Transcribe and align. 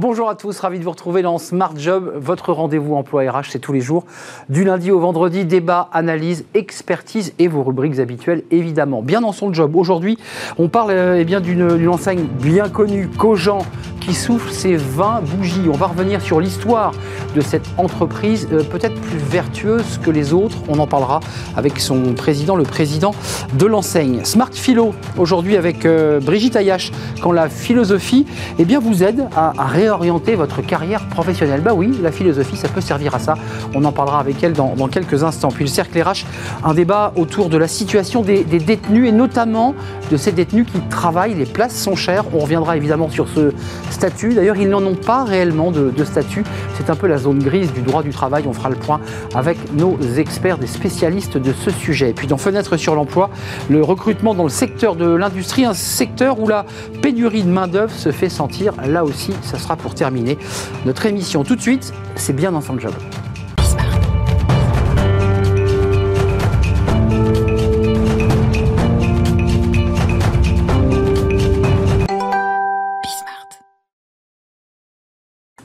Bonjour 0.00 0.30
à 0.30 0.34
tous, 0.34 0.58
ravi 0.60 0.78
de 0.78 0.84
vous 0.84 0.92
retrouver 0.92 1.20
dans 1.20 1.36
Smart 1.36 1.74
Job, 1.76 2.14
votre 2.16 2.54
rendez-vous 2.54 2.94
emploi 2.94 3.30
RH, 3.30 3.50
c'est 3.50 3.58
tous 3.58 3.74
les 3.74 3.82
jours, 3.82 4.06
du 4.48 4.64
lundi 4.64 4.90
au 4.90 4.98
vendredi, 4.98 5.44
débat, 5.44 5.90
analyse, 5.92 6.46
expertise 6.54 7.34
et 7.38 7.48
vos 7.48 7.62
rubriques 7.62 7.98
habituelles 7.98 8.42
évidemment. 8.50 9.02
Bien 9.02 9.20
dans 9.20 9.32
son 9.32 9.52
job, 9.52 9.76
aujourd'hui 9.76 10.16
on 10.56 10.68
parle 10.68 10.92
euh, 10.92 11.20
eh 11.20 11.40
d'une 11.40 11.86
enseigne 11.86 12.22
bien 12.22 12.70
connue, 12.70 13.08
Cogent, 13.08 13.58
qui 14.00 14.14
souffle 14.14 14.50
ses 14.50 14.76
20 14.76 15.22
bougies. 15.36 15.68
On 15.72 15.76
va 15.76 15.86
revenir 15.86 16.20
sur 16.20 16.40
l'histoire 16.40 16.92
de 17.34 17.40
cette 17.40 17.66
entreprise, 17.76 18.48
euh, 18.52 18.62
peut-être 18.62 19.00
plus 19.00 19.18
vertueuse 19.18 19.98
que 20.02 20.10
les 20.10 20.32
autres. 20.32 20.56
On 20.68 20.78
en 20.78 20.86
parlera 20.86 21.20
avec 21.56 21.78
son 21.78 22.14
président, 22.14 22.56
le 22.56 22.64
président 22.64 23.14
de 23.54 23.66
l'enseigne. 23.66 24.24
Smart 24.24 24.50
Philo, 24.52 24.94
aujourd'hui 25.16 25.56
avec 25.56 25.84
euh, 25.84 26.20
Brigitte 26.20 26.56
Ayache, 26.56 26.92
quand 27.20 27.32
la 27.32 27.48
philosophie 27.48 28.26
eh 28.58 28.64
bien, 28.64 28.80
vous 28.80 29.02
aide 29.02 29.26
à, 29.36 29.52
réorienter 29.58 30.34
votre 30.34 30.62
carrière 30.62 31.06
professionnelle. 31.08 31.60
Bah 31.60 31.74
oui, 31.74 31.98
la 32.02 32.10
philosophie, 32.10 32.56
ça 32.56 32.68
peut 32.68 32.80
servir 32.80 33.14
à 33.14 33.18
ça. 33.18 33.34
On 33.74 33.84
en 33.84 33.92
parlera 33.92 34.20
avec 34.20 34.42
elle 34.42 34.52
dans, 34.52 34.88
quelques 34.88 35.22
instants. 35.22 35.50
Puis 35.50 35.64
le 35.64 35.70
cercle 35.70 36.00
RH, 36.00 36.24
un 36.64 36.74
débat 36.74 37.12
autour 37.16 37.48
de 37.48 37.56
la 37.56 37.68
situation 37.68 38.22
des, 38.22 38.44
détenus 38.44 39.08
et 39.08 39.12
notamment 39.12 39.74
de 40.10 40.16
ces 40.16 40.32
détenus 40.32 40.66
qui 40.70 40.80
travaillent. 40.88 41.34
Les 41.34 41.46
places 41.46 41.76
sont 41.76 41.96
chères. 41.96 42.24
On 42.34 42.38
reviendra 42.38 42.76
évidemment 42.76 43.08
sur 43.08 43.28
ce 43.28 43.52
statut. 43.90 44.34
D'ailleurs, 44.34 44.56
ils 44.56 44.68
n'en 44.68 44.84
ont 44.84 44.94
pas 44.94 45.24
réellement 45.24 45.70
de, 45.70 46.04
statut. 46.04 46.44
C'est 46.76 46.90
un 46.90 46.96
peu 46.96 47.06
la 47.06 47.18
zone 47.18 47.38
grise 47.38 47.72
du 47.72 47.82
droit 47.82 48.02
du 48.02 48.10
travail. 48.10 48.44
On 48.46 48.52
fera 48.52 48.70
le 48.70 48.76
point 48.76 49.00
avec 49.34 49.58
nos 49.74 49.98
experts, 50.16 50.58
des 50.58 50.66
spécialistes 50.66 51.36
de 51.36 51.52
ce 51.52 51.70
sujet. 51.70 52.10
Et 52.10 52.14
puis 52.14 52.26
dans 52.26 52.38
Fenêtre 52.38 52.76
sur 52.76 52.94
l'emploi, 52.94 53.30
le 53.68 53.82
recrutement 53.82 54.34
dans 54.34 54.44
le 54.44 54.50
secteur 54.50 54.96
de 54.96 55.06
l'industrie, 55.06 55.64
un 55.64 55.74
secteur 55.74 56.40
où 56.40 56.48
la 56.48 56.64
pénurie 57.02 57.42
de 57.42 57.50
main-d'œuvre 57.50 57.92
se 57.92 58.10
fait 58.12 58.28
sentir. 58.28 58.72
Là 58.86 59.04
aussi, 59.04 59.32
ça 59.42 59.58
sera 59.58 59.76
pour 59.76 59.94
terminer 59.94 60.38
notre 60.86 61.06
émission. 61.06 61.44
Tout 61.44 61.56
de 61.56 61.62
suite, 61.62 61.92
c'est 62.14 62.34
bien 62.34 62.52
dans 62.52 62.60
son 62.60 62.78
job. 62.78 62.92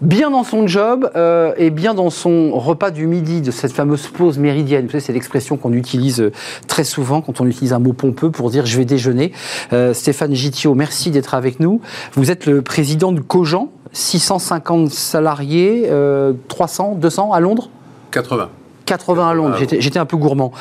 Bien 0.02 0.32
dans 0.32 0.44
son 0.44 0.68
job 0.68 1.10
euh, 1.16 1.54
et 1.58 1.70
bien 1.70 1.94
dans 1.94 2.10
son 2.10 2.52
repas 2.58 2.92
du 2.92 3.08
midi, 3.08 3.42
de 3.42 3.52
cette 3.52 3.72
fameuse 3.72 4.08
pause 4.08 4.38
méridienne. 4.38 4.86
Vous 4.86 4.92
savez, 4.92 5.02
c'est 5.02 5.14
l'expression 5.14 5.58
qu'on 5.58 5.74
utilise 5.74 6.22
euh, 6.22 6.32
très 6.68 6.84
souvent 6.84 7.22
quand 7.22 7.42
on 7.42 7.48
utilise 7.48 7.74
un 7.74 7.80
mot 7.80 7.94
pompeux 7.94 8.32
pour 8.32 8.50
dire 8.50 8.66
je 8.66 8.78
vais 8.78 8.86
déjeuner. 8.86 9.32
Euh, 9.74 9.94
Stéphane 9.94 10.34
Gittiot, 10.34 10.76
merci 10.76 11.12
d'être 11.12 11.34
avec 11.34 11.60
nous. 11.60 11.82
Vous 12.14 12.32
êtes 12.32 12.46
le 12.46 12.62
président 12.62 13.12
de 13.12 13.22
Cogent, 13.22 13.70
650 13.94 14.90
salariés, 14.90 15.90
300, 16.48 16.96
200 16.96 17.32
à 17.32 17.40
Londres? 17.40 17.70
80. 18.12 18.50
80 18.86 19.30
à 19.30 19.34
Londres, 19.34 19.58
j'étais 19.58 20.00
un 20.00 20.06
peu 20.06 20.18
gourmand. 20.18 20.52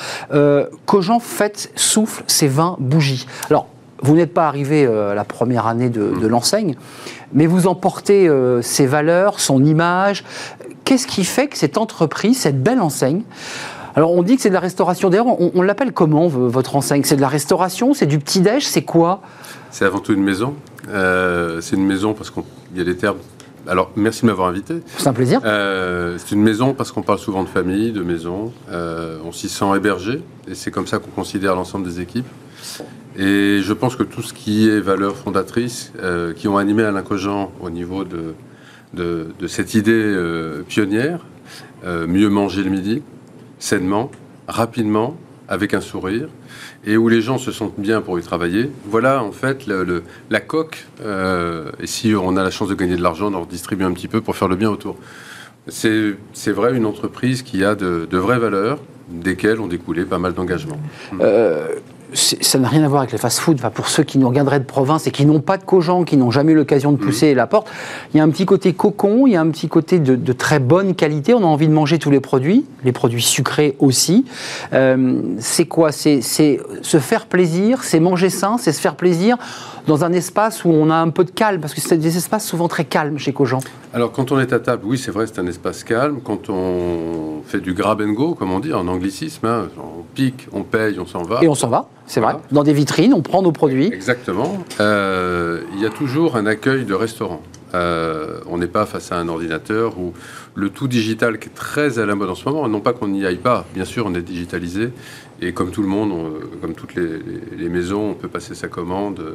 Cogent 0.87 1.19
fête, 1.21 1.73
souffle 1.75 2.23
ses 2.27 2.47
20 2.47 2.77
bougies. 2.79 3.27
Alors, 3.51 3.67
vous 4.03 4.15
n'êtes 4.15 4.35
pas 4.35 4.49
arrivé 4.49 4.87
à 4.87 5.15
la 5.15 5.25
première 5.25 5.67
année 5.67 5.89
de, 5.89 6.13
de 6.21 6.27
l'enseigne, 6.27 6.77
mais 7.35 7.47
vous 7.47 7.67
emportez 7.67 8.29
euh, 8.29 8.63
ses 8.63 8.87
valeurs, 8.87 9.41
son 9.41 9.63
image. 9.65 10.25
Qu'est-ce 10.85 11.07
qui 11.07 11.25
fait 11.25 11.49
que 11.49 11.59
cette 11.59 11.77
entreprise, 11.77 12.39
cette 12.39 12.63
belle 12.63 12.81
enseigne, 12.81 13.23
alors 13.97 14.13
on 14.13 14.23
dit 14.23 14.37
que 14.37 14.43
c'est 14.43 14.49
de 14.49 14.55
la 14.55 14.61
restauration. 14.61 15.11
D'ailleurs, 15.11 15.41
on, 15.41 15.63
l'appelle 15.63 15.93
comment 15.93 16.27
votre 16.27 16.75
enseigne? 16.75 17.03
C'est 17.05 17.15
de 17.17 17.21
la 17.21 17.29
restauration 17.29 17.95
C'est 17.95 18.07
du 18.07 18.19
petit-déj 18.19 18.67
C'est 18.67 18.83
quoi? 18.83 19.21
C'est 19.71 19.85
avant 19.85 20.01
tout 20.01 20.13
une 20.13 20.23
maison. 20.23 20.55
Euh, 20.89 21.61
c'est 21.61 21.77
une 21.77 21.87
maison 21.87 22.13
parce 22.13 22.31
qu'il 22.31 22.43
y 22.77 22.81
a 22.81 22.85
des 22.85 22.97
termes 22.97 23.19
alors, 23.67 23.93
merci 23.97 24.21
de 24.21 24.27
m'avoir 24.27 24.49
invité. 24.49 24.75
C'est 24.99 25.09
un 25.09 25.15
plaisir. 25.15 25.41
Euh, 25.43 26.19
c'est 26.19 26.35
une 26.35 26.43
maison 26.43 26.75
parce 26.75 26.93
qu'on 26.93 27.01
parle 27.01 27.19
souvent 27.19 27.43
de 27.43 27.49
famille, 27.49 27.93
de 27.93 28.03
maison. 28.03 28.53
on 28.71 29.33
s'y 29.33 29.49
sent 29.49 29.65
hébergé 29.75 30.23
et 30.47 30.55
c'est 30.55 30.71
comme 30.71 30.87
ça 30.87 30.99
qu'on 30.99 31.11
considère 31.11 31.55
l'ensemble 31.55 31.87
des 31.87 31.99
équipes. 32.03 32.27
Et 33.17 33.61
je 33.63 33.73
pense 33.73 33.95
que 33.95 34.03
tout 34.03 34.23
ce 34.23 34.35
qui 34.35 34.69
est 34.69 34.81
valeurs 34.81 35.17
fondatrices, 35.17 35.93
euh, 36.01 36.33
qui 36.33 36.49
ont 36.49 36.57
animé 36.57 36.83
Alain 36.83 37.03
Cogent 37.03 37.53
au 37.61 37.71
niveau 37.71 38.05
de, 38.05 38.35
cette 39.47 39.75
idée 39.75 39.93
euh, 39.93 40.63
pionnière, 40.63 41.21
euh, 41.85 42.07
mieux 42.07 42.29
manger 42.29 42.65
le 42.65 42.71
midi, 42.71 43.03
sainement, 43.59 44.11
rapidement, 44.49 45.17
avec 45.47 45.75
un 45.75 45.81
sourire, 45.81 46.29
et 46.87 46.97
où 46.97 47.09
les 47.09 47.21
gens 47.21 47.39
se 47.39 47.53
sentent 47.53 47.79
bien 47.79 48.01
pour 48.01 48.19
y 48.19 48.23
travailler. 48.23 48.71
Voilà 48.87 49.23
en 49.23 49.31
fait 49.31 49.67
la 50.31 50.41
coque, 50.41 50.87
et 51.03 51.87
si 51.87 52.15
on 52.15 52.37
a 52.37 52.43
la 52.43 52.51
chance 52.51 52.69
de 52.69 52.75
gagner 52.75 52.97
de 52.97 53.03
l'argent, 53.03 53.31
on 53.31 53.35
en 53.35 53.43
redistribue 53.43 53.85
un 53.85 53.93
petit 53.93 54.09
peu 54.09 54.23
pour 54.23 54.37
faire 54.37 54.49
le 54.49 54.57
bien 54.57 54.71
autour. 54.71 54.97
C'est 55.69 56.17
vrai 56.47 56.75
une 56.75 56.87
entreprise 56.87 57.43
qui 57.43 57.63
a 57.63 57.75
de 57.75 58.17
vraies 58.17 58.39
valeurs, 58.39 58.79
desquelles 59.11 59.61
ont 59.61 59.67
découlé 59.67 60.07
pas 60.07 60.19
mal 60.19 60.33
d'engagements 60.33 60.81
ça 62.15 62.59
n'a 62.59 62.69
rien 62.69 62.85
à 62.85 62.89
voir 62.89 63.03
avec 63.03 63.13
les 63.13 63.19
fast-food. 63.19 63.57
Enfin, 63.59 63.71
pour 63.71 63.89
ceux 63.89 64.03
qui 64.03 64.19
nous 64.19 64.29
regarderaient 64.29 64.61
de 64.61 64.65
province 64.65 65.07
et 65.07 65.11
qui 65.11 65.27
n'ont 65.27 65.41
pas 65.41 65.59
de 65.59 65.65
cogent, 65.65 66.05
qui 66.07 66.17
n'ont 66.17 66.31
jamais 66.31 66.53
eu 66.53 66.55
l'occasion 66.55 66.93
de 66.93 66.97
pousser 66.97 67.33
mmh. 67.33 67.37
la 67.37 67.47
porte, 67.47 67.69
il 68.13 68.19
y 68.19 68.21
a 68.21 68.23
un 68.23 68.31
petit 68.31 68.47
côté 68.47 68.73
cocon, 68.73 69.27
il 69.27 69.33
y 69.33 69.37
a 69.37 69.41
un 69.41 69.51
petit 69.51 69.69
côté 69.69 69.99
de, 69.99 70.33
très 70.33 70.59
bonne 70.59 70.95
qualité. 70.95 71.35
On 71.35 71.43
a 71.43 71.47
envie 71.47 71.69
de 71.69 71.73
manger 71.73 71.99
tous 71.99 72.11
les 72.11 72.21
produits, 72.21 72.65
les 72.85 72.93
produits 72.93 73.23
sucrés 73.23 73.77
aussi. 73.79 74.25
Euh, 74.73 75.21
c'est 75.39 75.67
quoi? 75.67 75.93
C'est 75.93 76.21
se 76.23 76.99
faire 76.99 77.27
plaisir, 77.27 77.83
c'est 77.83 78.01
manger 78.01 78.31
sain, 78.31 78.57
c'est 78.59 78.73
se 78.73 78.81
faire 78.81 78.97
plaisir 78.97 79.37
dans 79.87 80.05
un 80.05 80.13
espace 80.13 80.65
où 80.65 80.71
on 80.71 80.91
a 80.91 80.97
un 80.97 81.11
peu 81.11 81.25
de 81.25 81.31
calme, 81.31 81.61
parce 81.61 81.75
que 81.75 81.81
c'est 81.81 81.99
des 81.99 82.17
espaces 82.17 82.47
souvent 82.47 82.69
très 82.69 82.85
calmes 82.85 83.19
chez 83.19 83.33
Cogent. 83.33 83.61
Alors 83.93 84.13
quand 84.13 84.33
on 84.33 84.41
est 84.41 84.53
à 84.53 84.59
table, 84.59 84.83
oui, 84.87 84.99
c'est 84.99 85.11
vrai, 85.11 85.27
c'est 85.27 85.39
un 85.39 85.47
espace 85.47 85.85
calme. 85.85 86.21
Quand 86.25 86.49
on 86.49 87.43
fait 87.47 87.61
du 87.61 87.75
grab 87.75 88.01
and 88.01 88.13
go, 88.13 88.35
comme 88.35 88.51
on 88.53 88.61
dit 88.61 88.73
en 88.73 88.89
anglicisme, 88.89 89.47
hein, 89.47 89.69
on 89.79 90.03
pique, 90.15 90.49
on 90.53 90.63
paye, 90.63 90.99
on 90.99 91.07
s'en 91.07 91.23
va. 91.23 91.41
Et 91.43 91.49
on 91.49 91.55
s'en 91.55 91.69
va, 91.69 91.89
c'est 92.07 92.21
vrai. 92.21 92.37
Dans 92.53 92.63
des 92.63 92.73
vitrines, 92.73 93.15
on 93.15 93.23
prend 93.23 93.43
nos 93.43 93.53
produits. 93.53 93.87
Exactement. 93.87 94.65
Euh, 94.81 95.63
il 95.75 95.81
y 95.81 95.87
a 95.87 95.91
toujours 95.91 96.37
un 96.37 96.47
accueil 96.47 96.85
de 96.85 96.95
restaurant. 96.95 97.43
Euh, 97.75 98.41
on 98.47 98.59
n'est 98.59 98.69
pas 98.69 98.87
face 98.87 99.11
à 99.11 99.17
un 99.19 99.29
ordinateur 99.29 99.99
ou 99.99 100.13
le 100.55 100.71
tout 100.71 100.87
digital 100.87 101.39
qui 101.39 101.49
est 101.49 101.55
très 101.55 101.99
à 101.99 102.07
la 102.07 102.15
mode 102.15 102.31
en 102.31 102.35
ce 102.35 102.49
moment. 102.49 102.69
Non 102.69 102.81
pas 102.81 102.93
qu'on 102.93 103.09
n'y 103.09 103.27
aille 103.27 103.39
pas, 103.39 103.67
bien 103.75 103.85
sûr, 103.85 104.07
on 104.07 104.15
est 104.15 104.23
digitalisé 104.23 104.91
et 105.41 105.53
comme 105.53 105.71
tout 105.71 105.83
le 105.83 105.89
monde, 105.89 106.13
comme 106.61 106.75
toutes 106.75 106.95
les, 106.95 107.69
maisons, 107.69 108.11
on 108.11 108.15
peut 108.15 108.29
passer 108.29 108.55
sa 108.55 108.69
commande 108.69 109.35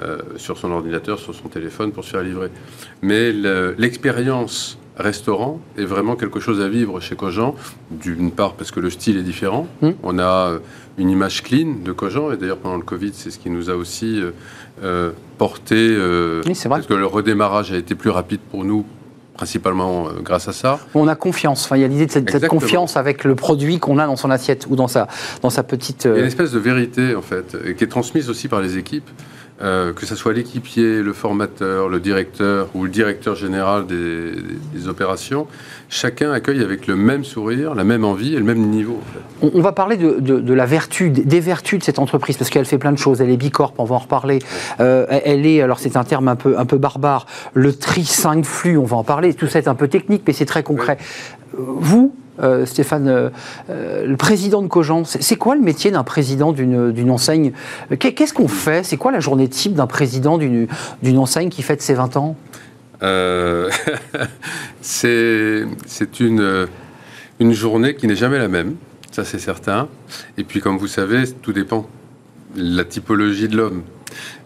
euh, 0.00 0.18
sur 0.36 0.56
son 0.56 0.70
ordinateur, 0.70 1.18
sur 1.18 1.34
son 1.34 1.48
téléphone 1.48 1.92
pour 1.92 2.04
se 2.04 2.10
faire 2.10 2.22
livrer. 2.22 2.48
Mais 3.02 3.32
l'expérience 3.76 4.78
restaurant 5.00 5.60
est 5.76 5.84
vraiment 5.84 6.16
quelque 6.16 6.40
chose 6.40 6.60
à 6.60 6.68
vivre 6.68 7.00
chez 7.00 7.16
Cogent, 7.16 7.54
d'une 7.90 8.30
part 8.30 8.54
parce 8.54 8.70
que 8.70 8.80
le 8.80 8.90
style 8.90 9.16
est 9.16 9.22
différent. 9.22 9.66
Hmm. 9.82 9.90
On 10.02 10.18
a 10.18 10.48
euh, 10.48 10.58
une 10.98 11.10
image 11.10 11.42
clean 11.42 11.74
de 11.84 11.92
Cogent, 11.92 12.32
et 12.32 12.36
d'ailleurs 12.36 12.58
pendant 12.58 12.76
le 12.76 12.82
Covid, 12.82 13.12
c'est 13.14 13.30
ce 13.30 13.38
qui 13.38 13.50
nous 13.50 13.70
a 13.70 13.74
aussi 13.74 14.20
euh, 14.82 15.10
porté, 15.38 15.96
oui, 16.46 16.54
parce 16.68 16.86
que 16.86 16.94
le 16.94 17.06
redémarrage 17.06 17.72
a 17.72 17.76
été 17.76 17.94
plus 17.94 18.10
rapide 18.10 18.40
pour 18.50 18.64
nous 18.64 18.84
principalement 19.40 20.08
euh, 20.08 20.20
grâce 20.22 20.48
à 20.48 20.52
ça. 20.52 20.78
On 20.94 21.08
a 21.08 21.14
confiance. 21.14 21.64
Enfin, 21.64 21.76
il 21.76 21.80
y 21.80 21.84
a 21.84 21.88
l'idée 21.88 22.04
de 22.04 22.10
cette, 22.12 22.46
confiance 22.48 22.98
avec 22.98 23.24
le 23.24 23.34
produit 23.34 23.78
qu'on 23.78 23.96
a 23.96 24.06
dans 24.06 24.16
son 24.16 24.30
assiette 24.30 24.66
ou 24.68 24.76
dans 24.76 24.86
sa, 24.86 25.08
dans 25.40 25.48
sa 25.48 25.62
petite. 25.62 26.04
Il 26.04 26.10
y 26.10 26.10
a 26.10 26.16
une 26.18 26.24
euh, 26.24 26.26
espèce 26.26 26.52
de 26.52 26.58
vérité, 26.58 27.14
en 27.14 27.22
fait, 27.22 27.56
qui 27.74 27.84
est 27.84 27.86
transmise 27.86 28.28
aussi 28.28 28.48
par 28.48 28.60
les 28.60 28.76
équipes. 28.76 29.08
Euh, 29.62 29.92
que 29.92 30.06
ce 30.06 30.16
soit 30.16 30.32
l'équipier, 30.32 31.02
le 31.02 31.12
formateur, 31.12 31.90
le 31.90 32.00
directeur 32.00 32.68
ou 32.74 32.84
le 32.84 32.90
directeur 32.90 33.34
général 33.34 33.86
des, 33.86 34.88
opérations, 34.88 35.46
chacun 35.90 36.32
accueille 36.32 36.62
avec 36.62 36.86
le 36.86 36.96
même 36.96 37.24
sourire, 37.24 37.74
la 37.74 37.84
même 37.84 38.02
envie 38.02 38.34
et 38.34 38.38
le 38.38 38.44
même 38.44 38.60
niveau. 38.70 38.98
on, 39.42 39.60
va 39.60 39.72
parler 39.72 39.98
de, 39.98 40.54
la 40.54 40.64
vertu, 40.64 41.10
des 41.10 41.40
vertus 41.40 41.78
de 41.78 41.84
cette 41.84 41.98
entreprise, 41.98 42.38
parce 42.38 42.48
qu'elle 42.48 42.64
fait 42.64 42.78
plein 42.78 42.92
de 42.92 42.98
choses. 42.98 43.20
Elle 43.20 43.28
est 43.28 43.36
bicorp, 43.36 43.74
on 43.76 43.84
va 43.84 43.96
en 43.96 43.98
reparler. 43.98 44.38
Euh, 44.80 45.04
elle 45.10 45.44
est, 45.44 45.60
alors 45.60 45.78
c'est 45.78 45.98
un 45.98 46.04
terme 46.04 46.28
un 46.28 46.36
peu, 46.36 46.58
un 46.58 46.64
peu 46.64 46.78
barbare, 46.78 47.26
le 47.52 47.74
tri 47.74 48.04
5 48.04 48.46
flux, 48.46 48.78
on 48.78 48.84
va 48.84 48.96
en 48.96 49.04
parler. 49.04 49.34
Tout 49.34 49.46
ça 49.46 49.58
est 49.58 49.68
un 49.68 49.74
peu 49.74 49.88
technique, 49.88 50.22
mais 50.26 50.32
c'est 50.32 50.46
très 50.46 50.62
concret. 50.62 50.96
Vous, 51.52 52.14
euh, 52.42 52.66
Stéphane, 52.66 53.08
euh, 53.08 53.28
euh, 53.68 54.06
le 54.06 54.16
président 54.16 54.62
de 54.62 54.68
Cogent, 54.68 55.04
c'est 55.04 55.36
quoi 55.36 55.54
le 55.54 55.60
métier 55.60 55.90
d'un 55.90 56.04
président 56.04 56.52
d'une 56.52 57.10
enseigne? 57.10 57.52
Qu'est-ce 57.98 58.32
qu'on 58.32 58.48
fait? 58.48 58.84
C'est 58.84 58.96
quoi 58.96 59.12
la 59.12 59.20
journée 59.20 59.48
type 59.48 59.74
d'un 59.74 59.86
président 59.86 60.38
d'une 60.38 61.18
enseigne 61.18 61.50
qui 61.50 61.62
fête 61.62 61.82
ses 61.82 61.94
20 61.94 62.16
ans? 62.16 62.36
C'est 64.82 65.66
une, 66.20 66.66
une 67.40 67.52
journée 67.52 67.94
qui 67.94 68.06
n'est 68.06 68.16
jamais 68.16 68.38
la 68.38 68.48
même, 68.48 68.74
ça 69.10 69.24
c'est 69.24 69.38
certain. 69.38 69.88
Et 70.36 70.44
puis 70.44 70.60
comme 70.60 70.76
vous 70.76 70.86
savez, 70.86 71.24
tout 71.42 71.54
dépend 71.54 71.88
de 72.56 72.76
la 72.76 72.84
typologie 72.84 73.48
de 73.48 73.56
l'homme. 73.56 73.82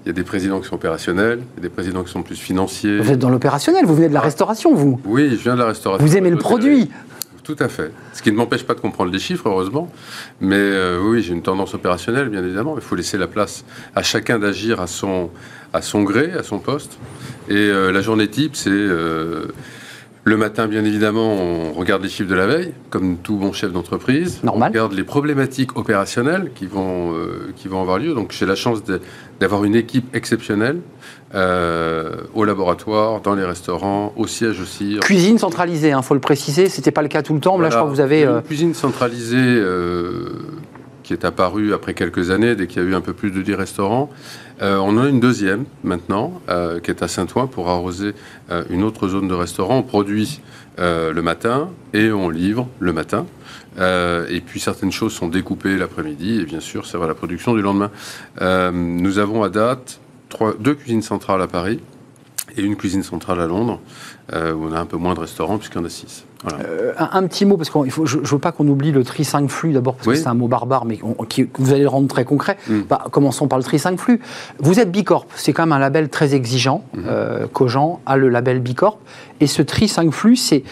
Il 0.05 0.09
y 0.09 0.11
a 0.11 0.13
des 0.13 0.23
présidents 0.23 0.61
qui 0.61 0.69
sont 0.69 0.75
opérationnels, 0.75 1.41
il 1.57 1.57
y 1.57 1.61
a 1.61 1.69
des 1.69 1.75
présidents 1.75 2.05
qui 2.05 2.13
sont 2.13 2.23
plus 2.23 2.37
financiers. 2.37 2.99
Vous 2.99 3.11
êtes 3.11 3.19
dans 3.19 3.31
l'opérationnel, 3.31 3.87
vous 3.87 3.95
venez 3.95 4.09
de 4.09 4.15
la 4.15 4.21
restauration, 4.21 4.75
vous 4.75 5.01
Oui, 5.05 5.31
je 5.31 5.43
viens 5.43 5.55
de 5.55 5.61
la 5.61 5.67
restauration. 5.67 6.07
Vous 6.07 6.17
aimez 6.17 6.31
le 6.31 6.37
produit 6.37 6.91
Tout 7.45 7.57
à 7.59 7.69
fait. 7.69 7.93
Ce 8.15 8.23
qui 8.23 8.33
ne 8.33 8.37
m'empêche 8.37 8.65
pas 8.65 8.73
de 8.73 8.81
comprendre 8.81 9.13
les 9.13 9.19
chiffres, 9.19 9.51
heureusement. 9.51 9.93
Mais 10.41 10.57
euh, 10.57 10.99
oui, 11.03 11.23
j'ai 11.23 11.35
une 11.35 11.43
tendance 11.43 11.75
opérationnelle, 11.75 12.31
bien 12.31 12.43
évidemment. 12.43 12.75
Il 12.77 12.83
faut 12.83 12.97
laisser 12.97 13.19
la 13.19 13.27
place 13.27 13.67
à 13.95 14.03
chacun 14.03 14.39
d'agir 14.39 14.81
à 14.81 14.87
son, 14.87 15.31
gré, 16.05 16.33
à 16.33 16.43
son 16.43 16.59
poste. 16.59 16.99
Et 17.51 17.55
euh, 17.55 17.93
la 17.93 18.01
journée 18.01 18.29
type, 18.29 18.57
c'est 18.57 18.71
euh, 18.71 19.49
le 20.25 20.37
matin, 20.37 20.67
bien 20.67 20.85
évidemment, 20.85 21.35
on 21.35 21.73
regarde 21.73 22.03
les 22.03 22.09
chiffres 22.09 22.31
de 22.31 22.35
la 22.35 22.47
veille, 22.47 22.73
comme 22.91 23.19
tout 23.19 23.37
bon 23.37 23.53
chef 23.53 23.73
d'entreprise. 23.73 24.43
Normal. 24.43 24.71
On 24.71 24.73
regarde 24.73 24.93
les 24.95 25.05
problématiques 25.05 25.77
opérationnelles 25.77 26.51
qui 26.55 26.67
vont, 26.67 27.13
qui 27.57 27.69
vont 27.69 27.81
avoir 27.81 27.99
lieu. 27.99 28.15
Donc 28.15 28.33
j'ai 28.33 28.47
la 28.47 28.55
chance 28.55 28.83
d'avoir 29.39 29.65
une 29.65 29.75
équipe 29.75 30.15
exceptionnelle 30.15 30.81
euh, 31.35 32.13
au 32.35 32.45
laboratoire, 32.45 33.21
dans 33.21 33.35
les 33.35 33.45
restaurants, 33.45 34.13
au 34.17 34.29
siège 34.29 34.61
aussi. 34.61 34.99
Cuisine 35.01 35.37
centralisée, 35.37 35.89
il 35.89 35.93
hein, 35.93 36.03
faut 36.03 36.15
le 36.15 36.21
préciser, 36.21 36.69
c'était 36.69 36.93
pas 36.93 37.03
le 37.03 37.09
cas 37.09 37.23
tout 37.23 37.35
le 37.35 37.41
temps. 37.41 37.59
Là, 37.59 37.71
je 37.71 37.75
crois 37.75 37.89
que 37.89 37.93
vous 37.93 38.01
avez. 38.01 38.23
Une 38.23 38.43
cuisine 38.43 38.73
centralisée 38.73 39.37
euh, 39.37 40.29
qui 41.03 41.13
est 41.13 41.25
apparue 41.25 41.75
après 41.75 41.93
quelques 41.93 42.31
années, 42.31 42.55
dès 42.55 42.69
qu'il 42.69 42.81
y 42.81 42.87
a 42.87 42.89
eu 42.89 42.95
un 42.95 43.01
peu 43.01 43.15
plus 43.15 43.33
de 43.33 43.43
10 43.43 43.55
restaurants. 43.55 44.11
Euh, 44.63 44.77
on 44.79 44.97
en 44.97 45.05
a 45.05 45.09
une 45.09 45.21
deuxième 45.21 45.65
maintenant, 45.83 46.41
qui 46.83 46.91
est 46.91 47.03
à 47.03 47.09
Saint-Ouen, 47.09 47.47
pour 47.47 47.69
arroser 47.69 48.13
une 48.71 48.83
autre 48.83 49.09
zone 49.09 49.29
de 49.29 49.35
restaurant. 49.35 49.79
On 49.79 49.83
produit 49.83 50.41
le 50.79 51.21
matin 51.21 51.71
et 51.93 52.11
on 52.11 52.29
livre 52.31 52.69
le 52.79 52.93
matin. 52.93 53.27
et 53.79 54.41
puis 54.45 54.61
certaines 54.61 54.93
choses 54.93 55.13
sont 55.13 55.29
découpées 55.29 55.77
l'après-midi 55.77 56.41
et 56.41 56.45
bien 56.45 56.61
sûr 56.61 56.87
ça 56.87 56.99
va 56.99 57.05
à 57.05 57.09
la 57.09 57.15
production 57.15 57.55
du 57.55 57.63
lendemain. 57.63 57.91
nous 58.73 59.19
avons 59.19 59.43
à 59.43 59.49
date 59.49 60.01
deux 60.61 60.75
cuisines 60.75 61.03
centrales 61.03 61.43
à 61.43 61.47
Paris 61.47 61.81
et 62.57 62.63
une 62.63 62.77
cuisine 62.77 63.03
centrale 63.03 63.41
à 63.41 63.47
Londres, 63.47 63.81
euh, 64.33 64.53
où 64.55 64.69
on 64.69 64.73
a 64.73 64.79
un 64.79 64.87
peu 64.87 64.97
moins 64.97 65.15
de 65.15 65.21
restaurants 65.21 65.59
puisqu'il 65.59 65.79
y 65.79 65.83
en 65.83 65.85
a 65.85 65.91
six. 65.91 66.25
Euh, 66.53 66.93
un, 66.99 67.27
petit 67.27 67.47
mot, 67.47 67.57
parce 67.57 67.71
que 67.71 67.79
je 67.89 68.19
ne 68.19 68.27
veux 68.27 68.39
pas 68.39 68.53
qu'on 68.53 68.69
oublie 68.69 68.93
le 68.93 69.03
tri 69.03 69.25
5 69.25 69.49
flux 69.49 69.73
d'abord, 69.73 69.95
parce 69.95 70.09
que 70.09 70.15
c'est 70.15 70.29
un 70.29 70.35
mot 70.35 70.49
barbare, 70.49 70.85
mais 70.85 70.99
que 70.99 71.47
vous 71.55 71.73
allez 71.73 71.83
le 71.83 71.89
rendre 71.89 72.09
très 72.09 72.25
concret. 72.25 72.59
Mm. 72.69 72.81
Bah, 72.89 73.05
commençons 73.11 73.49
par 73.49 73.59
le 73.59 73.65
tri 73.65 73.79
5 73.79 73.99
flux. 73.99 74.21
Vous 74.59 74.79
êtes 74.79 74.91
Bicorp, 74.91 75.27
c'est 75.37 75.53
quand 75.53 75.63
même 75.63 75.73
un 75.73 75.79
label 75.79 76.09
très 76.09 76.35
exigeant. 76.35 76.85
Mm 76.95 77.05
Cogent 77.53 78.01
a 78.07 78.17
le 78.17 78.29
label 78.29 78.61
Bicorp. 78.61 78.99
Et 79.41 79.47
ce 79.47 79.63
tri 79.63 79.89
5 79.89 80.13
flux, 80.13 80.37
c'est 80.37 80.63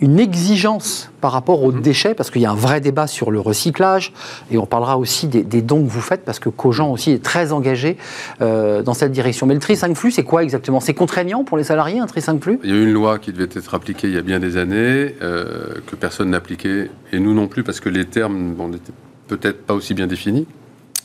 une 0.00 0.18
exigence 0.18 1.10
par 1.20 1.32
rapport 1.32 1.62
aux 1.62 1.72
mm. 1.72 1.80
déchets, 1.80 2.14
parce 2.14 2.30
qu'il 2.30 2.42
y 2.42 2.46
a 2.46 2.50
un 2.50 2.56
vrai 2.56 2.80
débat 2.80 3.06
sur 3.06 3.30
le 3.30 3.40
recyclage, 3.40 4.12
et 4.50 4.58
on 4.58 4.66
parlera 4.66 4.98
aussi 4.98 5.26
des, 5.26 5.62
dons 5.62 5.84
que 5.84 5.88
vous 5.88 6.00
faites, 6.00 6.24
parce 6.24 6.38
que 6.38 6.48
Cogent 6.48 6.90
aussi 6.90 7.12
est 7.12 7.22
très 7.22 7.52
engagé 7.52 7.96
euh, 8.40 8.82
dans 8.82 8.94
cette 8.94 9.12
direction. 9.12 9.46
Mais 9.46 9.54
le 9.54 9.60
tri 9.60 9.76
5 9.76 9.96
flux, 9.96 10.10
c'est 10.10 10.24
quoi 10.24 10.42
exactement? 10.42 10.80
C'est 10.80 10.94
contraignant 10.94 11.44
pour 11.44 11.56
les 11.56 11.64
salariés, 11.64 11.98
un 11.98 12.06
tri 12.06 12.20
5 12.20 12.42
flux? 12.42 12.60
Il 12.64 12.70
y 12.70 12.72
a 12.72 12.76
eu 12.76 12.84
une 12.84 12.92
loi 12.92 13.18
qui 13.18 13.32
devait 13.32 13.48
être 13.52 13.74
appliquée 13.74 14.06
il 14.06 14.14
y 14.14 14.18
a 14.18 14.22
bien 14.22 14.38
des 14.38 14.56
années 14.56 15.16
euh, 15.20 15.74
que 15.86 15.96
personne 15.96 16.30
n'appliquait, 16.30 16.90
et 17.12 17.18
nous 17.18 17.34
non 17.34 17.48
plus, 17.48 17.64
parce 17.64 17.80
que 17.80 17.88
les 17.88 18.04
termes 18.04 18.54
n'étaient 18.70 18.92
peut-être 19.26 19.66
pas 19.66 19.74
aussi 19.74 19.94
bien 19.94 20.06
définis. 20.06 20.46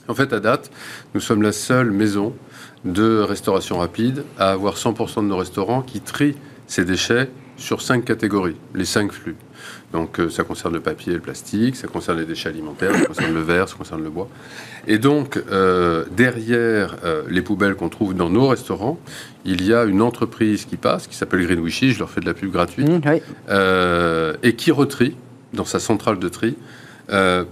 En 0.08 0.14
fait, 0.14 0.34
à 0.34 0.40
date, 0.40 0.70
nous 1.16 1.20
sommes 1.20 1.42
la 1.42 1.52
seule 1.52 1.90
maison 1.92 2.36
de 2.86 3.20
restauration 3.20 3.80
rapide 3.80 4.24
à 4.38 4.52
avoir 4.52 4.76
100% 4.76 5.24
de 5.24 5.28
nos 5.28 5.38
restaurants 5.38 5.82
qui 5.82 6.00
trient 6.00 6.36
ces 6.68 6.86
déchets 6.86 7.30
sur 7.58 7.82
cinq 7.82 8.06
catégories, 8.06 8.56
les 8.76 8.86
cinq 8.86 9.12
flux. 9.12 9.36
Donc 9.94 10.20
euh, 10.20 10.30
ça 10.30 10.44
concerne 10.44 10.74
le 10.74 10.82
papier 10.82 11.14
et 11.14 11.16
le 11.16 11.22
plastique, 11.22 11.78
ça 11.78 11.88
concerne 11.88 12.20
les 12.20 12.26
déchets 12.26 12.50
alimentaires, 12.50 12.94
ça 12.94 13.06
concerne 13.06 13.34
le 13.34 13.42
verre, 13.42 13.70
ça 13.70 13.76
concerne 13.76 14.04
le 14.04 14.10
bois. 14.10 14.28
Et 14.86 14.98
donc 14.98 15.42
euh, 15.50 16.04
derrière 16.12 16.98
euh, 17.06 17.24
les 17.30 17.42
poubelles 17.42 17.76
qu'on 17.76 17.88
trouve 17.88 18.14
dans 18.14 18.30
nos 18.30 18.48
restaurants, 18.48 19.00
il 19.46 19.66
y 19.66 19.74
a 19.74 19.86
une 19.86 20.02
entreprise 20.02 20.66
qui 20.66 20.76
passe, 20.76 21.08
qui 21.08 21.16
s'appelle 21.16 21.46
Greenwishy, 21.46 21.94
je 21.94 22.00
leur 22.00 22.10
fais 22.10 22.20
de 22.20 22.26
la 22.26 22.34
pub 22.34 22.52
gratuite, 22.52 22.88
mmh, 22.88 23.20
et 24.44 24.56
qui 24.56 24.72
retrie 24.72 25.16
dans 25.54 25.64
sa 25.64 25.80
centrale 25.80 26.20
de 26.20 26.28
tri 26.28 26.58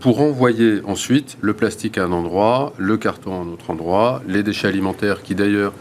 pour 0.02 0.20
envoyer 0.20 0.82
ensuite 0.84 1.38
le 1.40 1.54
plastique 1.54 1.98
à 1.98 2.04
un 2.04 2.12
endroit, 2.12 2.74
le 2.78 2.98
carton 2.98 3.40
à 3.40 3.44
un 3.46 3.48
autre 3.48 3.70
endroit, 3.70 4.22
les 4.28 4.44
déchets 4.44 4.68
alimentaires 4.68 5.24
qui 5.24 5.36
d'ailleurs 5.36 5.72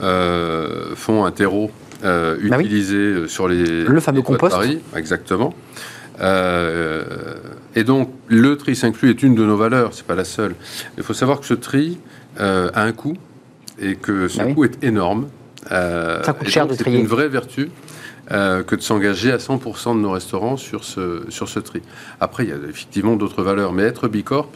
font 0.00 1.24
un 1.24 1.30
terreau 1.30 1.70
euh, 2.04 2.36
bah 2.48 2.60
utilisé 2.60 2.96
euh, 2.96 3.28
sur 3.28 3.48
les 3.48 3.84
le 3.84 4.00
fameux 4.00 4.22
compost. 4.22 4.54
Paris, 4.54 4.80
exactement. 4.96 5.54
Euh, 6.20 7.04
et 7.74 7.84
donc 7.84 8.10
le 8.28 8.56
tri 8.56 8.78
inclus 8.82 9.10
est 9.10 9.22
une 9.22 9.34
de 9.34 9.44
nos 9.44 9.56
valeurs, 9.56 9.94
c'est 9.94 10.06
pas 10.06 10.14
la 10.14 10.24
seule. 10.24 10.54
Il 10.96 11.02
faut 11.02 11.14
savoir 11.14 11.40
que 11.40 11.46
ce 11.46 11.54
tri 11.54 11.98
a 12.38 12.82
un 12.82 12.92
coût 12.92 13.16
et 13.78 13.96
que 13.96 14.26
ce 14.28 14.38
bah 14.38 14.52
coût 14.52 14.64
est 14.64 14.82
énorme. 14.82 15.28
Ça 15.68 16.34
coûte 16.36 16.48
cher 16.48 16.66
de 16.66 16.74
trier. 16.74 16.96
C'est 16.96 17.02
une 17.02 17.08
vraie 17.08 17.28
vertu. 17.28 17.70
que 18.28 18.74
de 18.74 18.80
s'engager 18.80 19.30
à 19.32 19.36
100% 19.36 19.96
de 19.96 20.00
nos 20.00 20.10
restaurants 20.10 20.56
sur 20.56 20.84
ce, 20.84 21.24
sur 21.28 21.48
ce 21.48 21.60
tri. 21.60 21.82
Après, 22.20 22.44
il 22.44 22.50
y 22.50 22.52
a 22.52 22.56
effectivement 22.68 23.16
d'autres 23.16 23.42
valeurs, 23.42 23.72
mais 23.72 23.82
être 23.82 24.08
Bicorp, 24.08 24.50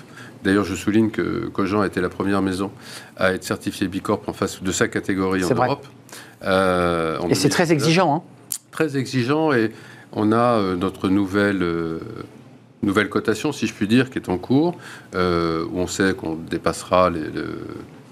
d'ailleurs 0.45 0.65
je 0.65 0.75
souligne 0.75 1.11
que 1.11 1.47
Cogent 1.53 1.81
a 1.81 1.87
été 1.87 2.01
la 2.01 2.09
première 2.09 2.43
maison 2.43 2.71
à 3.17 3.33
être 3.33 3.45
certifiée 3.45 3.89
Bicorp 3.89 4.23
en 4.27 4.33
face 4.33 4.63
de 4.63 4.73
sa 4.73 4.89
catégorie 4.89 5.45
en 5.45 5.55
Europe. 5.55 5.87
Euh, 6.45 7.19
et 7.29 7.35
c'est 7.35 7.49
très 7.49 7.73
exigeant. 7.73 8.15
Hein. 8.15 8.23
Très 8.71 8.97
exigeant 8.97 9.53
et 9.53 9.71
on 10.13 10.33
a 10.33 10.37
euh, 10.37 10.77
notre 10.77 11.09
nouvelle, 11.09 11.63
euh, 11.63 12.01
nouvelle 12.83 13.09
cotation, 13.09 13.53
si 13.53 13.67
je 13.67 13.75
puis 13.75 13.89
dire, 13.89 14.11
qui 14.11 14.19
est 14.19 14.29
en 14.29 14.39
cours, 14.39 14.77
où 15.15 15.19
on 15.19 15.87
sait 15.87 16.15
qu'on 16.15 16.35
dépassera 16.35 17.11
les, 17.11 17.21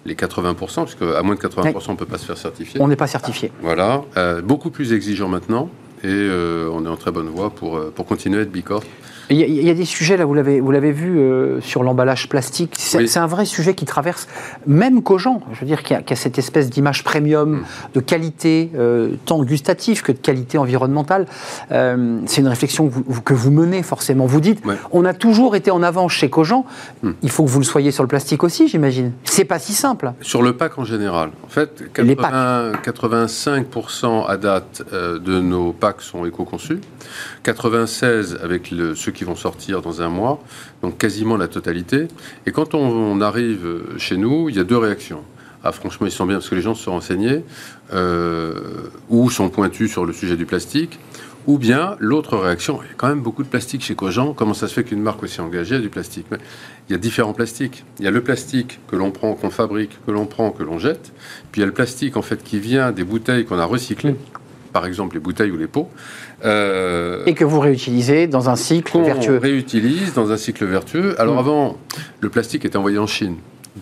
les 0.04 0.14
80%, 0.14 0.84
puisque 0.84 1.02
à 1.02 1.22
moins 1.22 1.34
de 1.34 1.40
80%, 1.40 1.84
on 1.88 1.92
ne 1.92 1.96
peut 1.96 2.06
pas 2.06 2.18
se 2.18 2.26
faire 2.26 2.38
certifier. 2.38 2.80
On 2.80 2.88
n'est 2.88 2.96
pas 2.96 3.06
certifié. 3.06 3.52
Voilà. 3.62 4.02
beaucoup 4.42 4.70
plus 4.70 4.92
exigeant 4.92 5.28
maintenant 5.28 5.70
et 6.02 6.28
on 6.72 6.84
est 6.84 6.88
en 6.88 6.96
très 6.96 7.10
bonne 7.10 7.28
voie 7.28 7.50
pour, 7.50 7.80
pour 7.92 8.06
continuer 8.06 8.38
à 8.38 8.42
être 8.42 8.52
Bicorp. 8.52 8.84
Il 9.30 9.38
y, 9.38 9.70
a 9.70 9.74
des 9.74 9.86
sujets, 9.86 10.18
là, 10.18 10.26
vous 10.26 10.34
l'avez, 10.34 10.60
vous 10.60 10.70
l'avez 10.70 10.92
vu 10.92 11.18
euh, 11.18 11.58
sur 11.60 11.82
l'emballage 11.82 12.28
plastique. 12.28 12.74
C'est, 12.76 13.16
un 13.16 13.26
vrai 13.26 13.46
sujet 13.46 13.74
qui 13.74 13.86
traverse 13.86 14.28
même 14.66 15.02
Cogent. 15.02 15.40
Je 15.52 15.60
veux 15.60 15.66
dire 15.66 15.82
qu'il 15.82 15.96
y 15.96 16.12
a, 16.12 16.16
cette 16.16 16.38
espèce 16.38 16.68
d'image 16.68 17.04
premium, 17.04 17.60
mm. 17.60 17.64
de 17.94 18.00
qualité, 18.00 18.70
euh, 18.76 19.12
tant 19.24 19.42
gustative 19.42 20.02
que 20.02 20.12
de 20.12 20.18
qualité 20.18 20.58
environnementale. 20.58 21.24
Euh, 21.72 22.20
c'est 22.26 22.42
une 22.42 22.48
réflexion 22.48 22.86
que 22.88 22.94
vous, 22.94 23.22
que 23.22 23.32
vous, 23.32 23.50
menez 23.50 23.82
forcément. 23.82 24.26
Vous 24.26 24.40
dites, 24.40 24.62
on 24.92 25.06
a 25.06 25.14
toujours 25.14 25.56
été 25.56 25.70
en 25.70 25.82
avance 25.82 26.12
chez 26.12 26.28
Cogent. 26.28 26.66
Mm. 27.02 27.12
Il 27.22 27.30
faut 27.30 27.44
que 27.44 27.50
vous 27.50 27.60
le 27.60 27.64
soyez 27.64 27.92
sur 27.92 28.02
le 28.02 28.08
plastique 28.08 28.44
aussi, 28.44 28.68
j'imagine. 28.68 29.12
C'est 29.24 29.46
pas 29.46 29.58
si 29.58 29.72
simple. 29.72 30.12
Sur 30.20 30.42
le 30.42 30.54
pack 30.54 30.76
en 30.78 30.84
général. 30.84 31.30
En 31.44 31.48
fait, 31.48 31.82
85% 31.94 34.26
à 34.28 34.36
date 34.36 34.82
de 34.92 35.40
nos 35.40 35.72
packs 35.72 36.02
sont 36.02 36.26
éco-conçus. 36.26 36.80
96 37.42 38.38
avec 38.42 38.70
le, 38.70 38.94
ceux 38.94 39.13
qui 39.14 39.24
vont 39.24 39.36
sortir 39.36 39.80
dans 39.80 40.02
un 40.02 40.08
mois, 40.08 40.42
donc 40.82 40.98
quasiment 40.98 41.36
la 41.36 41.48
totalité. 41.48 42.08
Et 42.46 42.52
quand 42.52 42.74
on, 42.74 43.20
arrive 43.20 43.66
chez 43.96 44.16
nous, 44.16 44.48
il 44.48 44.56
y 44.56 44.60
a 44.60 44.64
deux 44.64 44.76
réactions. 44.76 45.22
Ah, 45.62 45.72
franchement, 45.72 46.06
ils 46.06 46.12
sont 46.12 46.26
bien 46.26 46.36
parce 46.36 46.50
que 46.50 46.54
les 46.54 46.60
gens 46.60 46.74
se 46.74 46.84
sont 46.84 46.90
renseignés 46.90 47.42
euh, 47.94 48.52
ou 49.08 49.30
sont 49.30 49.48
pointus 49.48 49.90
sur 49.90 50.04
le 50.04 50.12
sujet 50.12 50.36
du 50.36 50.44
plastique. 50.44 50.98
Ou 51.46 51.58
bien 51.58 51.96
l'autre 52.00 52.38
réaction, 52.38 52.80
il 52.82 52.88
y 52.88 52.90
a 52.90 52.94
quand 52.96 53.08
même 53.08 53.20
beaucoup 53.20 53.42
de 53.42 53.48
plastique 53.48 53.82
chez 53.82 53.94
Cogent. 53.94 54.32
Comment 54.32 54.54
ça 54.54 54.66
se 54.66 54.72
fait 54.72 54.84
qu'une 54.84 55.00
marque 55.00 55.22
aussi 55.22 55.40
engagée 55.42 55.76
a 55.76 55.78
du 55.78 55.90
plastique? 55.90 56.26
Il 56.88 56.92
y 56.92 56.94
a 56.94 56.98
différents 56.98 57.34
plastiques. 57.34 57.84
Il 57.98 58.04
y 58.04 58.08
a 58.08 58.10
le 58.10 58.22
plastique 58.22 58.80
que 58.88 58.96
l'on 58.96 59.10
prend, 59.10 59.34
qu'on 59.34 59.50
fabrique, 59.50 59.98
que 60.06 60.10
l'on 60.10 60.24
prend, 60.24 60.50
que 60.50 60.62
l'on 60.62 60.78
jette. 60.78 61.12
Puis 61.52 61.60
il 61.60 61.62
y 61.62 61.64
a 61.64 61.66
le 61.66 61.72
plastique 61.72 62.16
en 62.16 62.22
fait 62.22 62.42
qui 62.42 62.58
vient 62.58 62.92
des 62.92 63.04
bouteilles 63.04 63.44
qu'on 63.44 63.58
a 63.58 63.64
recyclées 63.66 64.16
par 64.74 64.86
exemple 64.86 65.14
les 65.14 65.20
bouteilles 65.20 65.52
ou 65.52 65.56
les 65.56 65.68
pots. 65.68 65.88
Euh, 66.44 67.22
et 67.26 67.34
que 67.34 67.44
vous 67.44 67.60
réutilisez 67.60 68.26
dans 68.26 68.50
un 68.50 68.56
cycle 68.56 68.98
vertueux. 69.00 69.38
On 69.38 69.40
réutilise 69.40 70.12
dans 70.14 70.32
un 70.32 70.36
cycle 70.36 70.66
vertueux. 70.66 71.18
Alors 71.18 71.36
mm. 71.36 71.38
avant, 71.38 71.78
le 72.20 72.28
plastique 72.28 72.64
était 72.64 72.76
envoyé 72.76 72.98
en 72.98 73.06
Chine, 73.06 73.36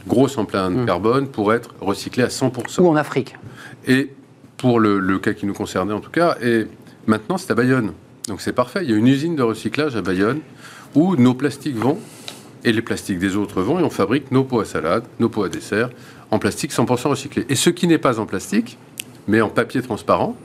grosse 0.06 0.36
empreinte 0.36 0.76
de 0.76 0.82
mm. 0.82 0.86
carbone, 0.86 1.28
pour 1.28 1.54
être 1.54 1.70
recyclé 1.80 2.22
à 2.22 2.28
100%. 2.28 2.82
Ou 2.82 2.88
en 2.88 2.96
Afrique. 2.96 3.36
Et 3.88 4.10
pour 4.58 4.78
le, 4.78 5.18
cas 5.18 5.32
qui 5.32 5.46
nous 5.46 5.54
concernait 5.54 5.94
en 5.94 6.00
tout 6.00 6.10
cas, 6.10 6.36
et 6.42 6.66
maintenant 7.06 7.38
c'est 7.38 7.50
à 7.50 7.54
Bayonne. 7.54 7.92
Donc 8.28 8.42
c'est 8.42 8.52
parfait, 8.52 8.80
il 8.84 8.90
y 8.90 8.92
a 8.92 8.96
une 8.96 9.08
usine 9.08 9.34
de 9.34 9.42
recyclage 9.42 9.96
à 9.96 10.02
Bayonne 10.02 10.40
où 10.94 11.16
nos 11.16 11.32
plastiques 11.32 11.76
vont 11.76 11.98
et 12.64 12.72
les 12.72 12.82
plastiques 12.82 13.18
des 13.18 13.34
autres 13.36 13.62
vont 13.62 13.80
et 13.80 13.82
on 13.82 13.90
fabrique 13.90 14.30
nos 14.30 14.44
pots 14.44 14.60
à 14.60 14.66
salade, 14.66 15.04
nos 15.18 15.30
pots 15.30 15.44
à 15.44 15.48
dessert 15.48 15.88
en 16.30 16.38
plastique 16.38 16.70
100% 16.70 17.08
recyclé. 17.08 17.46
Et 17.48 17.54
ce 17.54 17.70
qui 17.70 17.86
n'est 17.86 17.98
pas 17.98 18.20
en 18.20 18.26
plastique, 18.26 18.78
mais 19.26 19.40
en 19.40 19.48
papier 19.48 19.82
transparent, 19.82 20.36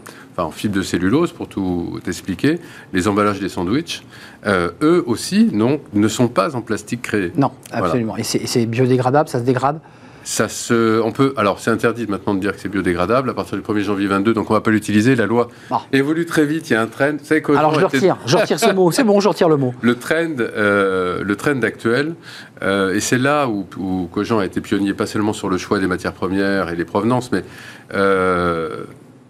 en 0.44 0.51
fibre 0.51 0.75
de 0.75 0.82
cellulose 0.82 1.32
pour 1.32 1.48
tout 1.48 2.00
expliquer, 2.08 2.60
les 2.94 3.08
emballages 3.08 3.39
des 3.39 3.50
sandwichs, 3.50 4.03
euh, 4.46 4.72
eux 4.82 5.03
aussi 5.08 5.50
non, 5.51 5.79
ne 5.94 6.08
sont 6.08 6.27
pas 6.27 6.56
en 6.56 6.62
plastique 6.62 7.01
créé. 7.01 7.32
Non, 7.36 7.51
absolument. 7.72 8.17
Et 8.17 8.24
c'est 8.24 8.65
biodégradable, 8.65 9.29
ça 9.29 9.39
se 9.39 9.44
dégrade? 9.44 9.79
Ça 10.24 10.50
se, 10.50 11.00
on 11.00 11.13
peut, 11.13 11.34
alors 11.38 11.60
c'est 11.60 11.72
interdit 11.72 12.06
maintenant 12.06 12.34
de 12.34 12.41
dire 12.41 12.51
que 12.51 12.60
c'est 12.60 12.67
biodégradable 12.67 13.29
à 13.29 13.34
partir 13.34 13.58
du 13.58 13.63
1er 13.63 13.84
janvier 13.84 14.08
22, 14.08 14.34
donc 14.34 14.51
on 14.51 14.53
va 14.53 14.60
pas 14.60 14.72
l'utiliser. 14.72 15.15
La 15.15 15.25
loi 15.25 15.48
ah. 15.72 15.84
évolue 15.94 16.25
très 16.25 16.46
vite. 16.46 16.70
Il 16.70 16.74
y 16.74 16.75
a 16.75 16.82
un 16.82 16.88
trend. 16.88 17.15
alors 17.56 17.79
je 17.79 17.86
retire, 17.86 18.17
je 18.25 18.36
retire 18.36 18.60
ce 18.60 18.74
mot. 18.74 18.91
C'est 18.91 19.06
bon, 19.06 19.22
je 19.22 19.29
retire 19.29 19.48
le 19.48 19.56
mot. 19.56 19.74
Le 19.79 19.96
trend, 19.96 20.36
euh, 20.39 21.24
le 21.24 21.36
trend 21.38 21.62
actuel, 21.63 22.13
euh, 22.62 22.94
et 22.94 23.00
c'est 23.00 23.17
là 23.17 23.48
où, 23.48 23.65
où 23.77 24.10
Cogent 24.12 24.39
a 24.39 24.46
été 24.46 24.60
pionnier, 24.60 24.94
pas 24.94 25.06
seulement 25.06 25.32
sur 25.32 25.48
le 25.48 25.58
choix 25.58 25.79
des 25.79 25.88
matières 25.88 26.12
premières 26.12 26.72
et 26.72 26.75
les 26.75 26.84
provenances, 26.84 27.32
mais 27.32 27.46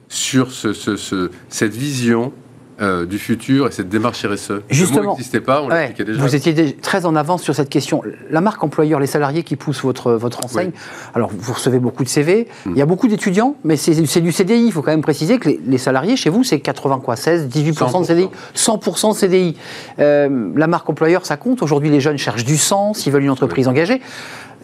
sur 0.09 0.51
ce, 0.51 1.29
cette 1.49 1.73
vision 1.73 2.31
euh, 2.79 3.07
du 3.07 3.17
futur 3.17 3.67
et 3.67 3.71
cette 3.71 3.89
démarche 3.89 4.23
RSE. 4.23 4.61
Justement, 4.69 5.13
n'existait 5.13 5.41
pas, 5.41 5.63
on 5.63 5.67
l'appliquait 5.67 6.05
déjà. 6.05 6.21
Vous 6.21 6.35
étiez 6.35 6.73
très 6.75 7.07
en 7.07 7.15
avance 7.15 7.41
sur 7.41 7.55
cette 7.55 7.69
question. 7.69 8.03
La 8.29 8.39
marque 8.39 8.63
employeur, 8.63 8.99
les 8.99 9.07
salariés 9.07 9.41
qui 9.41 9.55
poussent 9.55 9.81
votre, 9.81 10.11
votre 10.11 10.45
enseigne, 10.45 10.69
alors 11.15 11.31
vous 11.35 11.53
recevez 11.53 11.79
beaucoup 11.79 12.03
de 12.03 12.09
CV, 12.09 12.47
mm. 12.67 12.71
il 12.73 12.77
y 12.77 12.81
a 12.83 12.85
beaucoup 12.85 13.07
d'étudiants, 13.07 13.55
mais 13.63 13.77
c'est 13.77 14.21
du 14.21 14.31
CDI. 14.31 14.67
Il 14.67 14.71
faut 14.71 14.83
quand 14.83 14.91
même 14.91 15.01
préciser 15.01 15.39
que 15.39 15.49
les, 15.49 15.77
salariés 15.79 16.15
chez 16.15 16.29
vous, 16.29 16.43
c'est 16.43 16.59
80 16.59 17.01
quoi, 17.03 17.15
16, 17.15 17.47
18% 17.47 18.01
de 18.01 18.05
CDI, 18.05 18.29
100% 18.55 19.13
de 19.13 19.17
CDI. 19.17 19.57
la 19.97 20.67
marque 20.67 20.87
employeur, 20.87 21.25
ça 21.25 21.35
compte. 21.35 21.63
Aujourd'hui, 21.63 21.89
les 21.89 21.99
jeunes 21.99 22.19
cherchent 22.19 22.45
du 22.45 22.57
sens, 22.57 23.07
ils 23.07 23.11
veulent 23.11 23.23
une 23.23 23.31
entreprise 23.31 23.67
engagée. 23.67 24.01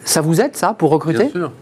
Ça 0.04 0.20
vous 0.20 0.40
aide, 0.40 0.54
ça, 0.54 0.74
pour 0.74 0.90
recruter? 0.90 1.24
Bien 1.24 1.30
sûr. 1.30 1.52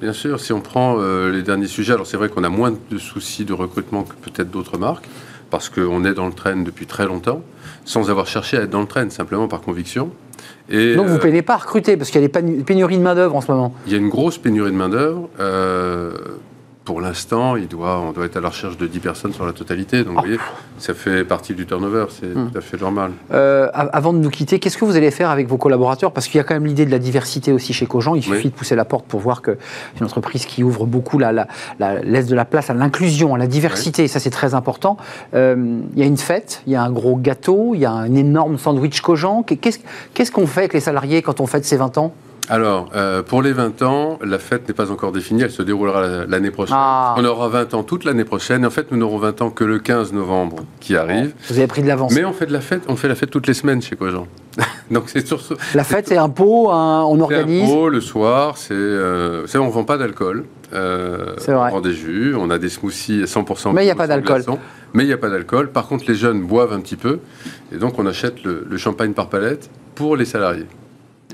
Bien 0.00 0.12
sûr, 0.12 0.40
si 0.40 0.52
on 0.52 0.60
prend 0.60 0.96
euh, 0.98 1.30
les 1.30 1.42
derniers 1.42 1.66
sujets, 1.66 1.94
alors 1.94 2.06
c'est 2.06 2.16
vrai 2.16 2.28
qu'on 2.28 2.44
a 2.44 2.48
moins 2.50 2.72
de 2.90 2.98
soucis 2.98 3.44
de 3.44 3.52
recrutement 3.52 4.02
que 4.02 4.14
peut-être 4.14 4.50
d'autres 4.50 4.76
marques, 4.76 5.06
parce 5.50 5.68
qu'on 5.68 6.04
est 6.04 6.12
dans 6.12 6.26
le 6.26 6.32
train 6.32 6.56
depuis 6.56 6.86
très 6.86 7.06
longtemps, 7.06 7.42
sans 7.84 8.10
avoir 8.10 8.26
cherché 8.26 8.58
à 8.58 8.62
être 8.62 8.70
dans 8.70 8.82
le 8.82 8.86
train, 8.86 9.08
simplement 9.10 9.48
par 9.48 9.62
conviction. 9.62 10.10
Et, 10.68 10.96
Donc 10.96 11.06
vous 11.06 11.14
ne 11.14 11.18
euh, 11.18 11.22
payez 11.22 11.42
pas 11.42 11.54
à 11.54 11.58
recruter, 11.58 11.96
parce 11.96 12.10
qu'il 12.10 12.20
y 12.20 12.24
a 12.24 12.28
des 12.28 12.62
pénuries 12.62 12.98
de 12.98 13.02
main-d'œuvre 13.02 13.36
en 13.36 13.40
ce 13.40 13.50
moment 13.50 13.74
Il 13.86 13.92
y 13.92 13.94
a 13.94 13.98
une 13.98 14.08
grosse 14.08 14.36
pénurie 14.36 14.72
de 14.72 14.76
main-d'œuvre. 14.76 15.28
Euh, 15.40 16.12
pour 16.86 17.00
l'instant, 17.00 17.56
il 17.56 17.66
doit, 17.66 17.98
on 17.98 18.12
doit 18.12 18.26
être 18.26 18.36
à 18.36 18.40
la 18.40 18.48
recherche 18.48 18.78
de 18.78 18.86
10 18.86 19.00
personnes 19.00 19.32
sur 19.32 19.44
la 19.44 19.52
totalité. 19.52 20.04
Donc, 20.04 20.14
vous 20.14 20.20
voyez, 20.20 20.38
ça 20.78 20.94
fait 20.94 21.24
partie 21.24 21.52
du 21.52 21.66
turnover, 21.66 22.06
c'est 22.10 22.28
hmm. 22.28 22.50
tout 22.50 22.58
à 22.58 22.60
fait 22.60 22.80
normal. 22.80 23.10
Euh, 23.32 23.68
avant 23.74 24.12
de 24.12 24.18
nous 24.18 24.30
quitter, 24.30 24.60
qu'est-ce 24.60 24.78
que 24.78 24.84
vous 24.84 24.96
allez 24.96 25.10
faire 25.10 25.28
avec 25.30 25.48
vos 25.48 25.56
collaborateurs? 25.56 26.12
Parce 26.12 26.28
qu'il 26.28 26.38
y 26.38 26.40
a 26.40 26.44
quand 26.44 26.54
même 26.54 26.64
l'idée 26.64 26.86
de 26.86 26.92
la 26.92 27.00
diversité 27.00 27.52
aussi 27.52 27.72
chez 27.72 27.86
Cogent. 27.86 28.14
Il 28.14 28.22
suffit 28.22 28.50
de 28.50 28.54
pousser 28.54 28.76
la 28.76 28.84
porte 28.84 29.04
pour 29.06 29.18
voir 29.18 29.42
que 29.42 29.58
c'est 29.94 30.00
une 30.00 30.06
entreprise 30.06 30.46
qui 30.46 30.62
ouvre 30.62 30.86
beaucoup, 30.86 31.18
la, 31.18 31.32
la, 31.32 32.02
laisse 32.02 32.28
de 32.28 32.36
la 32.36 32.44
place 32.44 32.70
à 32.70 32.74
l'inclusion, 32.74 33.34
à 33.34 33.38
la 33.38 33.48
diversité. 33.48 34.06
Ça, 34.06 34.20
c'est 34.20 34.30
très 34.30 34.54
important. 34.54 34.96
Euh, 35.34 35.80
il 35.92 35.98
y 35.98 36.02
a 36.02 36.06
une 36.06 36.16
fête, 36.16 36.62
il 36.68 36.72
y 36.72 36.76
a 36.76 36.82
un 36.84 36.90
gros 36.92 37.16
gâteau, 37.16 37.72
il 37.74 37.80
y 37.80 37.84
a 37.84 37.90
un 37.90 38.14
énorme 38.14 38.58
sandwich 38.58 39.00
Cogent. 39.00 39.42
Qu'est-ce 39.42 40.30
qu'on 40.30 40.46
fait 40.46 40.60
avec 40.60 40.72
les 40.72 40.80
salariés 40.80 41.20
quand 41.20 41.40
on 41.40 41.46
fête 41.46 41.64
ses 41.64 41.78
20 41.78 41.98
ans? 41.98 42.14
Alors, 42.48 42.90
euh, 42.94 43.22
pour 43.22 43.42
les 43.42 43.52
20 43.52 43.82
ans, 43.82 44.18
la 44.24 44.38
fête 44.38 44.68
n'est 44.68 44.74
pas 44.74 44.92
encore 44.92 45.10
définie, 45.10 45.42
elle 45.42 45.50
se 45.50 45.62
déroulera 45.62 46.26
l'année 46.26 46.50
prochaine. 46.52 46.76
Ah. 46.78 47.14
On 47.18 47.24
aura 47.24 47.48
20 47.48 47.74
ans 47.74 47.82
toute 47.82 48.04
l'année 48.04 48.24
prochaine. 48.24 48.64
En 48.64 48.70
fait, 48.70 48.92
nous 48.92 48.98
n'aurons 48.98 49.18
20 49.18 49.42
ans 49.42 49.50
que 49.50 49.64
le 49.64 49.80
15 49.80 50.12
novembre 50.12 50.58
qui 50.78 50.96
arrive. 50.96 51.34
Vous 51.48 51.58
avez 51.58 51.66
pris 51.66 51.82
de 51.82 51.88
l'avance. 51.88 52.12
Mais 52.14 52.24
on 52.24 52.32
fait 52.32 52.46
de 52.46 52.52
la 52.52 52.60
fête, 52.60 52.82
on 52.88 52.94
fait 52.94 53.08
la 53.08 53.16
fête 53.16 53.30
toutes 53.30 53.48
les 53.48 53.54
semaines 53.54 53.82
chez 53.82 53.96
Cogent. 53.96 54.26
Donc 54.90 55.04
c'est 55.08 55.26
sur 55.26 55.40
La 55.74 55.82
fête, 55.82 56.06
c'est 56.08 56.16
un 56.16 56.28
pot, 56.28 56.68
on 56.70 57.20
organise. 57.20 57.64
Un 57.64 57.74
pot 57.74 57.88
le 57.88 58.00
soir, 58.00 58.56
c'est, 58.56 58.74
euh, 58.74 59.46
on 59.54 59.68
vend 59.68 59.84
pas 59.84 59.98
d'alcool. 59.98 60.44
Euh, 60.72 61.34
on 61.48 61.68
vend 61.68 61.80
des 61.80 61.94
jus, 61.94 62.34
on 62.36 62.50
a 62.50 62.58
des 62.58 62.68
smoothies 62.68 63.24
100%. 63.24 63.72
Mais 63.72 63.82
il 63.82 63.86
n'y 63.86 63.90
a 63.90 63.96
pas 63.96 64.06
d'alcool. 64.06 64.44
Mais 64.94 65.02
il 65.02 65.06
n'y 65.08 65.12
a 65.12 65.18
pas 65.18 65.30
d'alcool. 65.30 65.70
Par 65.70 65.86
contre, 65.88 66.04
les 66.08 66.14
jeunes 66.14 66.42
boivent 66.42 66.72
un 66.72 66.80
petit 66.80 66.96
peu, 66.96 67.18
et 67.72 67.76
donc 67.76 67.98
on 67.98 68.06
achète 68.06 68.44
le 68.44 68.76
champagne 68.76 69.12
par 69.12 69.28
palette 69.28 69.68
pour 69.94 70.16
les 70.16 70.24
salariés 70.24 70.66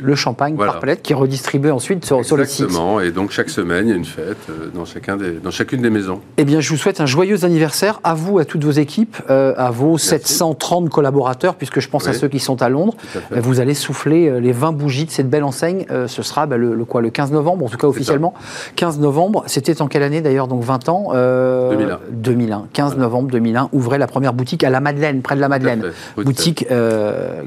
le 0.00 0.14
champagne 0.14 0.56
par 0.56 0.80
palette 0.80 1.02
qui 1.02 1.12
est 1.12 1.16
redistribué 1.16 1.70
ensuite 1.70 2.04
sur, 2.04 2.25
sur 2.25 2.37
le 2.37 2.44
site. 2.44 2.66
Exactement, 2.66 3.00
et 3.00 3.11
donc 3.11 3.30
chaque 3.30 3.50
semaine, 3.50 3.87
il 3.87 3.90
y 3.90 3.92
a 3.92 3.96
une 3.96 4.04
fête 4.04 4.38
euh, 4.49 4.70
dans, 4.75 4.84
chacun 4.84 5.16
des, 5.16 5.32
dans 5.32 5.50
chacune 5.50 5.82
des 5.82 5.90
maisons. 5.90 6.20
Eh 6.38 6.44
bien, 6.44 6.61
je 6.61 6.70
vous 6.70 6.76
souhaite 6.76 7.00
un 7.00 7.06
joyeux 7.06 7.44
anniversaire 7.44 8.00
à 8.02 8.14
vous, 8.14 8.38
à 8.38 8.44
toutes 8.44 8.64
vos 8.64 8.70
équipes, 8.70 9.16
euh, 9.28 9.54
à 9.56 9.70
vos 9.70 9.99
730 9.99 10.88
collaborateurs, 10.88 11.56
puisque 11.56 11.80
je 11.80 11.88
pense 11.88 12.08
à 12.08 12.14
ceux 12.14 12.28
qui 12.28 12.38
sont 12.38 12.62
à 12.62 12.68
Londres. 12.68 12.94
Vous 13.30 13.61
allez 13.61 13.75
souffler 13.75 14.28
euh, 14.28 14.40
les 14.40 14.52
20 14.52 14.72
bougies 14.72 15.04
de 15.04 15.11
cette 15.11 15.28
belle 15.28 15.44
enseigne. 15.44 15.84
ce 16.06 16.22
sera 16.22 16.46
bah, 16.46 16.56
le, 16.56 16.84
quoi, 16.84 17.02
le 17.02 17.11
15 17.11 17.32
novembre, 17.32 17.66
en 17.66 17.68
tout 17.68 17.78
cas 17.78 17.87
officiellement. 17.87 18.34
15 18.76 18.99
novembre, 18.99 19.44
c'était 19.46 19.82
en 19.82 19.88
quelle 19.88 20.02
année 20.02 20.20
d'ailleurs 20.20 20.49
Donc 20.49 20.62
20 20.62 20.88
ans 20.88 21.12
2001. 21.12 22.00
2001. 22.11 22.66
15 22.72 22.96
novembre 22.96 23.30
2001, 23.30 23.68
ouvrez 23.72 23.99
la 23.99 24.06
première 24.06 24.32
boutique 24.32 24.64
à 24.64 24.70
la 24.70 24.80
Madeleine, 24.80 25.22
près 25.22 25.37
de 25.37 25.40
la 25.40 25.49
Madeleine. 25.49 25.84
Boutique 26.16 26.66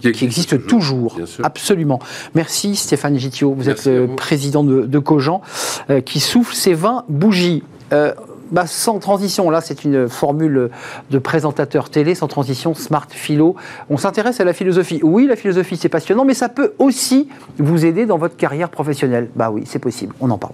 qui, 0.02 0.26
existe, 0.26 0.68
toujours. 0.68 1.18
Absolument. 1.44 2.00
Merci 2.36 2.76
Stéphane 2.76 3.18
Gitio, 3.18 3.54
vous 3.54 3.70
êtes 3.70 3.86
le 3.86 4.08
président 4.08 4.64
de, 4.64 5.00
Cogent, 5.00 5.42
euh, 5.90 6.02
qui 6.02 6.20
souffle 6.20 6.54
ses 6.54 6.74
20 6.74 7.06
bougies. 7.08 7.64
Euh, 7.94 8.14
bah, 8.52 8.68
sans 8.68 9.00
transition, 9.00 9.50
là 9.50 9.62
c'est 9.62 9.86
une 9.86 10.08
formule 10.08 10.70
de 11.10 11.18
présentateur 11.18 11.90
télé, 11.90 12.14
sans 12.14 12.28
transition, 12.28 12.76
smart 12.76 13.08
philo. 13.10 13.56
On 13.90 13.98
s'intéresse 13.98 14.40
à 14.40 14.44
la 14.44 14.54
philosophie. 14.54 15.00
Oui, 15.02 15.26
la 15.26 15.36
philosophie 15.36 15.78
c'est 15.78 15.90
passionnant, 15.90 16.26
mais 16.26 16.36
ça 16.36 16.50
peut 16.50 16.74
aussi 16.78 17.30
vous 17.58 17.86
aider 17.86 18.06
dans 18.06 18.18
votre 18.18 18.36
carrière 18.36 18.70
professionnelle. 18.70 19.30
Bah 19.36 19.50
oui, 19.50 19.64
c'est 19.66 19.80
possible, 19.80 20.14
on 20.20 20.30
en 20.30 20.38
parle. 20.38 20.54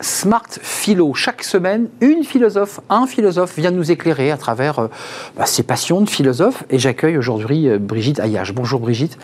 Smart 0.00 0.48
Philo. 0.62 1.14
Chaque 1.14 1.42
semaine, 1.42 1.88
une 2.00 2.24
philosophe, 2.24 2.80
un 2.88 3.06
philosophe 3.06 3.58
vient 3.58 3.70
nous 3.70 3.90
éclairer 3.90 4.30
à 4.30 4.36
travers 4.36 4.78
euh, 4.78 4.88
bah, 5.36 5.46
ses 5.46 5.62
passions 5.62 6.00
de 6.00 6.08
philosophe. 6.08 6.64
Et 6.70 6.78
j'accueille 6.78 7.18
aujourd'hui 7.18 7.68
euh, 7.68 7.78
Brigitte 7.78 8.20
Ayache. 8.20 8.54
Bonjour 8.54 8.80
Brigitte. 8.80 9.18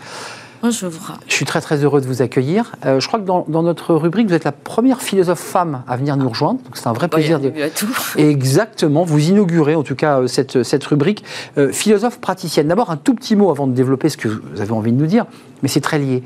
Bonjour. 0.61 0.91
Je 1.27 1.33
suis 1.33 1.45
très 1.45 1.61
très 1.61 1.83
heureux 1.83 2.01
de 2.01 2.07
vous 2.07 2.21
accueillir. 2.21 2.71
Euh, 2.85 2.99
je 2.99 3.07
crois 3.07 3.19
que 3.19 3.25
dans, 3.25 3.45
notre 3.47 3.93
rubrique, 3.93 4.27
vous 4.27 4.33
êtes 4.33 4.45
la 4.45 4.51
première 4.51 5.01
philosophe 5.01 5.39
femme 5.39 5.83
à 5.87 5.95
venir 5.95 6.17
nous 6.17 6.29
rejoindre. 6.29 6.59
Donc 6.61 6.75
c'est 6.77 6.87
un 6.87 6.93
vrai 6.93 7.07
plaisir. 7.07 7.39
de... 7.39 7.49
à 7.61 7.69
tout. 7.69 7.87
Exactement. 8.17 9.03
Vous 9.03 9.29
inaugurez 9.29 9.75
en 9.75 9.83
tout 9.83 9.95
cas 9.95 10.21
cette, 10.27 10.63
cette 10.63 10.83
rubrique. 10.85 11.23
philosophe 11.71 12.19
praticienne. 12.19 12.67
D'abord 12.67 12.89
un 12.89 12.97
tout 12.97 13.13
petit 13.13 13.35
mot 13.35 13.51
avant 13.51 13.67
de 13.67 13.73
développer 13.73 14.09
ce 14.09 14.17
que 14.17 14.27
vous 14.27 14.61
avez 14.61 14.71
envie 14.71 14.91
de 14.91 14.97
nous 14.97 15.07
dire, 15.07 15.25
mais 15.61 15.69
c'est 15.69 15.81
très 15.81 15.99
lié. 15.99 16.23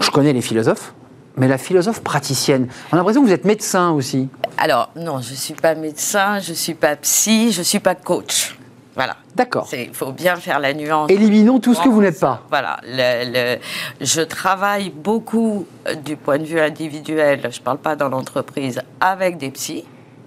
Je 0.00 0.10
connais 0.10 0.32
les 0.32 0.40
philosophes, 0.40 0.94
mais 1.40 1.48
la 1.48 1.58
philosophe 1.58 2.02
praticienne. 2.02 2.68
On 2.90 2.94
a 2.94 2.96
l'impression 2.98 3.22
que 3.22 3.26
vous 3.26 3.32
êtes 3.32 3.46
médecin 3.46 3.90
aussi. 3.92 4.28
Alors, 4.58 4.90
non, 4.94 5.20
je 5.20 5.30
ne 5.30 5.36
suis 5.36 5.54
pas 5.54 5.74
médecin, 5.74 6.38
je 6.38 6.50
ne 6.50 6.54
suis 6.54 6.74
pas 6.74 6.94
psy, 6.96 7.50
je 7.50 7.60
ne 7.60 7.64
suis 7.64 7.80
pas 7.80 7.94
coach. 7.94 8.58
Voilà. 8.94 9.16
D'accord. 9.34 9.66
Il 9.72 9.94
faut 9.94 10.12
bien 10.12 10.36
faire 10.36 10.58
la 10.58 10.74
nuance. 10.74 11.10
Éliminons 11.10 11.58
tout 11.58 11.74
ce 11.74 11.80
que 11.80 11.88
vous 11.88 12.02
n'êtes 12.02 12.20
pas. 12.20 12.42
Voilà. 12.50 12.78
je 12.82 14.20
travaille 14.20 14.90
beaucoup 14.90 15.66
euh, 15.88 15.94
du 15.94 16.16
point 16.16 16.36
de 16.36 16.44
vue 16.44 16.60
individuel, 16.60 17.40
je 17.50 17.58
ne 17.58 17.64
parle 17.64 17.78
pas 17.78 17.96
dans 17.96 18.10
l'entreprise, 18.10 18.82
avec 19.00 19.38
des 19.38 19.50
psys. 19.50 19.84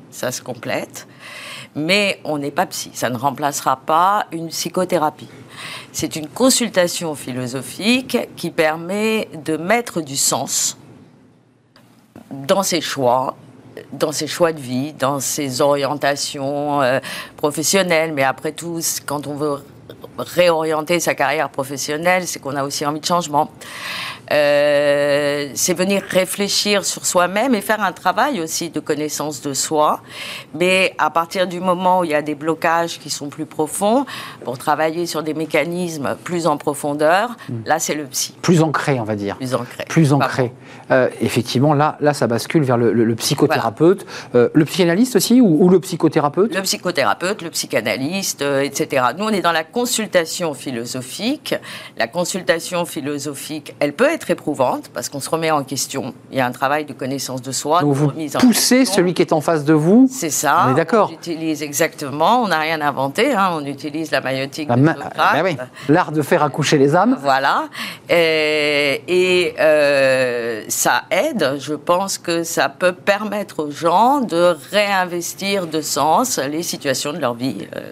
Ça 0.09 0.31
se 0.31 0.41
complète. 0.41 1.07
Mais 1.75 2.19
on 2.23 2.39
n'est 2.39 2.51
pas 2.51 2.65
psy. 2.65 2.89
Ça 2.93 3.11
ne 3.11 3.17
remplacera 3.17 3.77
pas 3.77 4.25
une 4.31 4.47
psychothérapie. 4.47 5.29
C'est 5.91 6.15
une 6.15 6.27
consultation 6.27 7.13
philosophique 7.13 8.17
qui 8.35 8.49
permet 8.49 9.27
de 9.43 9.57
mettre 9.57 10.01
du 10.01 10.17
sens 10.17 10.77
dans 12.47 12.63
ses 12.63 12.81
choix, 12.81 13.35
dans 13.91 14.11
ses 14.11 14.27
choix 14.27 14.51
de 14.51 14.59
vie, 14.59 14.93
dans 14.93 15.19
ses 15.19 15.61
orientations 15.61 16.81
euh, 16.81 16.99
professionnelles. 17.37 18.13
Mais 18.13 18.23
après 18.23 18.51
tout, 18.51 18.79
quand 19.05 19.27
on 19.27 19.35
veut 19.35 19.63
réorienter 20.17 20.99
sa 20.99 21.15
carrière 21.15 21.49
professionnelle, 21.49 22.27
c'est 22.27 22.39
qu'on 22.39 22.55
a 22.55 22.63
aussi 22.63 22.85
envie 22.85 22.99
de 22.99 23.05
changement. 23.05 23.49
Euh, 24.31 25.49
c'est 25.53 25.73
venir 25.73 26.01
réfléchir 26.09 26.85
sur 26.85 27.05
soi-même 27.05 27.55
et 27.55 27.61
faire 27.61 27.81
un 27.81 27.91
travail 27.91 28.39
aussi 28.41 28.69
de 28.69 28.79
connaissance 28.79 29.41
de 29.41 29.53
soi. 29.53 30.01
Mais 30.57 30.93
à 30.97 31.09
partir 31.09 31.47
du 31.47 31.59
moment 31.59 31.99
où 31.99 32.03
il 32.03 32.11
y 32.11 32.15
a 32.15 32.21
des 32.21 32.35
blocages 32.35 32.99
qui 32.99 33.09
sont 33.09 33.29
plus 33.29 33.45
profonds, 33.45 34.05
pour 34.43 34.57
travailler 34.57 35.05
sur 35.05 35.23
des 35.23 35.33
mécanismes 35.33 36.15
plus 36.23 36.47
en 36.47 36.57
profondeur, 36.57 37.35
hmm. 37.49 37.53
là 37.65 37.79
c'est 37.79 37.95
le 37.95 38.05
psy. 38.05 38.35
Plus 38.41 38.61
ancré, 38.61 38.99
on 38.99 39.03
va 39.03 39.15
dire. 39.15 39.35
Plus 39.37 39.53
ancré. 39.55 39.85
Plus 39.89 40.13
ancré. 40.13 40.53
Euh, 40.91 41.09
effectivement, 41.21 41.73
là, 41.73 41.97
là, 41.99 42.13
ça 42.13 42.27
bascule 42.27 42.63
vers 42.63 42.77
le, 42.77 43.15
psychothérapeute, 43.15 44.05
euh, 44.35 44.49
le 44.53 44.65
psychanalyste 44.65 45.15
aussi, 45.15 45.41
ou, 45.41 45.69
le 45.69 45.79
psychothérapeute? 45.79 46.53
Le 46.53 46.61
psychothérapeute, 46.61 47.41
le 47.41 47.49
psychanalyste, 47.49 48.41
etc. 48.41 49.07
Nous, 49.17 49.25
on 49.25 49.29
est 49.29 49.41
dans 49.41 49.51
la 49.51 49.63
consultation 49.63 50.53
philosophique. 50.53 51.55
La 51.97 52.07
consultation 52.07 52.85
philosophique, 52.85 53.75
elle 53.79 53.93
peut 53.93 54.12
être 54.13 54.29
éprouvante 54.31 54.89
parce 54.93 55.09
qu'on 55.09 55.19
se 55.19 55.29
remet 55.29 55.51
en 55.51 55.63
question. 55.63 56.13
Il 56.31 56.37
y 56.37 56.41
a 56.41 56.45
un 56.45 56.51
travail 56.51 56.85
de 56.85 56.93
connaissance 56.93 57.41
de 57.41 57.51
soi. 57.51 57.81
Donc 57.81 57.93
vous 57.93 58.11
poussez 58.39 58.85
celui 58.85 59.13
qui 59.13 59.21
est 59.21 59.33
en 59.33 59.41
face 59.41 59.65
de 59.65 59.73
vous. 59.73 60.07
C'est 60.11 60.29
ça. 60.29 60.65
On 60.67 60.71
est 60.71 60.75
d'accord. 60.75 61.09
On 61.11 61.15
utilise 61.15 61.61
exactement. 61.61 62.43
On 62.43 62.47
n'a 62.47 62.59
rien 62.59 62.81
inventé. 62.81 63.33
Hein. 63.33 63.51
On 63.53 63.65
utilise 63.65 64.11
la 64.11 64.21
maïotique 64.21 64.69
de 64.69 64.75
ben 64.75 64.95
L'art 65.89 66.11
de 66.11 66.21
faire 66.21 66.43
accoucher 66.43 66.77
les 66.77 66.95
âmes. 66.95 67.17
Voilà. 67.21 67.65
Et, 68.09 69.53
euh, 69.59 70.63
ça 70.67 71.03
aide. 71.11 71.57
Je 71.59 71.73
pense 71.73 72.17
que 72.17 72.43
ça 72.43 72.69
peut 72.69 72.93
permettre 72.93 73.63
aux 73.63 73.71
gens 73.71 74.21
de 74.21 74.55
réinvestir 74.71 75.67
de 75.67 75.81
sens 75.81 76.39
les 76.39 76.63
situations 76.63 77.13
de 77.13 77.19
leur 77.19 77.33
vie. 77.33 77.67
Euh, 77.75 77.91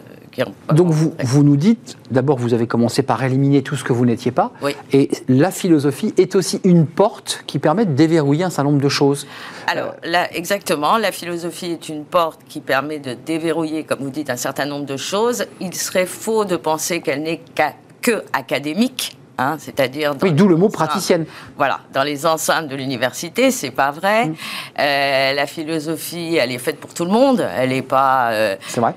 donc 0.73 0.89
vous, 0.89 1.13
vous 1.23 1.43
nous 1.43 1.57
dites, 1.57 1.97
d'abord 2.09 2.37
vous 2.37 2.53
avez 2.53 2.67
commencé 2.67 3.03
par 3.03 3.23
éliminer 3.23 3.61
tout 3.61 3.75
ce 3.75 3.83
que 3.83 3.93
vous 3.93 4.05
n'étiez 4.05 4.31
pas, 4.31 4.51
et 4.91 5.09
la 5.27 5.51
philosophie 5.51 6.13
est 6.17 6.35
aussi 6.35 6.61
une 6.63 6.85
porte 6.85 7.43
qui 7.47 7.59
permet 7.59 7.85
de 7.85 7.93
déverrouiller 7.93 8.43
un 8.43 8.49
certain 8.49 8.71
nombre 8.71 8.81
de 8.81 8.89
choses. 8.89 9.27
Alors 9.67 9.95
là, 10.03 10.33
exactement, 10.33 10.97
la 10.97 11.11
philosophie 11.11 11.71
est 11.71 11.89
une 11.89 12.05
porte 12.05 12.41
qui 12.47 12.61
permet 12.61 12.99
de 12.99 13.13
déverrouiller, 13.25 13.83
comme 13.83 13.99
vous 13.99 14.09
dites, 14.09 14.29
un 14.29 14.37
certain 14.37 14.65
nombre 14.65 14.85
de 14.85 14.97
choses. 14.97 15.45
Il 15.59 15.73
serait 15.73 16.05
faux 16.05 16.45
de 16.45 16.55
penser 16.55 17.01
qu'elle 17.01 17.23
n'est 17.23 17.41
que 18.01 18.23
académique 18.33 19.17
Hein, 19.41 19.57
c'est-à-dire 19.59 20.13
oui, 20.21 20.33
d'où 20.33 20.47
le 20.47 20.55
mot 20.55 20.69
praticienne. 20.69 21.25
Voilà, 21.57 21.79
dans 21.93 22.03
les 22.03 22.25
enceintes 22.25 22.67
de 22.67 22.75
l'université, 22.75 23.49
c'est 23.49 23.71
pas 23.71 23.91
vrai. 23.91 24.27
Mm. 24.27 24.35
Euh, 24.79 25.33
la 25.33 25.45
philosophie, 25.47 26.35
elle 26.35 26.51
est 26.51 26.59
faite 26.59 26.79
pour 26.79 26.93
tout 26.93 27.05
le 27.05 27.11
monde. 27.11 27.47
Elle 27.57 27.69
n'est 27.69 27.81
pas 27.81 28.31
euh, 28.31 28.55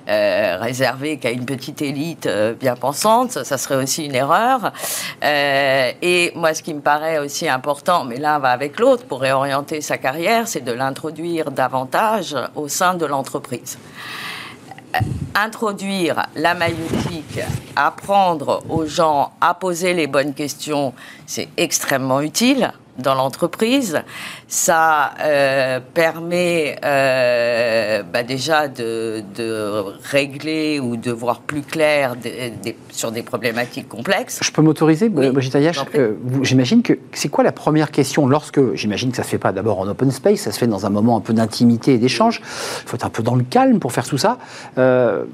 euh, 0.08 0.58
réservée 0.60 1.16
qu'à 1.16 1.30
une 1.30 1.46
petite 1.46 1.80
élite 1.80 2.28
bien 2.60 2.76
pensante. 2.76 3.42
Ça, 3.44 3.56
serait 3.56 3.76
aussi 3.76 4.04
une 4.04 4.14
erreur. 4.14 4.72
et 5.22 6.32
moi, 6.34 6.52
ce 6.52 6.62
qui 6.62 6.74
me 6.74 6.80
paraît 6.80 7.18
aussi 7.18 7.48
important, 7.48 8.04
mais 8.04 8.16
l'un 8.16 8.38
va 8.38 8.50
avec 8.50 8.78
l'autre 8.78 9.06
pour 9.06 9.20
réorienter 9.20 9.80
sa 9.80 9.96
carrière, 9.96 10.46
c'est 10.46 10.64
de 10.64 10.72
l'introduire 10.72 11.50
davantage 11.50 12.36
au 12.54 12.68
sein 12.68 12.94
de 12.94 13.06
l'entreprise 13.06 13.78
introduire 15.34 16.26
la 16.36 16.54
maïeutique, 16.54 17.40
apprendre 17.76 18.62
aux 18.68 18.86
gens 18.86 19.32
à 19.40 19.54
poser 19.54 19.94
les 19.94 20.06
bonnes 20.06 20.34
questions, 20.34 20.92
c'est 21.26 21.48
extrêmement 21.56 22.20
utile 22.20 22.72
dans 22.98 23.14
l'entreprise. 23.14 24.02
Ça 24.48 25.12
euh, 25.20 25.80
permet 25.94 26.76
euh, 26.84 28.02
bah 28.02 28.22
déjà 28.22 28.68
de, 28.68 29.22
régler 30.10 30.80
ou 30.80 30.96
de 30.96 31.10
voir 31.10 31.40
plus 31.40 31.62
clair 31.62 32.14
sur 32.90 33.10
des 33.10 33.22
problématiques 33.22 33.88
complexes. 33.88 34.40
Je 34.42 34.52
peux 34.52 34.62
m'autoriser, 34.62 35.08
Brigitte 35.08 35.56
euh, 35.56 36.12
J'imagine 36.42 36.82
que 36.82 36.94
c'est 37.12 37.28
quoi 37.28 37.44
la 37.44 37.52
première 37.52 37.90
question 37.90 38.26
lorsque, 38.26 38.74
j'imagine 38.74 39.10
que 39.10 39.16
ça 39.16 39.22
ne 39.22 39.26
se 39.26 39.30
fait 39.30 39.38
pas 39.38 39.52
d'abord 39.52 39.80
en 39.80 39.88
open 39.88 40.10
space, 40.10 40.40
ça 40.40 40.52
se 40.52 40.58
fait 40.58 40.66
dans 40.66 40.86
un 40.86 40.90
moment 40.90 41.16
un 41.16 41.20
peu 41.20 41.32
d'intimité 41.32 41.94
et 41.94 41.98
d'échange. 41.98 42.40
Il 42.84 42.88
faut 42.88 42.96
être 42.96 43.06
un 43.06 43.10
peu 43.10 43.22
dans 43.22 43.34
le 43.34 43.44
calme 43.44 43.80
pour 43.80 43.92
faire 43.92 44.06
tout 44.06 44.18
ça. 44.18 44.38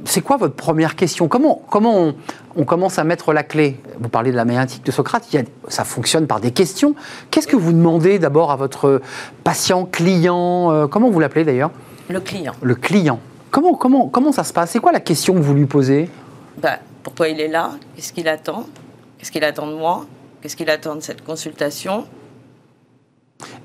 c'est 0.05 0.23
quoi 0.23 0.37
votre 0.37 0.55
première 0.55 0.97
question? 0.97 1.29
Comment, 1.29 1.63
comment 1.69 1.99
on, 1.99 2.15
on 2.57 2.65
commence 2.65 2.99
à 2.99 3.05
mettre 3.05 3.33
la 3.33 3.43
clé? 3.43 3.79
Vous 3.99 4.09
parlez 4.09 4.31
de 4.31 4.37
la 4.37 4.45
méantique 4.45 4.85
de 4.85 4.91
Socrate, 4.91 5.25
ça 5.69 5.85
fonctionne 5.85 6.27
par 6.27 6.41
des 6.41 6.51
questions. 6.51 6.95
Qu'est-ce 7.31 7.47
que 7.51 7.57
vous 7.57 7.73
demandez 7.73 8.19
d'abord 8.19 8.53
à 8.53 8.57
votre 8.57 9.03
patient, 9.43 9.85
client 9.85 10.73
euh, 10.73 10.87
Comment 10.87 11.11
vous 11.11 11.19
l'appelez 11.19 11.45
d'ailleurs? 11.45 11.71
Le 12.09 12.21
client. 12.21 12.55
Le 12.63 12.75
client. 12.77 13.19
Comment, 13.51 13.75
comment, 13.75 14.09
comment 14.09 14.31
ça 14.31 14.45
se 14.45 14.53
passe? 14.53 14.71
C'est 14.71 14.79
quoi 14.79 14.93
la 14.93 15.01
question 15.01 15.35
que 15.35 15.41
vous 15.41 15.55
lui 15.55 15.67
posez? 15.67 16.09
Ben, 16.63 16.79
Pourquoi 17.03 17.29
il 17.29 17.41
est 17.41 17.49
là? 17.49 17.73
Qu'est-ce 17.97 18.13
qu'il 18.13 18.29
attend? 18.29 18.67
Qu'est-ce 19.19 19.33
qu'il 19.33 19.43
attend 19.43 19.67
de 19.67 19.75
moi? 19.75 20.07
Qu'est-ce 20.41 20.57
qu'il 20.57 20.71
attend 20.71 20.95
de 20.95 21.01
cette 21.01 21.25
consultation? 21.25 22.07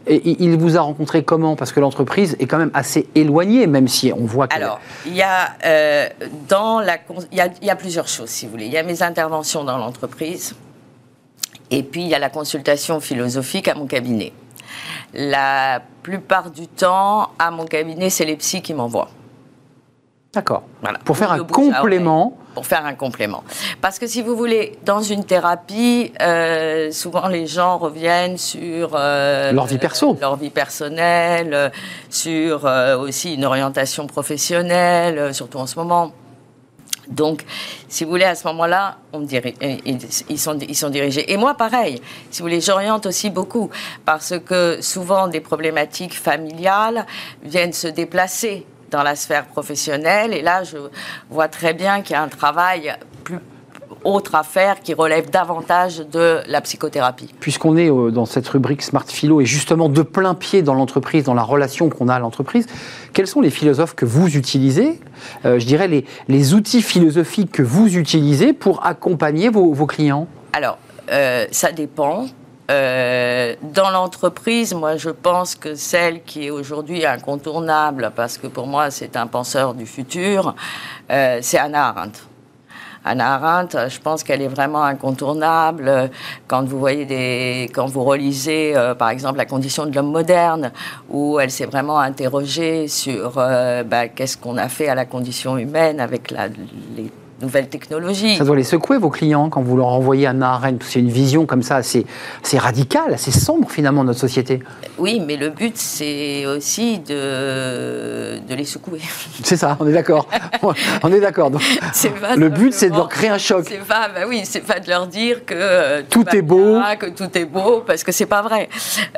Et 0.07 0.43
il 0.43 0.57
vous 0.57 0.77
a 0.77 0.81
rencontré 0.81 1.23
comment? 1.23 1.55
Parce 1.55 1.71
que 1.71 1.79
l'entreprise 1.79 2.35
est 2.39 2.47
quand 2.47 2.57
même 2.57 2.71
assez 2.73 3.07
éloignée, 3.13 3.67
même 3.67 3.87
si 3.87 4.11
on 4.13 4.25
voit 4.25 4.47
que... 4.47 4.55
Alors, 4.55 4.79
il 5.05 5.15
y, 5.15 5.21
a, 5.21 5.53
euh, 5.65 6.09
dans 6.47 6.79
la, 6.79 6.97
il, 7.31 7.37
y 7.37 7.41
a, 7.41 7.49
il 7.61 7.67
y 7.67 7.69
a 7.69 7.75
plusieurs 7.75 8.07
choses, 8.07 8.29
si 8.29 8.45
vous 8.45 8.51
voulez. 8.51 8.65
Il 8.65 8.71
y 8.71 8.77
a 8.77 8.83
mes 8.83 9.03
interventions 9.03 9.63
dans 9.63 9.77
l'entreprise, 9.77 10.55
et 11.71 11.83
puis 11.83 12.01
il 12.01 12.07
y 12.07 12.15
a 12.15 12.19
la 12.19 12.29
consultation 12.29 12.99
philosophique 12.99 13.67
à 13.67 13.75
mon 13.75 13.87
cabinet. 13.87 14.33
La 15.13 15.81
plupart 16.03 16.51
du 16.51 16.67
temps, 16.67 17.31
à 17.39 17.51
mon 17.51 17.65
cabinet, 17.65 18.09
c'est 18.09 18.25
les 18.25 18.35
psys 18.35 18.61
qui 18.61 18.73
m'envoient. 18.73 19.09
D'accord. 20.35 20.63
Pour 21.05 21.15
faire 21.15 21.31
un 21.31 21.39
complément. 21.45 22.37
Pour 22.53 22.65
faire 22.65 22.85
un 22.85 22.93
complément. 22.93 23.43
Parce 23.81 23.99
que 23.99 24.05
si 24.05 24.21
vous 24.21 24.35
voulez, 24.35 24.77
dans 24.83 25.01
une 25.01 25.23
thérapie, 25.23 26.11
euh, 26.21 26.91
souvent 26.91 27.29
les 27.29 27.47
gens 27.47 27.77
reviennent 27.77 28.37
sur 28.37 28.91
euh, 28.95 29.53
leur 29.53 29.65
vie 29.65 29.77
perso, 29.77 30.17
leur 30.19 30.35
vie 30.35 30.49
personnelle, 30.49 31.71
sur 32.09 32.65
euh, 32.65 32.97
aussi 32.97 33.35
une 33.35 33.45
orientation 33.45 34.07
professionnelle, 34.07 35.33
surtout 35.33 35.57
en 35.57 35.67
ce 35.67 35.79
moment. 35.79 36.11
Donc, 37.07 37.43
si 37.87 38.03
vous 38.03 38.09
voulez, 38.09 38.25
à 38.25 38.35
ce 38.35 38.47
moment-là, 38.47 38.97
on 39.13 39.25
ils, 39.25 40.39
sont, 40.39 40.57
ils 40.59 40.75
sont 40.75 40.89
dirigés. 40.89 41.31
Et 41.31 41.37
moi, 41.37 41.53
pareil, 41.53 42.01
si 42.31 42.41
vous 42.41 42.47
voulez, 42.47 42.61
j'oriente 42.61 43.05
aussi 43.05 43.29
beaucoup, 43.29 43.69
parce 44.05 44.33
que 44.39 44.79
souvent 44.81 45.27
des 45.27 45.41
problématiques 45.41 46.15
familiales 46.15 47.05
viennent 47.43 47.73
se 47.73 47.87
déplacer 47.87 48.65
dans 48.91 49.03
la 49.03 49.15
sphère 49.15 49.45
professionnelle. 49.45 50.33
Et 50.33 50.41
là, 50.41 50.63
je 50.63 50.77
vois 51.29 51.47
très 51.47 51.73
bien 51.73 52.01
qu'il 52.01 52.13
y 52.13 52.15
a 52.15 52.23
un 52.23 52.29
travail 52.29 52.95
plus 53.23 53.39
autre 54.03 54.35
à 54.35 54.43
faire 54.43 54.81
qui 54.81 54.93
relève 54.93 55.29
davantage 55.29 55.99
de 55.99 56.41
la 56.47 56.61
psychothérapie. 56.61 57.33
Puisqu'on 57.39 57.77
est 57.77 57.89
euh, 57.89 58.11
dans 58.11 58.25
cette 58.25 58.47
rubrique 58.47 58.81
Smart 58.81 59.05
Philo 59.07 59.41
et 59.41 59.45
justement 59.45 59.89
de 59.89 60.01
plein 60.01 60.33
pied 60.33 60.61
dans 60.61 60.73
l'entreprise, 60.73 61.23
dans 61.23 61.33
la 61.33 61.43
relation 61.43 61.89
qu'on 61.89 62.07
a 62.07 62.15
à 62.15 62.19
l'entreprise, 62.19 62.67
quels 63.13 63.27
sont 63.27 63.41
les 63.41 63.49
philosophes 63.49 63.95
que 63.95 64.05
vous 64.05 64.35
utilisez 64.35 64.99
euh, 65.45 65.59
Je 65.59 65.65
dirais 65.65 65.87
les, 65.87 66.05
les, 66.27 66.53
outils 66.53 66.81
philosophiques 66.81 67.51
que 67.51 67.63
vous 67.63 67.97
utilisez 67.97 68.53
pour 68.53 68.85
accompagner 68.85 69.49
vos, 69.49 69.73
vos 69.73 69.87
clients? 69.87 70.27
Alors, 70.53 70.77
euh, 71.11 71.45
ça 71.51 71.71
dépend. 71.71 72.25
Euh, 72.71 73.55
dans 73.61 73.91
l'entreprise, 73.91 74.73
moi, 74.73 74.97
je 74.97 75.11
pense 75.11 75.55
que 75.55 75.75
celle 75.75 76.23
qui 76.23 76.47
est 76.47 76.49
aujourd'hui 76.49 77.05
incontournable, 77.05 78.11
parce 78.15 78.37
que 78.37 78.47
pour 78.47 78.67
moi, 78.67 78.91
c'est 78.91 79.15
un 79.15 79.27
penseur 79.27 79.75
du 79.75 79.85
futur, 79.85 80.55
c'est 81.07 81.57
Anna 81.57 81.89
Arendt. 81.89 82.19
Anna 83.05 83.35
Arendt, 83.35 83.77
je 83.89 83.99
pense 83.99 84.23
qu'elle 84.23 84.41
est 84.41 84.47
vraiment 84.47 84.83
incontournable. 84.83 86.09
Quand 86.47 86.65
vous 86.65 86.79
voyez 86.79 87.05
des, 87.05 87.69
quand 87.73 87.85
vous 87.85 88.03
relisez, 88.03 88.75
euh, 88.75 88.95
par 88.95 89.09
exemple, 89.09 89.37
la 89.37 89.45
condition 89.45 89.85
de 89.85 89.95
l'homme 89.95 90.11
moderne, 90.11 90.71
où 91.09 91.39
elle 91.39 91.51
s'est 91.51 91.67
vraiment 91.67 91.99
interrogée 91.99 92.87
sur 92.87 93.33
bah, 93.35 94.07
qu'est-ce 94.07 94.37
qu'on 94.37 94.57
a 94.57 94.67
fait 94.67 94.89
à 94.89 94.95
la 94.95 95.05
condition 95.05 95.57
humaine 95.57 95.99
avec 95.99 96.31
la, 96.31 96.47
les 96.47 97.11
nouvelles 97.41 97.67
technologies. 97.67 98.37
Ça 98.37 98.45
doit 98.45 98.55
les 98.55 98.63
secouer, 98.63 98.97
vos 98.97 99.09
clients, 99.09 99.49
quand 99.49 99.61
vous 99.61 99.77
leur 99.77 99.87
envoyez 99.87 100.27
Anna 100.27 100.53
Arendt. 100.53 100.85
C'est 100.87 100.99
une 100.99 101.09
vision 101.09 101.45
comme 101.45 101.63
ça 101.63 101.77
assez, 101.77 102.05
assez 102.43 102.57
radicale, 102.57 103.13
assez 103.13 103.31
sombre, 103.31 103.69
finalement, 103.69 104.01
de 104.01 104.07
notre 104.07 104.19
société. 104.19 104.61
Oui, 104.97 105.21
mais 105.25 105.35
le 105.35 105.49
but, 105.49 105.77
c'est 105.77 106.45
aussi 106.45 106.99
de, 106.99 108.39
de 108.47 108.55
les 108.55 108.65
secouer. 108.65 109.01
C'est 109.43 109.57
ça, 109.57 109.77
on 109.79 109.87
est 109.87 109.93
d'accord. 109.93 110.27
on 111.03 111.11
est 111.11 111.19
d'accord. 111.19 111.51
Le 112.37 112.49
but, 112.49 112.73
c'est 112.73 112.89
de 112.89 112.95
leur 112.95 113.09
créer 113.09 113.29
un 113.29 113.37
choc. 113.37 113.65
C'est 113.67 113.85
pas, 113.85 114.09
bah 114.13 114.21
oui, 114.27 114.41
c'est 114.43 114.61
pas 114.61 114.79
de 114.79 114.89
leur 114.89 115.07
dire 115.07 115.45
que 115.45 115.53
euh, 115.55 116.01
tout, 116.09 116.25
est 116.35 116.41
beau. 116.41 116.79
que 116.99 117.07
tout 117.07 117.37
est 117.37 117.45
beau, 117.45 117.83
parce 117.85 118.03
que 118.03 118.11
c'est 118.11 118.25
pas 118.25 118.41
vrai. 118.41 118.69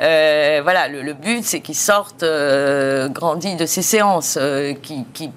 Euh, 0.02 0.60
voilà, 0.62 0.88
le, 0.88 1.12
but, 1.14 1.44
c'est 1.44 1.60
qu'ils 1.60 1.74
sortent 1.76 2.22
euh, 2.22 3.08
grandis 3.08 3.56
de 3.56 3.66
ces 3.66 3.82
séances, 3.82 4.38
qui, 4.82 5.04
qui 5.12 5.30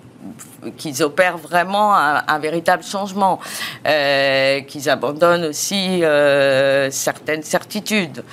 qu'ils 0.78 1.04
opèrent 1.04 1.38
vraiment 1.38 1.96
un, 1.96 2.40
véritable 2.40 2.84
changement, 2.84 3.40
euh, 3.88 4.62
qu'ils 4.62 4.90
abandonnent 4.90 5.46
aussi 5.46 6.04
euh, 6.04 6.90
certaines 6.92 7.44
certitudes. 7.44 8.24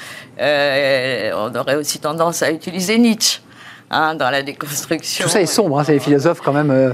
Euh, 0.40 1.32
on 1.34 1.54
aurait 1.54 1.76
aussi 1.76 1.98
tendance 1.98 2.42
à 2.42 2.50
utiliser 2.50 2.98
Nietzsche. 2.98 3.40
Hein, 3.90 4.16
dans 4.16 4.28
la 4.28 4.42
déconstruction. 4.42 5.24
Tout 5.24 5.30
ça 5.30 5.40
est 5.40 5.46
sombre, 5.46 5.78
hein, 5.78 5.84
c'est 5.84 5.94
les 5.94 5.98
philosophes 5.98 6.42
quand 6.44 6.52
même 6.52 6.70
euh, 6.70 6.92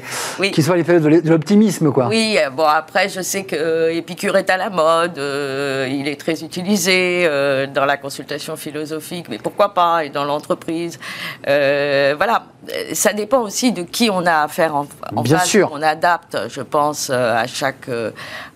qui 0.53 0.63
sont 0.63 0.75
les 0.75 0.85
philosophes 0.85 1.11
de 1.25 1.29
l'optimisme. 1.29 1.91
quoi. 1.91 2.07
Oui, 2.07 2.39
euh, 2.39 2.51
bon 2.51 2.63
après 2.63 3.09
je 3.09 3.21
sais 3.21 3.43
que 3.43 3.57
euh, 3.57 3.93
Épicure 3.93 4.37
est 4.37 4.49
à 4.49 4.57
la 4.57 4.71
mode, 4.71 5.17
il 5.17 6.07
est 6.07 6.21
très 6.21 6.45
utilisé 6.45 7.29
dans 7.75 7.85
la 7.85 7.97
consultation 7.97 8.55
philosophique, 8.55 9.27
mais 9.29 9.39
pourquoi 9.39 9.75
pas, 9.75 10.05
et 10.05 10.11
dans 10.11 10.25
l'entreprise. 10.25 11.01
voilà, 11.45 12.45
ça 12.93 13.13
dépend 13.13 13.41
aussi 13.41 13.73
de 13.73 13.83
qui 13.83 14.09
on 14.09 14.25
a 14.25 14.45
affaire 14.45 14.77
en, 14.77 14.87
en 15.17 15.23
Bien 15.23 15.41
sûr. 15.41 15.71
On 15.73 15.83
adapte, 15.83 16.39
je 16.49 16.61
pense, 16.61 17.11
à 17.11 17.47
chaque, 17.49 17.89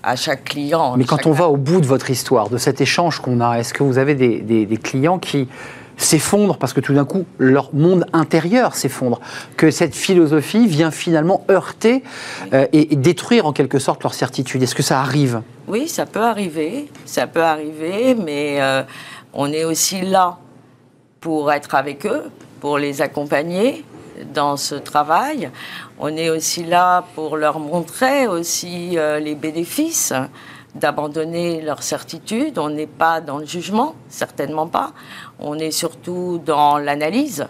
à 0.04 0.14
chaque 0.14 0.44
client. 0.44 0.96
Mais 0.96 1.04
quand 1.04 1.26
on 1.26 1.32
va 1.32 1.48
au 1.48 1.56
bout 1.56 1.80
de 1.80 1.86
votre 1.86 2.08
histoire, 2.08 2.50
de 2.50 2.58
cet 2.58 2.80
échange 2.80 3.18
qu'on 3.18 3.40
a, 3.40 3.58
est-ce 3.58 3.74
que 3.74 3.82
vous 3.82 3.98
avez 3.98 4.14
des, 4.14 4.38
des 4.40 4.76
clients 4.76 5.18
qui 5.18 5.48
s'effondrent 5.98 6.56
parce 6.56 6.72
que 6.72 6.80
tout 6.80 6.94
d'un 6.94 7.04
coup, 7.04 7.26
leur 7.38 7.74
monde 7.74 8.06
intérieur 8.12 8.74
s'effondre, 8.74 9.20
que 9.56 9.70
cette 9.70 9.94
philosophie 9.94 10.66
vient 10.66 10.90
finalement 10.90 11.44
heurter 11.50 12.02
euh, 12.54 12.66
et, 12.72 12.96
détruire 12.96 13.46
en 13.46 13.52
quelque 13.52 13.78
sorte 13.78 14.02
leur 14.02 14.14
certitude. 14.14 14.62
Est-ce 14.62 14.74
que 14.74 14.82
ça 14.82 15.00
arrive? 15.00 15.42
Oui, 15.66 15.88
ça 15.88 16.06
peut 16.06 16.22
arriver, 16.22 16.88
ça 17.04 17.26
peut 17.26 17.42
arriver, 17.42 18.14
mais 18.14 18.62
euh, 18.62 18.82
on 19.34 19.52
est 19.52 19.64
aussi 19.64 20.00
là 20.00 20.38
pour 21.20 21.52
être 21.52 21.74
avec 21.74 22.06
eux, 22.06 22.24
pour 22.60 22.78
les 22.78 23.02
accompagner 23.02 23.84
dans 24.32 24.56
ce 24.56 24.74
travail. 24.74 25.50
On 25.98 26.16
est 26.16 26.30
aussi 26.30 26.64
là 26.64 27.04
pour 27.14 27.36
leur 27.36 27.58
montrer 27.58 28.26
aussi 28.26 28.96
euh, 28.96 29.18
les 29.18 29.34
bénéfices 29.34 30.12
d'abandonner 30.74 31.60
leur 31.62 31.82
certitude. 31.82 32.58
On 32.58 32.70
n'est 32.70 32.86
pas 32.86 33.20
dans 33.20 33.38
le 33.38 33.46
jugement, 33.46 33.94
certainement 34.08 34.66
pas. 34.66 34.92
On 35.38 35.58
est 35.58 35.70
surtout 35.70 36.40
dans 36.44 36.78
l'analyse. 36.78 37.46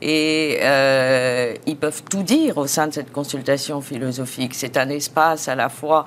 Et 0.00 0.58
euh, 0.62 1.54
ils 1.66 1.76
peuvent 1.76 2.02
tout 2.08 2.22
dire 2.22 2.56
au 2.58 2.66
sein 2.66 2.86
de 2.86 2.92
cette 2.92 3.10
consultation 3.10 3.80
philosophique. 3.80 4.54
C'est 4.54 4.76
un 4.76 4.88
espace 4.90 5.48
à 5.48 5.56
la 5.56 5.68
fois 5.68 6.04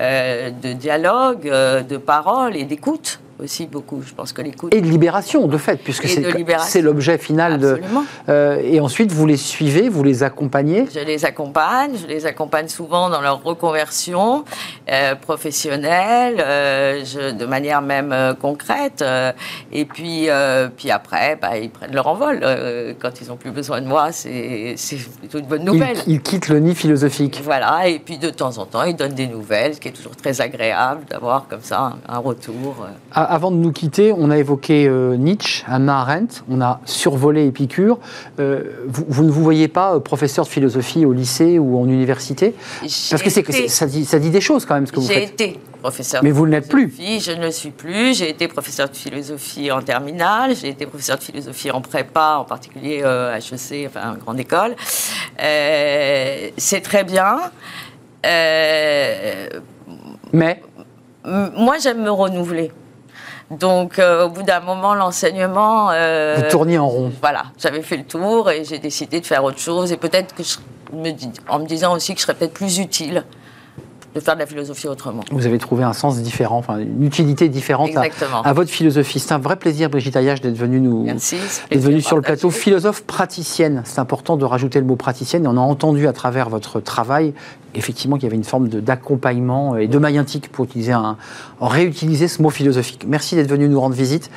euh, 0.00 0.50
de 0.50 0.72
dialogue, 0.72 1.48
euh, 1.48 1.82
de 1.82 1.98
parole 1.98 2.56
et 2.56 2.64
d'écoute. 2.64 3.20
Aussi 3.42 3.66
beaucoup. 3.66 4.02
Je 4.06 4.14
pense 4.14 4.32
que 4.32 4.42
l'écoute. 4.42 4.74
Et 4.74 4.80
de 4.80 4.86
libération, 4.86 5.46
de 5.46 5.58
fait, 5.58 5.76
puisque 5.82 6.06
c'est 6.06 6.82
l'objet 6.82 7.18
final 7.18 7.58
de. 7.58 7.80
Euh, 8.28 8.60
et 8.62 8.80
ensuite, 8.80 9.12
vous 9.12 9.26
les 9.26 9.36
suivez, 9.36 9.88
vous 9.88 10.02
les 10.04 10.22
accompagnez? 10.22 10.86
Je 10.94 11.00
les 11.00 11.24
accompagne, 11.24 11.92
je 12.00 12.06
les 12.06 12.26
accompagne 12.26 12.68
souvent 12.68 13.10
dans 13.10 13.20
leur 13.20 13.42
reconversion 13.42 14.44
euh, 14.90 15.14
professionnelle, 15.14 16.36
euh, 16.40 17.04
je- 17.04 17.32
de 17.32 17.46
manière 17.46 17.80
même 17.82 18.14
concrète. 18.40 19.04
et 19.72 19.84
puis, 19.84 20.28
puis 20.76 20.90
après, 20.90 21.36
bah, 21.40 21.56
ils 21.58 21.70
prennent 21.70 21.94
leur 21.94 22.06
envol. 22.06 22.40
quand 23.00 23.20
ils 23.20 23.28
n'ont 23.28 23.36
plus 23.36 23.50
besoin 23.50 23.80
de 23.80 23.86
moi, 23.86 24.12
c'est 24.12 24.74
c'est 24.76 24.96
plutôt 25.18 25.38
une 25.38 25.46
bonne 25.46 25.64
nouvelle. 25.64 25.96
ils 26.06 26.20
quittent 26.20 26.48
le 26.48 26.58
nid 26.60 26.74
philosophique. 26.74 27.40
Voilà, 27.44 27.88
et 27.88 27.98
puis 27.98 28.18
de 28.18 28.30
temps 28.30 28.56
en 28.58 28.66
temps, 28.66 28.82
ils 28.84 28.96
donnent 28.96 29.14
des 29.14 29.26
nouvelles, 29.26 29.74
ce 29.74 29.80
qui 29.80 29.88
est 29.88 29.92
toujours 29.92 30.16
très 30.16 30.40
agréable 30.40 31.02
d'avoir 31.10 31.46
comme 31.48 31.62
ça 31.62 31.80
un, 32.08 32.14
un 32.14 32.18
retour. 32.18 32.76
euh. 32.82 33.20
A- 33.24 33.34
Avant 33.34 33.50
de 33.50 33.56
nous 33.56 33.72
quitter, 33.72 34.12
on 34.16 34.30
a 34.30 34.38
évoqué 34.38 34.86
euh, 34.86 35.16
Nietzsche, 35.16 35.64
Hannah 35.66 36.00
Arendt, 36.00 36.42
on 36.48 36.60
a 36.60 36.80
survolé 36.84 37.46
Épicure. 37.46 37.98
Euh, 38.40 38.62
vous, 38.86 39.04
vous 39.08 39.24
ne 39.24 39.30
vous 39.30 39.42
voyez 39.42 39.68
pas 39.68 39.94
euh, 39.94 40.00
professeur 40.00 40.44
de 40.44 40.50
philosophie 40.50 41.04
au 41.06 41.12
lycée 41.12 41.58
ou 41.58 41.78
en 41.78 41.86
université? 41.88 42.54
Parce 42.80 43.22
que 43.22 43.30
J'ai 43.30 43.42
c'est- 43.42 43.68
ça, 43.68 43.86
dit, 43.86 44.04
ça 44.04 44.18
dit 44.18 44.30
des 44.30 44.40
choses 44.40 44.64
quand 44.66 44.74
même 44.74 44.86
ce 44.86 44.92
que 44.92 45.00
vous 45.00 45.06
J'ai 45.06 45.14
faites. 45.26 45.40
été 45.40 45.60
professeur. 45.80 46.22
Mais 46.22 46.30
de 46.30 46.34
vous 46.34 46.46
ne 46.46 46.52
l'êtes 46.52 46.68
plus. 46.68 46.94
Je 46.98 47.32
ne 47.32 47.42
le 47.44 47.50
suis 47.50 47.70
plus. 47.70 48.16
J'ai 48.16 48.30
été 48.30 48.48
professeur 48.48 48.88
de 48.88 48.96
philosophie 48.96 49.70
en 49.70 49.82
terminale. 49.82 50.54
J'ai 50.56 50.68
été 50.68 50.86
professeur 50.86 51.18
de 51.18 51.22
philosophie 51.22 51.70
en 51.70 51.80
prépa, 51.80 52.36
en 52.40 52.44
particulier 52.44 53.02
euh, 53.04 53.36
HEC, 53.36 53.86
enfin 53.88 54.16
grande 54.24 54.40
école. 54.40 54.74
C'est 55.38 56.80
très 56.82 57.04
bien. 57.04 57.38
Mais 60.32 60.62
moi, 61.24 61.76
j'aime 61.82 62.02
me 62.02 62.10
renouveler. 62.10 62.70
Donc, 63.58 63.98
euh, 63.98 64.26
au 64.26 64.30
bout 64.30 64.42
d'un 64.42 64.60
moment, 64.60 64.94
l'enseignement. 64.94 65.90
euh, 65.92 66.36
vous 66.38 66.50
tourniez 66.50 66.78
en 66.78 66.88
rond. 66.88 67.12
voilà, 67.20 67.44
j'avais 67.58 67.82
fait 67.82 67.96
le 67.96 68.04
tour 68.04 68.50
et 68.50 68.64
j'ai 68.64 68.78
décidé 68.78 69.20
de 69.20 69.26
faire 69.26 69.44
autre 69.44 69.58
chose. 69.58 69.92
Et 69.92 69.96
peut-être 69.96 70.34
que 70.34 70.42
je 70.42 70.56
me 70.96 71.10
dis, 71.10 71.30
en 71.48 71.58
me 71.58 71.66
disant 71.66 71.94
aussi 71.94 72.14
que 72.14 72.20
je 72.20 72.24
serais 72.24 72.34
peut-être 72.34 72.54
plus 72.54 72.78
utile 72.78 73.24
de 74.14 74.20
faire 74.20 74.34
de 74.34 74.40
la 74.40 74.46
philosophie 74.46 74.86
autrement. 74.86 75.24
Vous 75.32 75.44
avez 75.44 75.58
trouvé 75.58 75.82
un 75.82 75.92
sens 75.92 76.18
différent, 76.18 76.58
enfin 76.58 76.78
une 76.78 77.02
utilité 77.04 77.48
différente 77.48 77.88
à, 77.96 78.06
Exactement. 78.06 78.42
à 78.42 78.52
votre 78.52 78.70
philosophie. 78.70 79.18
C'est 79.18 79.34
un 79.34 79.38
vrai 79.40 79.56
plaisir, 79.56 79.90
Brigitte 79.90 80.14
Ayache, 80.16 80.40
d'être 80.40 80.56
venue 80.56 80.80
nous, 80.80 81.02
Merci. 81.02 81.36
d'être 81.68 81.80
venue 81.80 82.00
sur 82.00 82.14
le 82.14 82.22
plateau. 82.22 82.50
Philosophe 82.50 83.02
praticienne, 83.02 83.82
c'est 83.84 83.98
important 83.98 84.36
de 84.36 84.44
rajouter 84.44 84.78
le 84.78 84.86
mot 84.86 84.94
praticienne. 84.94 85.44
Et 85.46 85.48
on 85.48 85.56
a 85.56 85.60
entendu 85.60 86.06
à 86.06 86.12
travers 86.12 86.48
votre 86.48 86.78
travail, 86.78 87.34
effectivement, 87.74 88.16
qu'il 88.16 88.24
y 88.24 88.26
avait 88.26 88.36
une 88.36 88.44
forme 88.44 88.68
d'accompagnement 88.68 89.76
et 89.76 89.86
de 89.88 89.98
maïentique, 89.98 90.50
pour 90.50 90.64
utiliser 90.64 90.92
un, 90.92 91.16
réutiliser 91.60 92.28
ce 92.28 92.42
mot 92.42 92.50
philosophique. 92.50 93.04
Merci 93.08 93.36
d'être 93.36 93.48
venu 93.50 93.68
nous 93.68 93.80
rendre 93.80 93.94
visite. 93.94 94.30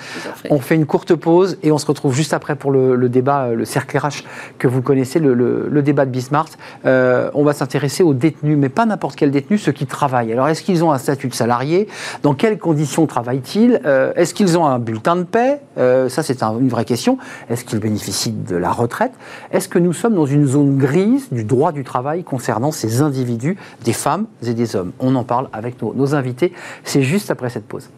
On 0.49 0.59
fait 0.59 0.75
une 0.75 0.85
courte 0.85 1.15
pause 1.15 1.57
et 1.63 1.71
on 1.71 1.77
se 1.77 1.85
retrouve 1.85 2.13
juste 2.13 2.33
après 2.33 2.55
pour 2.55 2.71
le, 2.71 2.95
le 2.95 3.09
débat, 3.09 3.45
euh, 3.45 3.55
le 3.55 3.65
cercle 3.65 3.97
RH 3.97 4.23
que 4.57 4.67
vous 4.67 4.81
connaissez, 4.81 5.19
le, 5.19 5.33
le- 5.33 5.67
le 5.69 5.81
débat 5.81 6.05
de 6.05 6.11
Bismarck. 6.11 6.49
Euh, 6.85 7.29
on 7.33 7.43
va 7.43 7.53
s'intéresser 7.53 8.03
aux 8.03 8.13
détenus, 8.13 8.57
mais 8.57 8.69
pas 8.69 8.85
n'importe 8.85 9.15
quels 9.15 9.31
détenus, 9.31 9.61
ceux 9.61 9.71
qui 9.71 9.85
travaillent. 9.85 10.31
Alors, 10.33 10.47
est-ce 10.47 10.61
qu'ils 10.61 10.83
ont 10.83 10.91
un 10.91 10.97
statut 10.97 11.27
de 11.27 11.33
salarié? 11.33 11.87
Dans 12.23 12.33
quelles 12.33 12.57
conditions 12.57 13.05
travaillent-ils? 13.07 13.81
Euh, 13.85 14.11
Est-ce 14.15 14.33
qu'ils 14.33 14.57
ont 14.57 14.65
un 14.65 14.79
bulletin 14.79 15.15
de 15.15 15.23
paix 15.23 15.61
Euh, 15.77 16.09
Ça, 16.09 16.23
c'est 16.23 16.43
un- 16.43 16.57
une 16.59 16.69
vraie 16.69 16.85
question. 16.85 17.17
Est-ce 17.49 17.65
qu'ils 17.65 17.79
bénéficient 17.79 18.31
de 18.31 18.55
la 18.55 18.71
retraite? 18.71 19.11
Est-ce 19.51 19.67
que 19.69 19.79
nous 19.79 19.93
sommes 19.93 20.15
dans 20.15 20.25
une 20.25 20.45
zone 20.47 20.77
grise 20.77 21.27
du 21.31 21.43
droit 21.43 21.71
du 21.71 21.83
travail 21.83 22.23
concernant 22.23 22.71
ces 22.71 23.01
individus, 23.01 23.26
des 23.83 23.93
femmes 23.93 24.25
et 24.45 24.53
des 24.53 24.75
hommes 24.75 24.91
On 24.99 25.15
en 25.15 25.23
parle 25.23 25.49
avec 25.53 25.81
nos, 25.81 26.15
invités. 26.15 26.53
C'est 26.83 27.03
juste 27.03 27.31
après 27.31 27.49
cette 27.49 27.67
pause. 27.67 27.89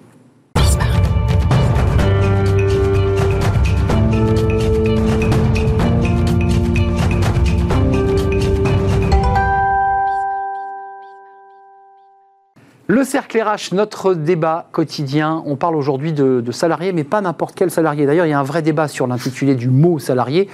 Le 13.00 13.06
cercle 13.06 13.42
RH, 13.42 13.74
notre 13.74 14.14
débat 14.14 14.66
quotidien. 14.74 15.42
On 15.46 15.56
parle 15.56 15.78
aujourd'hui 15.78 16.12
de, 16.12 16.52
salariés, 16.52 16.92
mais 16.92 17.06
pas 17.06 17.22
n'importe 17.22 17.56
quel 17.56 17.72
salarié. 17.72 18.06
D'ailleurs, 18.06 18.26
il 18.26 18.30
y 18.30 18.34
a 18.34 18.40
un 18.40 18.44
vrai 18.44 18.62
débat 18.62 18.90
sur 18.90 19.08
l'intitulé 19.08 19.56
du 19.56 19.70
mot 19.70 20.00
salarié. 20.00 20.50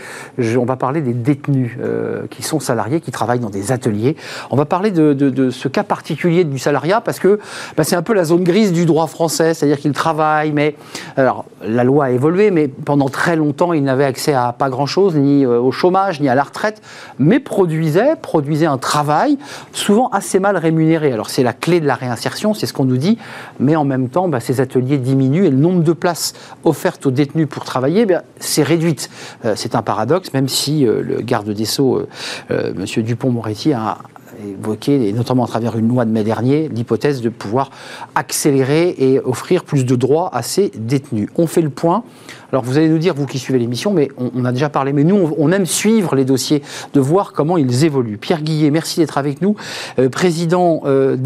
On 0.55 0.65
va 0.65 0.75
parler 0.75 1.01
des 1.01 1.13
détenus 1.13 1.71
euh, 1.81 2.27
qui 2.29 2.43
sont 2.43 2.60
salariés, 2.60 3.01
qui 3.01 3.10
travaillent 3.10 3.39
dans 3.39 3.49
des 3.49 3.71
ateliers. 3.71 4.15
On 4.51 4.58
va 4.58 4.65
parler 4.65 4.91
de 4.91 5.49
ce 5.49 5.67
cas 5.67 5.81
particulier 5.81 6.43
du 6.43 6.60
salariat 6.60 7.01
parce 7.01 7.17
que 7.17 7.39
bah, 7.77 7.84
c'est 7.84 7.95
un 7.95 8.03
peu 8.03 8.13
la 8.13 8.25
zone 8.25 8.43
grise 8.43 8.73
du 8.73 8.86
droit 8.86 9.08
français, 9.08 9.55
c'est-à-dire 9.55 9.79
qu'ils 9.79 9.93
travaillent, 9.93 10.51
mais 10.51 10.75
alors 11.17 11.45
la 11.63 11.84
loi 11.84 12.05
a 12.05 12.10
évolué, 12.12 12.51
mais 12.51 12.67
pendant 12.67 13.10
très 13.10 13.36
longtemps, 13.36 13.73
ils 13.73 13.84
n'avaient 13.84 14.05
accès 14.05 14.34
à 14.34 14.53
pas 14.53 14.69
grand-chose, 14.69 15.15
ni 15.15 15.43
euh, 15.43 15.60
au 15.60 15.71
chômage, 15.71 16.21
ni 16.21 16.29
à 16.29 16.36
la 16.36 16.43
retraite, 16.43 16.84
mais 17.17 17.39
produisaient, 17.39 18.15
produisaient 18.21 18.67
un 18.67 18.77
travail 18.77 19.39
souvent 19.71 20.10
assez 20.10 20.38
mal 20.38 20.58
rémunéré. 20.58 21.12
Alors 21.12 21.31
c'est 21.31 21.41
la 21.41 21.53
clé 21.53 21.79
de 21.79 21.88
la 21.88 21.95
réinsertion, 21.95 22.35
c'est 22.36 22.65
ce 22.65 22.74
qu'on 22.74 22.86
nous 22.86 22.98
dit, 22.98 23.17
mais 23.60 23.76
en 23.76 23.86
même 23.86 24.10
temps, 24.10 24.28
bah, 24.28 24.39
ces 24.39 24.62
ateliers 24.62 24.98
diminuent 24.98 25.45
et 25.45 25.50
le 25.50 25.58
nombre 25.58 25.84
de 25.84 25.93
places 25.93 26.34
offertes 26.63 27.06
aux 27.06 27.12
détenus 27.12 27.48
pour 27.50 27.63
travailler, 27.63 28.06
bah, 28.06 28.24
c'est 28.39 28.63
réduite. 28.63 29.10
Euh, 29.45 29.54
c'est 29.56 29.76
un 29.76 29.82
paradoxe, 29.82 30.34
même 30.34 30.48
si 30.48 30.86
euh, 30.86 31.02
le 31.02 31.21
garde 31.21 31.50
des 31.50 31.65
Sceaux, 31.65 32.06
euh, 32.52 32.74
Monsieur 32.76 33.04
Dupont-Moretti, 33.04 33.74
a 33.74 34.00
évoqué, 34.43 35.08
et 35.08 35.13
notamment 35.13 35.45
à 35.45 35.48
travers 35.48 35.78
une 35.78 35.88
loi 35.88 36.06
de 36.06 36.12
mai 36.12 36.24
dernier, 36.24 36.67
l'hypothèse 36.67 37.21
de 37.21 37.30
pouvoir 37.30 37.71
accélérer 38.15 38.95
et 38.98 39.19
offrir 39.19 39.63
plus 39.63 39.86
de 39.86 39.95
droits 39.95 40.30
à 40.34 40.41
ces 40.41 40.71
détenus. 40.76 41.30
On 41.38 41.48
fait 41.48 41.62
le 41.62 41.69
point. 41.69 42.04
Alors 42.51 42.63
vous 42.63 42.77
allez 42.77 42.89
nous 42.89 42.97
dire, 42.97 43.13
vous 43.13 43.25
qui 43.25 43.39
suivez 43.39 43.60
l'émission, 43.60 43.91
mais 43.91 44.10
on, 44.17 44.45
a 44.45 44.51
déjà 44.51 44.69
parlé, 44.69 44.93
mais 44.93 45.03
nous, 45.03 45.34
on, 45.38 45.51
aime 45.51 45.65
suivre 45.65 46.15
les 46.15 46.25
dossiers, 46.25 46.62
de 46.93 46.99
voir 46.99 47.34
comment 47.34 47.58
ils 47.58 47.84
évoluent. 47.84 48.17
Pierre 48.17 48.41
Guillet, 48.41 48.71
merci 48.71 48.99
d'être 48.99 49.17
avec 49.17 49.41
nous, 49.41 49.55
euh, 49.99 50.10
président 50.10 50.81
euh, 50.86 51.17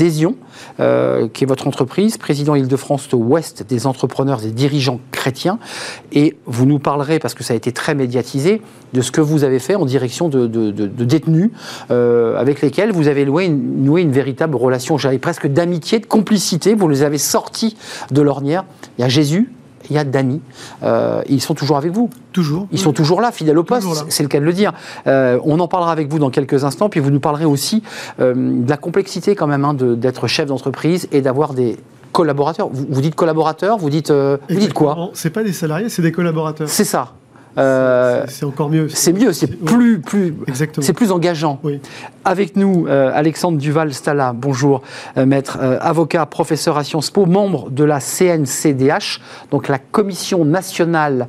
euh, 0.79 1.27
qui 1.27 1.43
est 1.43 1.47
votre 1.47 1.67
entreprise, 1.67 2.17
président 2.17 2.55
Île-de-France 2.55 3.09
Ouest 3.13 3.65
des 3.67 3.87
entrepreneurs 3.87 4.43
et 4.45 4.51
dirigeants 4.51 4.99
chrétiens. 5.11 5.59
Et 6.11 6.37
vous 6.45 6.65
nous 6.65 6.79
parlerez, 6.79 7.19
parce 7.19 7.33
que 7.33 7.43
ça 7.43 7.53
a 7.53 7.57
été 7.57 7.71
très 7.71 7.95
médiatisé, 7.95 8.61
de 8.93 9.01
ce 9.01 9.11
que 9.11 9.21
vous 9.21 9.43
avez 9.43 9.59
fait 9.59 9.75
en 9.75 9.85
direction 9.85 10.29
de, 10.29 10.47
détenus 10.47 11.51
euh, 11.91 12.39
avec 12.39 12.61
lesquels 12.61 12.91
vous 12.91 13.07
avez 13.07 13.25
noué 13.25 14.01
une, 14.01 14.11
véritable 14.11 14.55
relation, 14.55 14.97
j'avais 14.97 15.19
presque 15.19 15.47
d'amitié, 15.47 15.99
de 15.99 16.05
complicité. 16.05 16.73
Vous 16.73 16.87
les 16.87 17.03
avez 17.03 17.17
sortis 17.17 17.77
de 18.11 18.21
l'ornière. 18.21 18.65
Il 18.97 19.01
y 19.01 19.03
a 19.03 19.09
Jésus, 19.09 19.51
il 19.89 19.95
y 19.95 19.99
a 19.99 20.03
Dany. 20.03 20.41
Euh, 20.83 21.21
ils 21.27 21.41
sont 21.41 21.53
toujours 21.53 21.77
avec 21.77 21.91
vous. 21.91 22.09
Toujours. 22.33 22.67
Ils 22.71 22.79
sont 22.79 22.93
toujours 22.93 23.21
là, 23.21 23.31
fidèles 23.31 23.57
au 23.57 23.63
poste, 23.63 23.87
c'est 24.09 24.23
le 24.23 24.29
cas 24.29 24.39
de 24.39 24.45
le 24.45 24.53
dire. 24.53 24.73
Euh, 25.07 25.39
on 25.43 25.59
en 25.59 25.67
parlera 25.67 25.91
avec 25.91 26.09
vous 26.09 26.19
dans 26.19 26.29
quelques 26.29 26.63
instants, 26.63 26.89
puis 26.89 26.99
vous 26.99 27.11
nous 27.11 27.19
parlerez 27.19 27.45
aussi 27.45 27.83
euh, 28.19 28.33
de 28.35 28.69
la 28.69 28.77
complexité 28.77 29.35
quand 29.35 29.47
même 29.47 29.65
hein, 29.65 29.73
de- 29.73 29.95
d'être 29.95 30.27
chef 30.27 30.45
d'entreprise 30.47 31.07
et 31.11 31.21
d'avoir 31.21 31.53
des 31.53 31.77
collaborateurs. 32.11 32.69
Vous, 32.71 32.85
vous 32.89 33.01
dites 33.01 33.15
collaborateurs, 33.15 33.77
vous 33.77 33.89
dites, 33.89 34.09
euh, 34.11 34.37
vous 34.49 34.59
dites 34.59 34.73
quoi? 34.73 35.09
C'est 35.13 35.29
pas 35.29 35.43
des 35.43 35.53
salariés, 35.53 35.89
c'est 35.89 36.01
des 36.01 36.11
collaborateurs. 36.11 36.67
C'est 36.69 36.83
ça. 36.83 37.13
Euh, 37.57 38.25
C'est- 38.27 38.45
encore 38.45 38.69
mieux. 38.69 38.89
c'est 38.89 39.11
mieux, 39.13 39.33
c'est 39.33 39.47
plus, 39.47 39.99
plus, 39.99 40.35
c'est 40.81 40.93
plus 40.93 41.11
engageant. 41.11 41.59
Oui. 41.63 41.79
Avec 42.23 42.55
nous, 42.55 42.85
euh, 42.87 43.11
Alexandre 43.13 43.57
Duval-Stala, 43.57 44.33
bonjour, 44.35 44.81
euh, 45.17 45.25
maître, 45.25 45.57
avocat, 45.81 46.25
professeur 46.25 46.77
à 46.77 46.83
Sciences 46.83 47.09
Po, 47.09 47.25
membre 47.25 47.69
de 47.71 47.83
la 47.83 47.99
CNCDH, 47.99 49.19
donc 49.51 49.67
la 49.67 49.79
Commission 49.79 50.45
nationale 50.45 51.27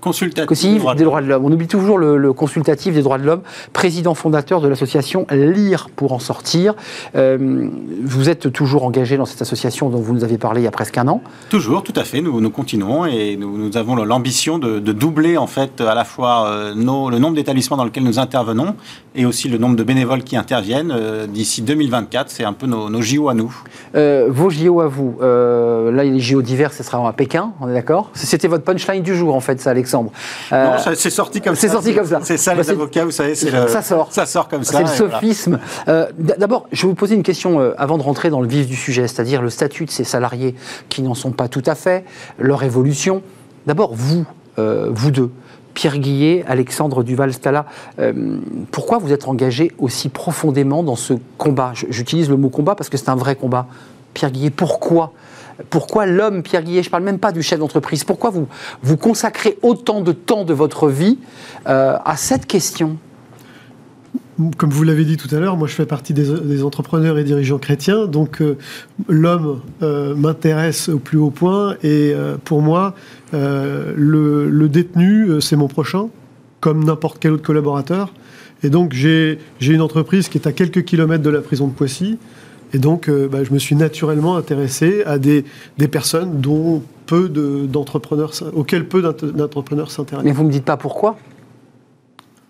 Consultatif. 0.00 0.46
des 0.94 1.04
droits 1.04 1.20
de 1.22 1.26
l'homme. 1.26 1.44
On 1.44 1.52
oublie 1.52 1.66
toujours 1.66 1.98
le, 1.98 2.16
le 2.16 2.32
consultatif 2.32 2.94
des 2.94 3.02
droits 3.02 3.18
de 3.18 3.24
l'homme, 3.24 3.42
président 3.72 4.14
fondateur 4.14 4.60
de 4.60 4.68
l'association 4.68 5.26
Lire 5.30 5.88
pour 5.94 6.12
en 6.12 6.18
sortir. 6.18 6.74
Euh, 7.14 7.68
vous 8.02 8.28
êtes 8.28 8.52
toujours 8.52 8.84
engagé 8.84 9.16
dans 9.16 9.26
cette 9.26 9.42
association 9.42 9.90
dont 9.90 10.00
vous 10.00 10.14
nous 10.14 10.24
avez 10.24 10.38
parlé 10.38 10.62
il 10.62 10.64
y 10.64 10.68
a 10.68 10.70
presque 10.70 10.96
un 10.98 11.08
an. 11.08 11.20
Toujours, 11.48 11.82
tout 11.82 11.92
à 11.96 12.04
fait. 12.04 12.20
Nous, 12.20 12.40
nous 12.40 12.50
continuons 12.50 13.04
et 13.06 13.36
nous, 13.36 13.56
nous 13.58 13.76
avons 13.76 13.94
l'ambition 13.96 14.58
de, 14.58 14.78
de 14.78 14.92
doubler 14.92 15.36
en 15.36 15.46
fait 15.46 15.80
à 15.80 15.94
la 15.94 16.04
fois 16.04 16.46
euh, 16.48 16.74
nos- 16.74 17.10
le 17.10 17.18
nombre 17.18 17.34
d'établissements 17.36 17.76
dans 17.76 17.84
lesquels 17.84 18.04
nous 18.04 18.18
intervenons 18.18 18.74
et 19.14 19.26
aussi 19.26 19.48
le 19.48 19.58
nombre 19.58 19.76
de 19.76 19.82
bénévoles 19.82 20.22
qui 20.24 20.36
interviennent 20.36 20.92
euh, 20.94 21.26
d'ici 21.26 21.62
2024. 21.62 22.30
C'est 22.30 22.44
un 22.44 22.52
peu 22.52 22.66
nos, 22.66 22.88
nos 22.88 23.02
JO 23.02 23.28
à 23.28 23.34
nous. 23.34 23.54
Vos 23.94 24.50
JO 24.50 24.80
à 24.80 24.86
vous, 24.88 25.16
là 25.20 26.04
les 26.04 26.20
JO 26.20 26.42
d'hiver, 26.42 26.72
ce 26.72 26.82
sera 26.82 27.06
à 27.08 27.12
Pékin, 27.12 27.52
on 27.60 27.68
est 27.68 27.74
d'accord? 27.74 28.10
C'était 28.14 28.48
votre 28.48 28.64
punchline 28.64 29.02
du 29.02 29.14
jour 29.14 29.34
en 29.34 29.40
fait, 29.40 29.60
ça 29.60 29.70
Alexandre. 29.70 29.89
Euh, 30.52 30.64
non, 30.72 30.78
ça- 30.78 30.94
c'est 30.94 31.10
sorti 31.10 31.40
comme 31.40 31.54
ça. 31.54 31.60
c'est 31.60 31.68
sorti 31.68 31.94
comme 31.94 32.06
ça. 32.06 32.20
C'est 32.22 32.36
ça 32.36 32.54
Bah, 32.54 32.62
les 32.62 32.70
avocats, 32.70 33.04
vous 33.04 33.10
savez. 33.10 33.30
le- 33.30 33.68
ça 33.68 33.82
sort. 33.82 34.08
Ça 34.12 34.26
sort 34.26 34.48
comme 34.48 34.64
ça. 34.64 34.72
C'est 34.72 34.78
le 34.80 34.84
voilà. 35.06 35.14
sophisme. 35.14 35.58
Euh, 35.88 36.06
D'abord, 36.18 36.66
je 36.72 36.82
vais 36.82 36.88
vous 36.88 36.94
poser 36.94 37.14
une 37.14 37.22
question 37.22 37.60
euh, 37.60 37.72
avant 37.78 37.98
de 37.98 38.02
rentrer 38.02 38.30
dans 38.30 38.40
le 38.40 38.48
vif 38.48 38.66
du 38.66 38.76
sujet, 38.76 39.08
c'est-à-dire 39.08 39.42
le 39.42 39.50
statut 39.50 39.84
de 39.86 39.90
ces 39.90 40.04
salariés 40.04 40.54
qui 40.88 41.02
n'en 41.02 41.14
sont 41.14 41.30
pas 41.32 41.48
tout 41.48 41.62
à 41.66 41.74
fait, 41.74 42.04
leur 42.38 42.62
évolution. 42.62 43.22
D'abord, 43.66 43.92
vous, 43.94 44.24
euh, 44.58 44.88
vous 44.90 45.10
deux, 45.10 45.30
Pierre 45.74 45.98
Guillet, 45.98 46.44
Alexandre 46.48 47.02
Duval-Stala, 47.04 47.66
euh, 48.00 48.38
pourquoi 48.72 48.98
vous 48.98 49.12
êtes 49.12 49.28
engagés 49.28 49.70
aussi 49.78 50.08
profondément 50.08 50.82
dans 50.82 50.96
ce 50.96 51.14
combat? 51.38 51.72
J'utilise 51.74 52.28
le 52.28 52.36
mot 52.36 52.48
combat 52.48 52.74
parce 52.74 52.88
que 52.88 52.96
c'est 52.96 53.08
un 53.08 53.16
vrai 53.16 53.36
combat. 53.36 53.66
Pierre 54.14 54.30
Guillet, 54.32 54.50
pourquoi 54.50 55.12
Pourquoi 55.68 56.06
l'homme, 56.06 56.42
Pierre 56.42 56.62
Guillet, 56.62 56.82
je 56.82 56.88
ne 56.88 56.90
parle 56.90 57.02
même 57.02 57.18
pas 57.18 57.32
du 57.32 57.42
chef 57.42 57.58
d'entreprise, 57.58 58.04
pourquoi 58.04 58.30
vous, 58.30 58.96
consacrez 58.96 59.58
autant 59.62 60.00
de 60.00 60.12
temps 60.12 60.44
de 60.44 60.54
votre 60.54 60.88
vie 60.88 61.18
euh, 61.68 61.96
à 62.04 62.16
cette 62.16 62.46
question? 62.46 62.96
Comme 64.56 64.70
vous 64.70 64.84
l'avez 64.84 65.04
dit 65.04 65.18
tout 65.18 65.34
à 65.34 65.38
l'heure, 65.38 65.58
moi 65.58 65.68
je 65.68 65.74
fais 65.74 65.84
partie 65.84 66.14
des, 66.14 66.62
entrepreneurs 66.62 67.18
et 67.18 67.24
dirigeants 67.24 67.58
chrétiens, 67.58 68.06
donc 68.06 68.40
euh, 68.40 68.56
l'homme 69.06 69.60
euh, 69.82 70.14
m'intéresse 70.14 70.88
au 70.88 70.98
plus 70.98 71.18
haut 71.18 71.30
point 71.30 71.76
et 71.82 72.14
pour 72.44 72.62
moi, 72.62 72.94
le, 73.32 74.66
détenu, 74.68 75.40
c'est 75.42 75.56
mon 75.56 75.68
prochain, 75.68 76.08
comme 76.60 76.84
n'importe 76.84 77.18
quel 77.20 77.32
autre 77.32 77.42
collaborateur. 77.42 78.14
Et 78.62 78.70
donc 78.70 78.92
j'ai 78.92 79.38
une 79.60 79.82
entreprise 79.82 80.28
qui 80.28 80.38
est 80.38 80.46
à 80.46 80.52
quelques 80.52 80.84
kilomètres 80.84 81.22
de 81.22 81.30
la 81.30 81.40
prison 81.40 81.66
de 81.66 81.72
Poissy. 81.72 82.18
Et 82.72 82.78
donc, 82.78 83.08
euh, 83.08 83.28
bah, 83.28 83.44
je 83.44 83.52
me 83.52 83.58
suis 83.58 83.74
naturellement 83.74 84.36
intéressé 84.36 85.02
à 85.04 85.18
des, 85.18 85.44
des 85.78 85.88
personnes 85.88 86.40
dont 86.40 86.82
peu 87.06 87.28
d'entrepreneurs, 87.28 88.32
auxquels 88.54 88.86
peu 88.86 89.02
d'entrepreneurs 89.02 89.90
s'intéressent. 89.90 90.24
Mais 90.24 90.32
vous 90.32 90.42
ne 90.42 90.48
me 90.48 90.52
dites 90.52 90.64
pas 90.64 90.76
pourquoi? 90.76 91.16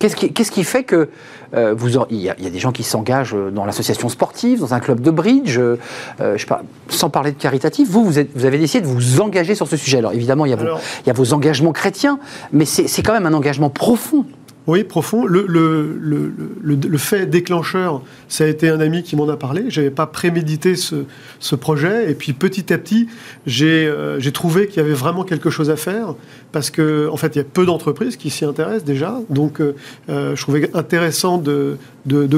Qu'est-ce 0.00 0.50
qui, 0.50 0.64
fait 0.64 0.82
que 0.82 1.10
euh, 1.52 1.74
vous 1.76 1.88
il, 2.08 2.16
y 2.16 2.30
a, 2.30 2.34
il, 2.38 2.44
y 2.44 2.46
a, 2.46 2.50
des 2.50 2.58
gens 2.58 2.72
qui 2.72 2.82
s'engagent 2.82 3.36
dans 3.52 3.66
l'association 3.66 4.08
sportive, 4.08 4.60
dans 4.60 4.72
un 4.72 4.80
club 4.80 5.00
de 5.00 5.10
bridge, 5.10 5.58
euh, 5.58 5.76
je 6.18 6.46
sans 6.88 7.10
parler 7.10 7.32
de 7.32 7.36
caritatif. 7.36 7.86
Vous, 7.90 8.02
vous, 8.02 8.18
êtes, 8.18 8.30
vous, 8.34 8.46
avez 8.46 8.56
décidé 8.56 8.80
de 8.80 8.90
vous 8.90 9.20
engager 9.20 9.54
sur 9.54 9.68
ce 9.68 9.76
sujet. 9.76 9.98
Alors 9.98 10.14
évidemment, 10.14 10.46
il 10.46 10.52
y 10.52 10.54
a, 10.54 10.56
vos, 10.56 10.78
il 11.04 11.06
y 11.06 11.10
a 11.10 11.12
vos 11.12 11.34
engagements 11.34 11.72
chrétiens, 11.72 12.18
mais 12.50 12.64
c'est 12.64 13.02
quand 13.02 13.12
même 13.12 13.26
un 13.26 13.34
engagement 13.34 13.68
profond. 13.68 14.24
Oui, 14.66 14.84
profond. 14.84 15.24
Le, 15.24 16.96
fait 16.98 17.26
déclencheur, 17.26 18.02
ça 18.28 18.44
a 18.44 18.46
été 18.46 18.68
un 18.68 18.80
ami 18.80 19.02
qui 19.02 19.16
m'en 19.16 19.28
a 19.28 19.36
parlé. 19.36 19.64
Je 19.68 19.80
n'avais 19.80 19.90
pas 19.90 20.06
prémédité 20.06 20.74
ce, 20.76 21.54
projet. 21.54 22.10
Et 22.10 22.14
puis 22.14 22.32
petit 22.32 22.72
à 22.72 22.78
petit, 22.78 23.08
j'ai 23.46 23.86
euh, 23.86 24.20
trouvé 24.32 24.68
qu'il 24.68 24.76
y 24.76 24.80
avait 24.80 24.94
vraiment 24.94 25.24
quelque 25.24 25.50
chose 25.50 25.70
à 25.70 25.76
faire. 25.76 26.14
Parce 26.52 26.70
qu'en 26.70 27.08
en 27.12 27.16
fait, 27.16 27.34
il 27.34 27.38
y 27.38 27.40
a 27.40 27.44
peu 27.44 27.64
d'entreprises 27.64 28.16
qui 28.16 28.30
s'y 28.30 28.44
intéressent 28.44 28.84
déjà. 28.84 29.18
Donc 29.30 29.60
euh, 29.60 29.74
euh, 30.08 30.36
je 30.36 30.42
trouvais 30.42 30.70
intéressant 30.74 31.38
de 31.38 31.78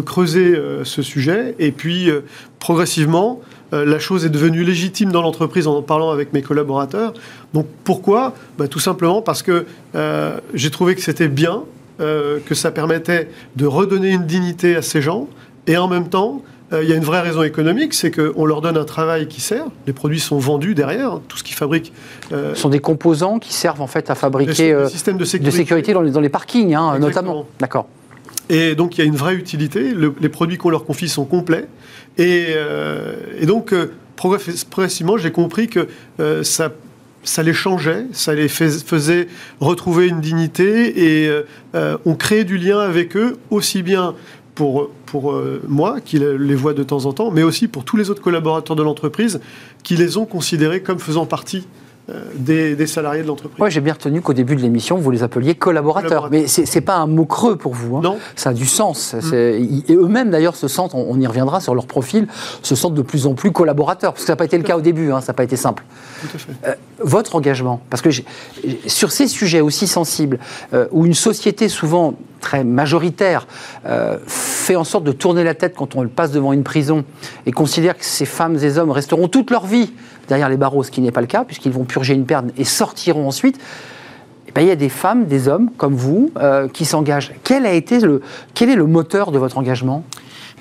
creuser 0.00 0.56
ce 0.84 1.02
sujet. 1.02 1.54
Et 1.58 1.72
puis 1.72 2.08
progressivement, 2.60 3.40
la 3.72 3.98
chose 3.98 4.24
est 4.24 4.30
devenue 4.30 4.64
légitime 4.64 5.10
dans 5.10 5.22
l'entreprise 5.22 5.66
en 5.66 5.72
en 5.72 5.82
parlant 5.82 6.10
avec 6.10 6.32
mes 6.32 6.42
collaborateurs. 6.42 7.14
Donc 7.52 7.66
pourquoi? 7.84 8.34
Bah, 8.58 8.68
Tout 8.68 8.78
simplement 8.78 9.22
parce 9.22 9.42
que 9.42 9.66
j'ai 10.54 10.70
trouvé 10.70 10.94
que 10.94 11.00
c'était 11.00 11.28
bien 11.28 11.64
euh, 12.00 12.38
que 12.44 12.54
ça 12.54 12.70
permettait 12.70 13.28
de 13.56 13.66
redonner 13.66 14.10
une 14.10 14.26
dignité 14.26 14.76
à 14.76 14.82
ces 14.82 15.02
gens, 15.02 15.28
et 15.66 15.76
en 15.76 15.88
même 15.88 16.08
temps, 16.08 16.42
euh, 16.72 16.82
il 16.82 16.88
y 16.88 16.92
a 16.92 16.96
une 16.96 17.04
vraie 17.04 17.20
raison 17.20 17.42
économique, 17.42 17.94
c'est 17.94 18.10
qu'on 18.10 18.46
leur 18.46 18.62
donne 18.62 18.76
un 18.76 18.84
travail 18.84 19.28
qui 19.28 19.40
sert. 19.40 19.66
Les 19.86 19.92
produits 19.92 20.20
sont 20.20 20.38
vendus 20.38 20.74
derrière, 20.74 21.20
tout 21.28 21.36
ce 21.36 21.44
qu'ils 21.44 21.56
fabriquent. 21.56 21.92
Euh, 22.32 22.54
Ce 22.54 22.62
sont 22.62 22.68
des 22.70 22.80
composants 22.80 23.38
qui 23.38 23.52
servent 23.52 23.82
en 23.82 23.86
fait 23.86 24.10
à 24.10 24.14
fabriquer 24.14 24.74
des 24.74 24.88
systèmes 24.88 25.18
de 25.18 25.24
sécurité, 25.24 25.92
dans, 25.92 26.02
les, 26.02 26.10
dans 26.10 26.20
les 26.20 26.28
parkings, 26.28 26.74
hein, 26.74 26.98
notamment. 26.98 27.46
D'accord. 27.60 27.86
Et 28.48 28.74
donc 28.74 28.96
il 28.96 29.02
y 29.02 29.04
a 29.04 29.06
une 29.06 29.16
vraie 29.16 29.34
utilité. 29.34 29.94
les 29.94 30.28
produits 30.28 30.58
qu'on 30.58 30.70
leur 30.70 30.84
confie 30.84 31.08
sont 31.08 31.24
complets. 31.24 31.68
Et, 32.18 32.48
et 33.38 33.46
donc 33.46 33.74
progressivement, 34.16 35.16
j'ai 35.16 35.30
compris 35.30 35.68
que 35.68 35.88
ça 36.42 36.72
ça 37.24 37.42
les 37.42 37.52
changeait, 37.52 38.06
ça 38.12 38.34
les 38.34 38.48
faisait 38.48 39.28
retrouver 39.60 40.08
une 40.08 40.20
dignité 40.20 41.22
et 41.22 41.28
euh, 41.28 41.42
euh, 41.74 41.96
on 42.04 42.14
créait 42.14 42.44
du 42.44 42.58
lien 42.58 42.80
avec 42.80 43.16
eux, 43.16 43.36
aussi 43.50 43.82
bien 43.82 44.14
pour, 44.54 44.90
euh, 45.14 45.62
moi, 45.66 46.00
qui 46.00 46.18
les 46.18 46.54
vois 46.54 46.74
de 46.74 46.82
temps 46.82 47.06
en 47.06 47.12
temps, 47.12 47.30
mais 47.30 47.42
aussi 47.42 47.68
pour 47.68 47.84
tous 47.84 47.96
les 47.96 48.10
autres 48.10 48.22
collaborateurs 48.22 48.76
de 48.76 48.82
l'entreprise 48.82 49.40
qui 49.82 49.96
les 49.96 50.16
ont 50.16 50.24
considérés 50.24 50.82
comme 50.82 50.98
faisant 50.98 51.26
partie 51.26 51.66
euh, 52.10 52.24
des, 52.34 52.86
salariés 52.88 53.22
de 53.22 53.28
l'entreprise. 53.28 53.60
Moi, 53.60 53.68
j'ai 53.68 53.80
bien 53.80 53.92
retenu 53.92 54.20
qu'au 54.20 54.32
début 54.32 54.56
de 54.56 54.60
l'émission, 54.60 54.96
vous 54.96 55.12
les 55.12 55.22
appeliez 55.22 55.54
collaborateurs. 55.54 56.30
Mais 56.32 56.48
ce 56.48 56.62
n'est 56.62 56.80
pas 56.80 56.96
un 56.96 57.06
mot 57.06 57.26
creux 57.26 57.54
pour 57.54 57.74
vous. 57.74 57.96
Hein. 57.96 58.00
Non. 58.02 58.18
Ça 58.34 58.50
a 58.50 58.52
du 58.52 58.66
sens. 58.66 59.14
Mm. 59.14 59.34
Et 59.34 59.94
eux-mêmes, 59.94 60.30
d'ailleurs, 60.30 60.56
se 60.56 60.66
sentent, 60.66 60.94
on, 60.94 61.20
y 61.20 61.26
reviendra 61.28 61.60
sur 61.60 61.76
leur 61.76 61.86
profil, 61.86 62.26
se 62.62 62.74
sentent 62.74 62.94
de 62.94 63.02
plus 63.02 63.28
en 63.28 63.34
plus 63.34 63.52
collaborateurs. 63.52 64.14
Parce 64.14 64.24
que 64.24 64.26
ça 64.26 64.32
n'a 64.32 64.36
pas 64.36 64.46
été 64.46 64.58
le 64.58 64.64
cas 64.64 64.76
au 64.76 64.80
début, 64.80 65.12
hein, 65.12 65.20
ça 65.20 65.28
n'a 65.28 65.36
pas 65.36 65.44
été 65.44 65.54
simple. 65.54 65.84
Tout 66.22 66.28
à 66.34 66.38
fait. 66.38 66.52
Euh, 66.66 66.74
votre 66.98 67.36
engagement, 67.36 67.80
parce 67.88 68.02
que 68.02 68.10
sur 68.86 69.12
ces 69.12 69.28
sujets 69.28 69.60
aussi 69.60 69.86
sensibles, 69.86 70.40
euh, 70.72 70.86
où 70.90 71.06
une 71.06 71.14
société 71.14 71.68
souvent 71.68 72.14
très 72.40 72.64
majoritaire 72.64 73.46
fait 74.26 74.74
en 74.74 74.82
sorte 74.82 75.04
de 75.04 75.12
tourner 75.12 75.44
la 75.44 75.54
tête 75.54 75.74
quand 75.76 75.94
on 75.94 76.02
le 76.02 76.08
passe 76.08 76.32
devant 76.32 76.52
une 76.52 76.64
prison 76.64 77.04
et 77.46 77.52
considère 77.52 77.96
que 77.96 78.04
ces 78.04 78.24
femmes 78.24 78.58
et 78.58 78.78
hommes 78.78 78.90
resteront 78.90 79.28
toute 79.28 79.52
leur 79.52 79.64
vie 79.64 79.92
derrière 80.28 80.48
les 80.48 80.56
barreaux, 80.56 80.82
ce 80.82 80.90
qui 80.90 81.00
n'est 81.00 81.10
pas 81.10 81.20
le 81.20 81.26
cas, 81.26 81.44
puisqu'ils 81.44 81.72
vont 81.72 81.84
purger 81.84 82.14
une 82.14 82.26
peine 82.26 82.52
et 82.56 82.64
sortiront 82.64 83.26
ensuite. 83.26 83.58
Eh 84.48 84.52
ben, 84.52 84.62
il 84.62 84.68
y 84.68 84.72
a 84.72 84.76
des 84.76 84.88
femmes, 84.88 85.26
des 85.26 85.48
hommes 85.48 85.70
comme 85.76 85.94
vous 85.94 86.30
euh, 86.36 86.68
qui 86.68 86.84
s'engagent. 86.84 87.32
Quel, 87.44 87.64
a 87.64 87.72
été 87.72 88.00
le, 88.00 88.22
quel 88.54 88.68
est 88.70 88.76
le 88.76 88.86
moteur 88.86 89.32
de 89.32 89.38
votre 89.38 89.56
engagement? 89.58 90.04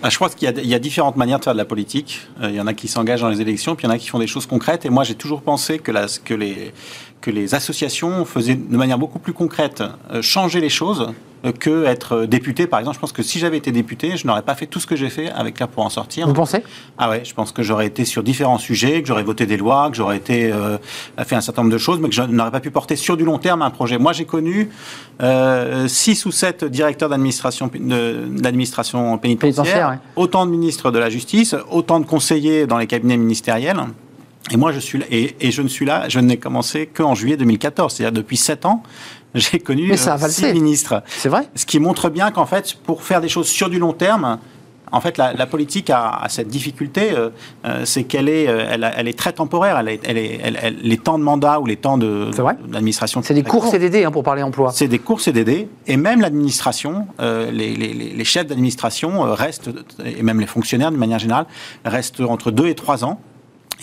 Bah, 0.02 0.10
je 0.10 0.17
pense 0.17 0.34
qu'il 0.34 0.50
y, 0.50 0.74
a 0.74 0.80
différentes 0.80 1.15
manières 1.15 1.39
de 1.39 1.43
faire 1.43 1.54
de 1.54 1.60
la 1.60 1.65
politique. 1.65 2.28
Euh, 2.41 2.50
il 2.50 2.56
y 2.56 2.62
en 2.62 2.67
a 2.67 2.74
qui 2.74 2.88
s'engagent 2.88 3.21
dans 3.21 3.30
les 3.30 3.41
élections, 3.41 3.76
puis 3.76 3.86
il 3.86 3.89
y 3.89 3.91
en 3.91 3.93
a 3.93 4.00
qui 4.00 4.08
font 4.08 4.17
des 4.17 4.28
choses 4.28 4.47
concrètes. 4.47 4.86
Et 4.86 4.89
moi, 4.89 5.04
j'ai 5.04 5.13
toujours 5.13 5.41
pensé 5.41 5.78
que, 5.78 5.91
les, 6.34 6.74
que 7.21 7.30
les 7.30 7.54
associations 7.54 8.26
faisaient 8.26 8.56
de 8.56 8.78
manière 8.78 8.97
beaucoup 8.97 9.19
plus 9.19 9.34
concrète 9.34 9.84
euh, 10.12 10.21
changer 10.21 10.60
les 10.60 10.69
choses 10.69 11.13
que 11.60 11.86
être 11.86 12.25
député. 12.25 12.67
Par 12.67 12.80
exemple, 12.80 12.95
je 12.95 13.01
pense 13.01 13.12
que 13.12 13.23
si 13.23 13.39
j'avais 13.39 13.58
été 13.58 13.71
député, 13.71 14.17
je 14.17 14.27
n'aurais 14.27 14.43
pas 14.43 14.56
fait 14.56 14.67
tout 14.67 14.80
ce 14.80 14.88
que 14.88 14.95
j'ai 14.95 15.10
fait 15.10 15.32
avec 15.32 15.60
là 15.60 15.67
pour 15.67 15.84
en 15.84 15.89
sortir. 15.89 16.27
Vous 16.27 16.34
pensez? 16.34 16.63
Ah 16.97 17.10
ouais, 17.10 17.23
je 17.25 17.34
pense 17.34 17.51
que 17.51 17.63
j'aurais 17.63 17.88
été 17.88 18.06
sur 18.06 18.21
différents 18.23 18.60
sujets, 18.60 19.01
que 19.01 19.08
j'aurais 19.08 19.23
voté 19.23 19.45
des 19.45 19.58
lois, 19.58 19.89
que 19.89 19.97
j'aurais 19.97 20.17
été 20.17 20.51
euh, 20.51 20.77
fait 21.25 21.36
un 21.36 21.41
certain 21.41 21.63
nombre 21.63 21.73
de 21.73 21.80
choses, 21.80 21.99
mais 21.99 22.10
que 22.10 22.15
je 22.15 22.21
n'aurais 22.21 22.51
pas 22.51 22.60
pu 22.60 22.71
porter 22.71 22.95
sur 22.95 23.17
du 23.17 23.25
long 23.25 23.39
terme 23.39 23.62
un 23.62 23.71
projet. 23.71 23.97
Moi, 23.97 24.13
j'ai 24.13 24.25
connu 24.25 24.69
euh, 25.21 25.88
six 25.88 26.25
ou 26.25 26.32
sept 26.32 26.63
directeurs 26.63 27.10
d'administration 27.10 27.71
d'administration 27.73 29.17
pénitentiaire, 29.17 29.99
autant 30.15 30.45
de 30.45 30.51
ministres 30.51 30.91
de 30.91 30.99
la 30.99 31.10
justice, 31.10 31.56
autant 31.69 31.99
de 31.99 32.06
conseillers 32.06 32.67
dans 32.67 32.77
les 32.77 32.88
cabinets 32.88 33.17
ministériels. 33.17 33.82
Et 34.51 34.58
moi, 34.58 34.71
je 34.71 34.80
suis 34.80 34.99
là, 34.99 35.06
et, 35.10 35.36
et 35.39 35.51
je 35.51 35.62
ne 35.62 35.67
suis 35.67 35.86
là, 35.86 36.10
je 36.10 36.19
n'ai 36.19 36.38
commencé 36.38 36.88
qu'en 36.88 37.15
juillet 37.15 37.38
2014, 37.38 37.93
c'est-à-dire 37.93 38.12
depuis 38.12 38.38
sept 38.38 38.65
ans, 38.65 38.84
j'ai 39.34 39.60
connu 39.60 39.96
ça 39.98 40.15
euh, 40.15 40.30
six 40.30 40.52
ministres. 40.54 41.04
C'est 41.08 41.30
vrai. 41.30 41.48
Ce 41.56 41.65
qui 41.65 41.80
montre 41.80 42.10
bien 42.10 42.32
qu'en 42.32 42.46
fait, 42.46 42.76
pour 42.84 43.04
faire 43.04 43.22
des 43.22 43.30
choses 43.30 43.48
sur 43.48 43.70
du 43.70 43.80
long 43.80 43.94
terme, 43.94 44.39
en 44.94 45.00
fait, 45.00 45.17
la, 45.17 45.46
politique 45.46 45.89
a, 45.89 46.26
cette 46.28 46.50
difficulté, 46.50 47.13
euh, 47.13 47.30
euh, 47.63 47.86
c'est 47.86 48.04
qu'elle 48.04 48.28
est, 48.28 48.44
elle, 48.44 49.08
est 49.08 49.17
très 49.17 49.32
temporaire. 49.32 49.80
Elle 49.80 49.88
est, 49.88 50.02
elle 50.04 50.17
est, 50.17 50.72
les 50.82 50.98
temps 50.98 51.17
de 51.17 51.24
mandat 51.24 51.62
ou 51.62 51.65
les 51.65 51.78
temps 51.78 51.98
d'administration. 51.98 53.22
C'est 53.24 53.34
des 53.34 53.44
cours 53.44 53.67
CDD 53.67 54.04
hein, 54.04 54.12
pour 54.12 54.24
parler 54.24 54.44
emploi. 54.44 54.72
C'est 54.74 54.89
des 54.89 55.00
cours 55.00 55.22
CDD 55.22 55.70
et 55.88 55.96
même 55.96 56.20
l'administration, 56.20 57.08
les, 57.20 57.52
les, 57.52 57.94
les, 57.94 58.24
chefs 58.26 58.48
d'administration 58.48 59.22
restent 59.34 59.70
et 60.04 60.24
même 60.24 60.41
les 60.41 60.48
fonctionnaires 60.48 60.91
de 60.91 60.98
manière 60.98 61.20
générale 61.20 61.46
restent 61.86 62.20
entre 62.20 62.52
deux 62.52 62.67
et 62.67 62.76
trois 62.76 63.06
ans. 63.06 63.22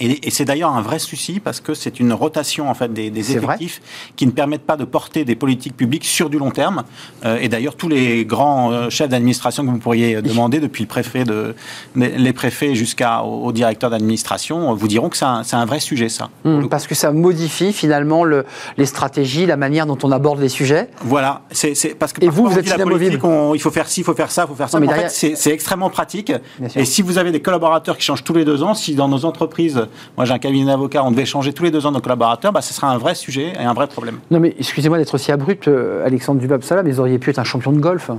Et, 0.01 0.31
c'est 0.31 0.45
d'ailleurs 0.45 0.73
un 0.73 0.83
vrai 0.83 0.99
souci 0.99 1.41
parce 1.41 1.61
que 1.61 1.75
c'est 1.75 2.01
une 2.01 2.13
rotation 2.13 2.71
en 2.71 2.75
fait 2.75 2.93
des, 2.93 3.09
effectifs 3.37 3.81
qui 4.17 4.27
ne 4.27 4.31
permettent 4.31 4.67
pas 4.67 4.77
de 4.77 4.85
porter 4.85 5.25
des 5.25 5.35
politiques 5.35 5.77
publiques 5.77 6.05
sur 6.05 6.31
du 6.31 6.39
long 6.39 6.51
terme. 6.51 6.85
Euh, 7.25 7.39
et 7.41 7.49
d'ailleurs, 7.49 7.75
tous 7.75 7.89
les 7.89 8.25
grands 8.25 8.71
euh, 8.71 8.91
chefs 8.91 9.09
d'administration 9.09 9.65
que 9.65 9.71
vous 9.71 9.79
pourriez 9.79 10.23
demander, 10.23 10.61
depuis 10.61 10.85
le 10.85 10.89
préfet 10.89 11.25
de, 11.25 11.55
les 11.97 12.33
préfets 12.33 12.75
jusqu'au 12.75 13.53
directeur 13.53 13.91
d'administration, 13.91 14.75
vous 14.75 14.89
diront 14.89 15.09
que 15.09 15.17
c'est 15.17 15.25
un, 15.25 15.43
un, 15.53 15.67
vrai 15.67 15.81
sujet, 15.81 16.09
ça. 16.09 16.31
Mmh, 16.45 16.69
parce 16.69 16.87
que 16.87 16.95
ça 16.95 17.13
modifie 17.13 17.73
finalement 17.73 18.25
le, 18.25 18.45
les 18.77 18.87
stratégies, 18.87 19.47
la 19.47 19.57
manière 19.57 19.87
dont 19.87 19.99
on 20.03 20.13
aborde 20.13 20.41
les 20.41 20.49
sujets. 20.49 20.89
Voilà, 21.03 21.43
c'est 21.51 21.99
parce 21.99 22.13
que 22.13 22.25
et 22.25 22.29
vous, 22.29 22.47
vous 22.47 22.59
êtes 22.59 22.69
la 22.69 22.79
politique, 22.79 23.21
il 23.55 23.61
faut 23.61 23.71
faire 23.71 23.89
ci, 23.89 24.01
il 24.01 24.05
faut 24.05 24.15
faire 24.15 24.31
ça, 24.31 24.45
il 24.45 24.49
faut 24.49 24.55
faire 24.55 24.69
ça. 24.69 24.81
mais 24.81 24.89
en 24.89 24.93
fait, 24.93 25.09
c'est 25.11 25.51
extrêmement 25.51 25.91
pratique. 25.91 26.33
Et 26.77 26.85
si 26.85 27.03
vous 27.03 27.19
avez 27.19 27.33
des 27.33 27.41
collaborateurs 27.41 27.97
qui 27.97 28.05
changent 28.05 28.25
tous 28.25 28.35
les 28.35 28.45
deux 28.45 28.63
ans, 28.63 28.75
si 28.75 28.95
dans 28.95 29.09
nos 29.09 29.25
entreprises 29.25 29.88
moi 30.17 30.25
j'ai 30.25 30.33
un 30.33 30.39
cabinet 30.39 30.67
d'avocats, 30.67 31.05
on 31.05 31.11
devait 31.11 31.25
changer 31.27 31.53
tous 31.53 31.65
les 31.65 31.71
deux 31.71 31.87
ans 31.87 31.93
nos 31.93 32.01
collaborateurs, 32.01 32.53
bah, 32.53 32.63
ce 32.63 32.75
sera 32.75 32.91
un 32.91 32.99
vrai 32.99 33.15
sujet 33.15 33.53
et 33.55 33.65
un 33.65 33.75
vrai 33.75 33.87
problème. 33.87 34.19
Non 34.31 34.41
mais 34.41 34.55
excusez-moi 34.59 34.99
d'être 34.99 35.15
aussi 35.15 35.33
abrupt, 35.33 35.69
euh, 35.69 36.05
Alexandre 36.05 36.41
Dubab-Salah, 36.41 36.83
mais 36.83 36.93
vous 36.93 37.01
auriez 37.01 37.19
pu 37.19 37.31
être 37.31 37.39
un 37.39 37.45
champion 37.45 37.73
de 37.73 37.81
golf. 37.81 38.11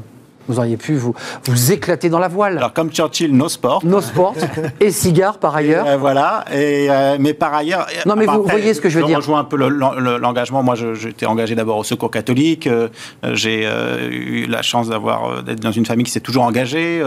Vous 0.50 0.58
auriez 0.58 0.78
pu 0.78 0.96
vous, 0.96 1.14
vous 1.44 1.72
éclater 1.72 2.10
dans 2.10 2.18
la 2.18 2.28
voile. 2.28 2.58
Alors, 2.58 2.74
comme 2.74 2.90
Churchill, 2.90 3.32
no 3.36 3.48
sport. 3.48 3.86
No 3.86 4.02
sport. 4.02 4.34
et 4.80 4.90
cigare, 4.90 5.38
par 5.38 5.56
ailleurs. 5.56 5.86
Euh, 5.86 5.96
voilà. 5.96 6.44
Et, 6.52 6.88
euh, 6.90 7.18
mais 7.20 7.36
par 7.36 7.54
ailleurs. 7.54 7.86
Non, 8.08 8.16
mais 8.16 8.26
vous 8.26 8.44
voyez 8.44 8.74
ce 8.74 8.82
que 8.82 8.90
je 8.90 8.98
veux 8.98 9.06
dire. 9.06 9.22
Je 9.22 9.28
rejoins 9.28 9.42
un 9.42 9.44
peu 9.44 9.58
l'engagement. 9.58 10.64
Moi, 10.64 10.74
j'étais 10.96 11.28
engagé 11.28 11.54
d'abord 11.54 11.78
au 11.78 11.84
Secours 11.84 12.10
catholique. 12.10 12.66
Euh, 12.66 12.88
j'ai 13.34 13.70
eu 14.10 14.48
la 14.48 14.64
chance 14.64 14.90
d'avoir 14.90 15.44
d'être 15.44 15.60
dans 15.60 15.72
une 15.72 15.86
famille 15.86 16.06
qui 16.06 16.12
s'est 16.12 16.20
toujours 16.20 16.44
engagée. 16.44 17.04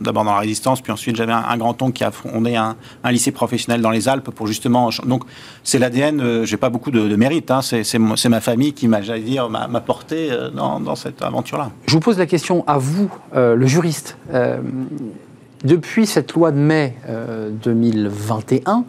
d'abord 0.00 0.24
dans 0.24 0.32
la 0.32 0.40
résistance, 0.40 0.80
puis 0.80 0.90
ensuite, 0.90 1.14
j'avais 1.14 1.32
un, 1.32 1.56
grand-oncle 1.56 1.92
qui 1.92 2.02
a 2.02 2.10
fondé 2.10 2.56
un, 2.56 2.74
un, 3.04 3.12
lycée 3.12 3.30
professionnel 3.30 3.82
dans 3.82 3.90
les 3.90 4.08
Alpes 4.08 4.30
pour 4.30 4.48
justement. 4.48 4.90
Donc, 5.06 5.22
c'est 5.62 5.78
l'ADN. 5.78 6.44
j'ai 6.44 6.56
pas 6.56 6.70
beaucoup 6.70 6.90
de, 6.90 7.14
mérite. 7.14 7.52
Hein, 7.52 7.60
c'est 7.62 7.98
ma 8.28 8.40
famille 8.40 8.72
qui 8.72 8.88
m'a, 8.88 9.00
j'allais 9.00 9.20
dire, 9.20 9.48
m'a 9.48 9.80
porté 9.80 10.30
dans, 10.52 10.80
dans 10.80 10.96
cette 10.96 11.22
aventure-là. 11.22 11.70
Je 11.86 11.92
vous 11.92 12.00
pose 12.00 12.18
la 12.18 12.26
question 12.26 12.63
à 12.66 12.78
vous, 12.78 13.10
euh, 13.34 13.54
le 13.54 13.66
juriste. 13.66 14.16
Euh, 14.32 14.58
depuis 15.64 16.04
cette 16.04 16.34
loi 16.34 16.50
de 16.50 16.58
mai 16.58 16.94
2021, 17.64 18.84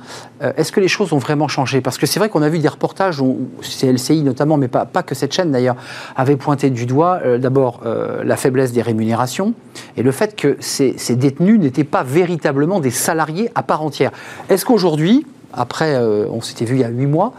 est-ce 0.57 0.73
que 0.73 0.81
les 0.81 0.89
choses 0.89 1.13
ont 1.13 1.19
vraiment 1.19 1.47
changé? 1.47 1.79
Parce 1.79 1.97
que 1.97 2.05
c'est 2.05 2.19
vrai 2.19 2.27
qu'on 2.27 2.41
a 2.41 2.49
vu 2.49 2.59
des 2.59 2.67
reportages, 2.67 3.21
où 3.21 3.47
c'est 3.61 3.89
LCI 3.89 4.23
notamment, 4.23 4.57
mais 4.57 4.67
pas, 4.67 4.83
pas 4.83 5.01
que 5.01 5.15
cette 5.15 5.31
chaîne 5.31 5.51
d'ailleurs, 5.51 5.77
avait 6.17 6.35
pointé 6.35 6.69
du 6.69 6.85
doigt 6.85 7.21
d'abord 7.37 7.79
la 7.85 8.35
faiblesse 8.35 8.73
des 8.73 8.81
rémunérations 8.81 9.53
et 9.95 10.03
le 10.03 10.11
fait 10.11 10.35
que 10.35 10.57
ces 10.59 11.15
détenus 11.15 11.61
n'étaient 11.61 11.85
pas 11.85 12.03
véritablement 12.03 12.81
des 12.81 12.91
salariés 12.91 13.49
à 13.55 13.63
part 13.63 13.81
entière. 13.81 14.11
Est-ce 14.49 14.65
qu'aujourd'hui, 14.65 15.25
après, 15.53 15.97
on 15.97 16.41
s'était 16.41 16.65
vu 16.65 16.75
il 16.75 16.81
y 16.81 16.83
a 16.83 16.89
huit 16.89 17.07
mois, 17.07 17.31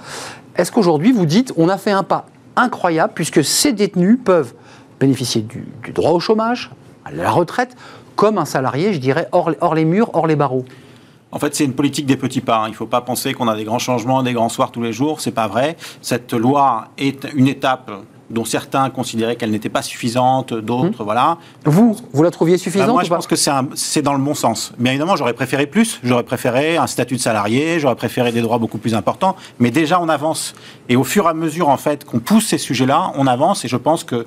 est-ce 0.56 0.72
qu'aujourd'hui 0.72 1.12
vous 1.12 1.26
dites 1.26 1.52
on 1.58 1.68
a 1.68 1.76
fait 1.76 1.90
un 1.90 2.04
pas 2.04 2.24
incroyable 2.56 3.12
puisque 3.14 3.44
ces 3.44 3.72
détenus 3.72 4.18
peuvent 4.24 4.54
bénéficier 5.00 5.42
du, 5.42 5.66
droit 5.92 6.12
au 6.12 6.20
chômage, 6.20 6.70
à 7.04 7.12
la 7.12 7.30
retraite, 7.30 7.76
comme 8.14 8.38
un 8.38 8.44
salarié, 8.44 8.92
je 8.92 8.98
dirais, 8.98 9.28
hors, 9.32 9.74
les 9.74 9.84
murs, 9.84 10.10
hors 10.14 10.26
les 10.26 10.36
barreaux 10.36 10.64
en 11.32 11.38
fait, 11.38 11.54
c'est 11.54 11.64
une 11.64 11.74
politique 11.74 12.06
des 12.06 12.16
petits 12.16 12.40
pas. 12.40 12.58
Hein. 12.60 12.68
Il 12.68 12.70
ne 12.70 12.76
faut 12.76 12.86
pas 12.86 13.02
penser 13.02 13.34
qu'on 13.34 13.48
a 13.48 13.56
des 13.56 13.64
grands 13.64 13.80
changements, 13.80 14.22
des 14.22 14.32
grands 14.32 14.48
soirs 14.48 14.70
tous 14.70 14.80
les 14.80 14.92
jours. 14.92 15.20
C'est 15.20 15.32
pas 15.32 15.48
vrai. 15.48 15.76
Cette 16.00 16.32
loi 16.32 16.88
est 16.96 17.26
une 17.34 17.48
étape 17.48 17.90
dont 18.30 18.44
certains 18.44 18.90
considéraient 18.90 19.36
qu'elle 19.36 19.50
n'était 19.50 19.68
pas 19.68 19.82
suffisante, 19.82 20.52
d'autres, 20.52 21.00
hum. 21.00 21.04
voilà. 21.04 21.38
Vous, 21.64 21.96
vous 22.12 22.22
la 22.22 22.30
trouviez 22.30 22.58
suffisante 22.58 22.88
bah, 22.88 22.92
Moi, 22.92 23.04
je 23.04 23.08
pense 23.08 23.26
que 23.26 23.36
c'est 23.36 24.02
dans 24.02 24.14
le 24.14 24.22
bon 24.22 24.34
sens. 24.34 24.72
Bien 24.78 24.92
évidemment, 24.92 25.16
j'aurais 25.16 25.34
préféré 25.34 25.66
plus. 25.66 26.00
J'aurais 26.02 26.24
préféré 26.24 26.76
un 26.76 26.86
statut 26.86 27.16
de 27.16 27.20
salarié, 27.20 27.78
j'aurais 27.78 27.96
préféré 27.96 28.32
des 28.32 28.40
droits 28.40 28.58
beaucoup 28.58 28.78
plus 28.78 28.94
importants. 28.94 29.36
Mais 29.58 29.70
déjà, 29.70 30.00
on 30.00 30.08
avance. 30.08 30.54
Et 30.88 30.96
au 30.96 31.04
fur 31.04 31.26
et 31.26 31.28
à 31.28 31.34
mesure, 31.34 31.68
en 31.68 31.76
fait, 31.76 32.04
qu'on 32.04 32.18
pousse 32.18 32.46
ces 32.46 32.58
sujets-là, 32.58 33.12
on 33.16 33.26
avance. 33.26 33.64
Et 33.64 33.68
je 33.68 33.76
pense 33.76 34.04
que, 34.04 34.26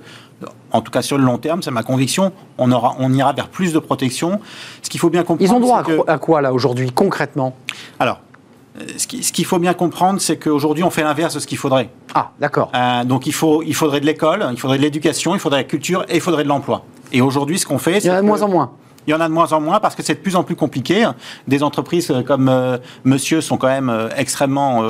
en 0.72 0.82
tout 0.82 0.92
cas 0.92 1.02
sur 1.02 1.18
le 1.18 1.24
long 1.26 1.38
terme, 1.38 1.62
c'est 1.62 1.72
ma 1.72 1.84
conviction, 1.84 2.32
on, 2.58 2.72
aura, 2.72 2.96
on 3.00 3.12
ira 3.14 3.34
vers 3.34 3.50
plus 3.50 3.74
de 3.74 3.80
protection. 3.80 4.40
Ce 4.82 4.90
qu'il 4.90 5.00
faut 5.00 5.10
bien 5.10 5.24
comprendre. 5.24 5.52
Ils 5.52 5.54
ont 5.54 5.60
droit 5.60 5.84
à 6.08 6.18
quoi, 6.18 6.42
là, 6.42 6.54
aujourd'hui, 6.54 6.92
concrètement? 6.92 7.56
Alors, 8.00 8.22
ce 8.98 9.08
qu'il 9.08 9.46
faut 9.46 9.60
bien 9.60 9.74
comprendre, 9.74 10.22
c'est 10.22 10.38
qu'aujourd'hui, 10.38 10.84
on 10.84 10.90
fait 10.90 11.04
l'inverse 11.04 11.34
de 11.34 11.40
ce 11.40 11.48
qu'il 11.48 11.58
faudrait. 11.58 11.90
Ah, 12.14 12.32
d'accord. 12.40 12.72
Euh, 12.76 13.04
donc, 13.04 13.28
il, 13.28 13.34
faut, 13.34 13.64
il 13.64 13.74
faudrait 13.74 14.00
de 14.00 14.06
l'école, 14.06 14.48
il 14.52 14.60
faudrait 14.60 14.78
de 14.78 14.84
l'éducation, 14.84 15.36
il 15.36 15.40
faudrait 15.40 15.60
de 15.60 15.64
la 15.64 15.70
culture 15.70 16.06
et 16.08 16.16
il 16.16 16.22
faudrait 16.22 16.44
de 16.44 16.50
l'emploi. 16.50 16.84
Et 17.12 17.22
aujourd'hui, 17.22 17.60
ce 17.60 17.66
qu'on 17.66 17.80
fait, 17.80 18.00
c'est. 18.00 18.08
Il 18.08 18.12
y 18.12 18.12
en 18.12 18.16
a 18.16 18.22
de 18.22 18.28
moins 18.28 18.42
en 18.42 18.48
moins 18.48 18.72
il 19.08 19.12
y 19.12 19.14
en 19.14 19.22
a 19.22 19.28
de 19.28 19.34
moins 19.34 19.52
en 19.54 19.62
moins 19.62 19.80
parce 19.80 19.96
que 19.96 20.04
c'est 20.04 20.16
de 20.16 20.20
plus 20.20 20.36
en 20.36 20.44
plus 20.44 20.56
compliqué. 20.56 21.08
Des 21.48 21.64
entreprises 21.64 22.12
euh, 22.12 22.22
comme 22.22 22.50
euh, 22.50 22.78
Monsieur 23.04 23.42
sont 23.42 23.58
quand 23.58 23.68
même 23.68 23.90
euh, 23.90 24.10
extrêmement 24.16 24.84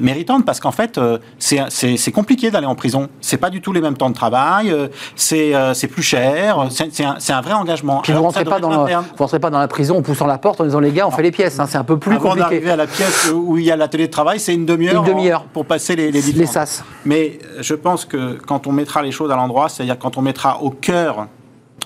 méritantes 0.00 0.44
parce 0.44 0.60
qu'en 0.60 0.72
fait, 0.72 0.98
c'est 1.38 2.12
compliqué 2.12 2.50
d'aller 2.50 2.66
en 2.66 2.74
prison. 2.74 3.08
C'est 3.20 3.36
pas 3.36 3.50
du 3.50 3.60
tout 3.60 3.72
les 3.72 3.80
mêmes 3.80 3.96
temps 3.96 4.10
de 4.10 4.14
travail, 4.14 4.74
c'est 5.14 5.88
plus 5.90 6.02
cher, 6.02 6.66
c'est 6.70 7.04
un, 7.04 7.16
un, 7.28 7.40
vrai 7.40 7.52
engagement. 7.52 8.02
vous 8.06 8.12
ne 8.12 8.18
rentrez, 8.18 8.44
pas 8.44 8.60
dans 8.60 8.86
rentrez 9.18 9.38
pas 9.38 9.50
dans 9.50 9.58
la 9.58 9.68
prison 9.68 9.98
en 9.98 10.02
poussant 10.02 10.26
la 10.26 10.38
porte 10.38 10.60
en 10.60 10.64
disant 10.64 10.80
les 10.80 10.92
gars, 10.92 11.06
on 11.06 11.10
fait 11.10 11.22
les 11.22 11.30
pièces. 11.30 11.58
Hein, 11.58 11.66
c'est 11.68 11.78
un 11.78 11.84
peu 11.84 11.98
plus 11.98 12.16
Avant 12.16 12.30
compliqué. 12.30 12.40
d'arriver 12.40 12.70
à 12.70 12.76
la 12.76 12.86
pièce 12.86 13.30
où 13.32 13.58
il 13.58 13.64
y 13.64 13.70
a 13.70 13.76
l'atelier 13.76 14.06
de 14.06 14.12
travail, 14.12 14.40
c'est 14.40 14.54
une 14.54 14.66
demi-heure 14.66 15.02
demi 15.02 15.30
pour 15.52 15.66
passer 15.66 15.96
les, 15.96 16.10
les, 16.10 16.20
les 16.20 16.46
sas. 16.46 16.84
Mais 17.04 17.38
je 17.60 17.74
pense 17.74 18.04
que 18.04 18.38
quand 18.46 18.66
on 18.66 18.72
mettra 18.72 19.02
les 19.02 19.12
choses 19.12 19.30
à 19.30 19.36
l'endroit, 19.36 19.68
c'est-à-dire 19.68 19.98
quand 19.98 20.16
on 20.16 20.22
mettra 20.22 20.62
au 20.62 20.70
cœur 20.70 21.28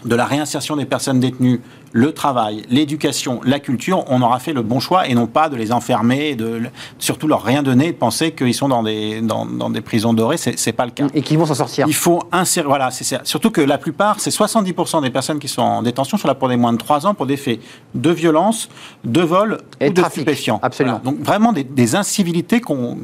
de 0.05 0.15
la 0.15 0.25
réinsertion 0.25 0.77
des 0.77 0.87
personnes 0.87 1.21
détenues 1.21 1.61
le 1.93 2.13
travail, 2.13 2.63
l'éducation, 2.71 3.41
la 3.45 3.59
culture, 3.59 4.05
on 4.09 4.23
aura 4.23 4.39
fait 4.39 4.53
le 4.53 4.63
bon 4.63 4.81
choix 4.81 5.09
et 5.09 5.15
non 5.15 5.27
pas 5.27 5.49
de 5.49 5.57
les 5.57 5.73
enfermer, 5.73 6.35
de 6.35 6.63
surtout 6.99 7.27
leur 7.27 7.43
rien 7.43 7.63
donner, 7.63 7.89
de 7.93 7.97
penser 7.97 8.33
qu'ils 8.33 8.55
sont 8.55 8.69
dans 8.69 8.83
des, 8.83 9.21
dans, 9.21 9.71
des 9.71 9.81
prisons 9.81 10.13
dorées, 10.13 10.37
c'est 10.37 10.73
pas 10.73 10.85
le 10.85 10.93
cas. 10.93 11.07
Et 11.15 11.23
qu'ils 11.23 11.39
vont 11.39 11.47
s'en 11.47 11.55
sortir. 11.55 11.87
Il 11.89 11.95
faut 11.95 12.23
insérer, 12.33 12.67
voilà, 12.67 12.91
c'est 12.91 13.27
surtout 13.27 13.51
que 13.51 13.61
la 13.61 13.79
plupart, 13.79 14.21
c'est 14.21 14.31
70% 14.31 15.03
des 15.03 15.11
personnes 15.11 15.39
qui 15.39 15.49
sont 15.49 15.63
en 15.63 15.83
détention 15.83 16.17
sont 16.17 16.29
là 16.29 16.35
pour 16.35 16.49
des 16.49 16.57
moins 16.57 16.73
de 16.73 16.79
3 16.79 17.07
ans 17.07 17.15
pour 17.15 17.27
des 17.27 17.37
faits 17.37 17.61
de 17.95 18.11
violence, 18.11 18.69
de 19.05 19.21
vol 19.21 19.59
et 19.81 19.89
ou 19.89 19.93
de 19.93 20.03
stupéfiants. 20.03 20.61
Absolument. 20.63 21.01
Donc 21.03 21.19
vraiment 21.21 21.53
des, 21.53 21.95
incivilités 21.95 22.61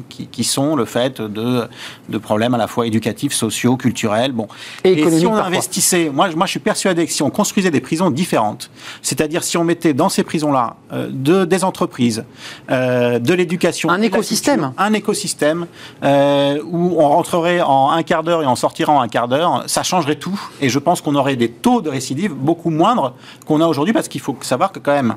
qui, 0.07 0.27
qui, 0.27 0.43
sont 0.45 0.77
le 0.77 0.85
fait 0.85 1.19
de, 1.19 1.67
de 2.07 2.17
problèmes 2.17 2.53
à 2.53 2.57
la 2.57 2.67
fois 2.67 2.87
éducatifs, 2.87 3.33
sociaux, 3.33 3.75
culturels. 3.75 4.31
Bon. 4.31 4.47
Et, 4.85 5.09
si 5.09 5.25
on 5.25 5.35
investissait, 5.35 6.09
moi, 6.09 6.29
moi 6.35 6.45
je 6.45 6.51
suis 6.51 6.59
persuadé 6.59 7.05
que 7.05 7.11
si 7.11 7.21
on 7.21 7.29
construisait 7.29 7.71
des 7.71 7.81
prisons 7.81 8.11
différentes, 8.11 8.69
c'est-à-dire 9.01 9.43
si 9.43 9.57
on 9.57 9.63
mettait 9.63 9.93
dans 9.93 10.09
ces 10.09 10.23
prisons-là 10.23 10.75
euh, 10.91 11.09
de, 11.11 11.45
des 11.45 11.63
entreprises, 11.63 12.23
euh, 12.69 13.19
de 13.19 13.33
l'éducation, 13.33 13.89
un 13.89 14.01
écosystème, 14.01 14.73
un 14.77 14.93
écosystème 14.93 15.67
euh, 16.03 16.61
où 16.65 16.95
on 16.97 17.09
rentrerait 17.09 17.61
en 17.61 17.91
un 17.91 18.03
quart 18.03 18.23
d'heure 18.23 18.43
et 18.43 18.47
on 18.47 18.55
sortirait 18.55 18.91
en 18.91 19.01
un 19.01 19.07
quart 19.07 19.27
d'heure, 19.27 19.63
ça 19.67 19.83
changerait 19.83 20.15
tout. 20.15 20.39
Et 20.61 20.69
je 20.69 20.79
pense 20.79 21.01
qu'on 21.01 21.15
aurait 21.15 21.35
des 21.35 21.49
taux 21.49 21.81
de 21.81 21.89
récidive 21.89 22.33
beaucoup 22.33 22.69
moindres 22.69 23.13
qu'on 23.45 23.61
a 23.61 23.67
aujourd'hui 23.67 23.93
parce 23.93 24.07
qu'il 24.07 24.21
faut 24.21 24.37
savoir 24.41 24.71
que 24.71 24.79
quand 24.79 24.93
même 24.93 25.15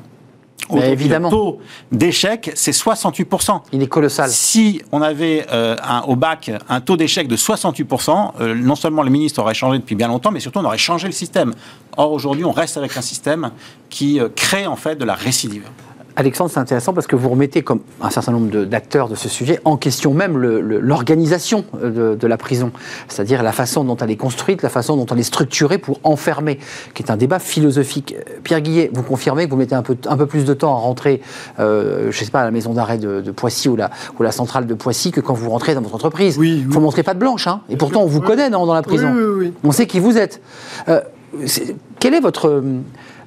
évidemment. 0.83 1.29
Le 1.29 1.35
taux 1.35 1.59
d'échec, 1.91 2.51
c'est 2.55 2.71
68%. 2.71 3.61
Il 3.73 3.81
est 3.81 3.87
colossal. 3.87 4.29
Si 4.29 4.81
on 4.91 5.01
avait 5.01 5.45
euh, 5.51 5.75
un, 5.83 6.01
au 6.01 6.15
bac 6.15 6.51
un 6.69 6.81
taux 6.81 6.97
d'échec 6.97 7.27
de 7.27 7.35
68%, 7.35 8.31
euh, 8.39 8.55
non 8.55 8.75
seulement 8.75 9.03
le 9.03 9.09
ministre 9.09 9.41
aurait 9.41 9.53
changé 9.53 9.79
depuis 9.79 9.95
bien 9.95 10.07
longtemps, 10.07 10.31
mais 10.31 10.39
surtout 10.39 10.59
on 10.59 10.65
aurait 10.65 10.77
changé 10.77 11.07
le 11.07 11.13
système. 11.13 11.53
Or, 11.97 12.11
aujourd'hui, 12.11 12.45
on 12.45 12.51
reste 12.51 12.77
avec 12.77 12.95
un 12.97 13.01
système 13.01 13.51
qui 13.89 14.19
euh, 14.19 14.29
crée 14.33 14.67
en 14.67 14.75
fait 14.75 14.95
de 14.95 15.05
la 15.05 15.15
récidive. 15.15 15.67
Alexandre, 16.21 16.51
c'est 16.51 16.59
intéressant 16.59 16.93
parce 16.93 17.07
que 17.07 17.15
vous 17.15 17.29
remettez, 17.29 17.63
comme 17.63 17.79
un 17.99 18.11
certain 18.11 18.31
nombre 18.31 18.65
d'acteurs 18.65 19.09
de, 19.09 19.15
ce 19.15 19.27
sujet, 19.27 19.59
en 19.65 19.75
question 19.75 20.13
même 20.13 20.37
l'organisation 20.37 21.65
de, 21.81 22.15
de, 22.15 22.27
la 22.27 22.37
prison, 22.37 22.71
c'est-à-dire 23.07 23.41
la 23.41 23.51
façon 23.51 23.83
dont 23.83 23.97
elle 23.97 24.11
est 24.11 24.17
construite, 24.17 24.61
la 24.61 24.69
façon 24.69 24.95
dont 24.95 25.07
elle 25.07 25.19
est 25.19 25.23
structurée 25.23 25.79
pour 25.79 25.99
enfermer, 26.03 26.59
qui 26.93 27.01
est 27.01 27.11
un 27.11 27.17
débat 27.17 27.39
philosophique. 27.39 28.15
Pierre 28.43 28.61
Guillet, 28.61 28.91
vous 28.93 29.01
confirmez 29.01 29.45
que 29.45 29.49
vous 29.49 29.57
mettez 29.57 29.73
un 29.73 29.81
peu, 29.81 29.97
un 30.07 30.15
peu 30.15 30.27
plus 30.27 30.45
de 30.45 30.53
temps 30.53 30.75
à 30.75 30.79
rentrer, 30.79 31.21
euh, 31.59 32.11
je 32.11 32.19
ne 32.19 32.25
sais 32.25 32.31
pas, 32.31 32.41
à 32.41 32.45
la 32.45 32.51
maison 32.51 32.73
d'arrêt 32.73 32.99
de, 32.99 33.31
Poissy 33.31 33.67
ou 33.67 33.75
la, 33.75 33.89
ou 34.19 34.23
la 34.23 34.31
centrale 34.31 34.67
de 34.67 34.73
Poissy 34.75 35.11
que 35.11 35.21
quand 35.21 35.33
vous 35.33 35.49
rentrez 35.49 35.73
dans 35.73 35.81
votre 35.81 35.95
entreprise. 35.95 36.37
Oui, 36.37 36.63
Vous 36.67 36.79
ne 36.79 36.83
montrez 36.83 37.01
pas 37.01 37.15
de 37.15 37.19
blanche, 37.19 37.47
hein, 37.47 37.61
et 37.67 37.77
pourtant 37.77 38.03
on 38.03 38.07
vous 38.07 38.21
connaît 38.21 38.51
dans 38.51 38.71
la 38.71 38.83
prison. 38.83 39.11
Oui, 39.11 39.53
on 39.63 39.71
sait 39.71 39.87
qui 39.87 39.99
vous 39.99 40.17
êtes. 40.17 40.39
Euh, 40.87 41.01
quel 41.99 42.13
est 42.13 42.19
votre 42.19 42.61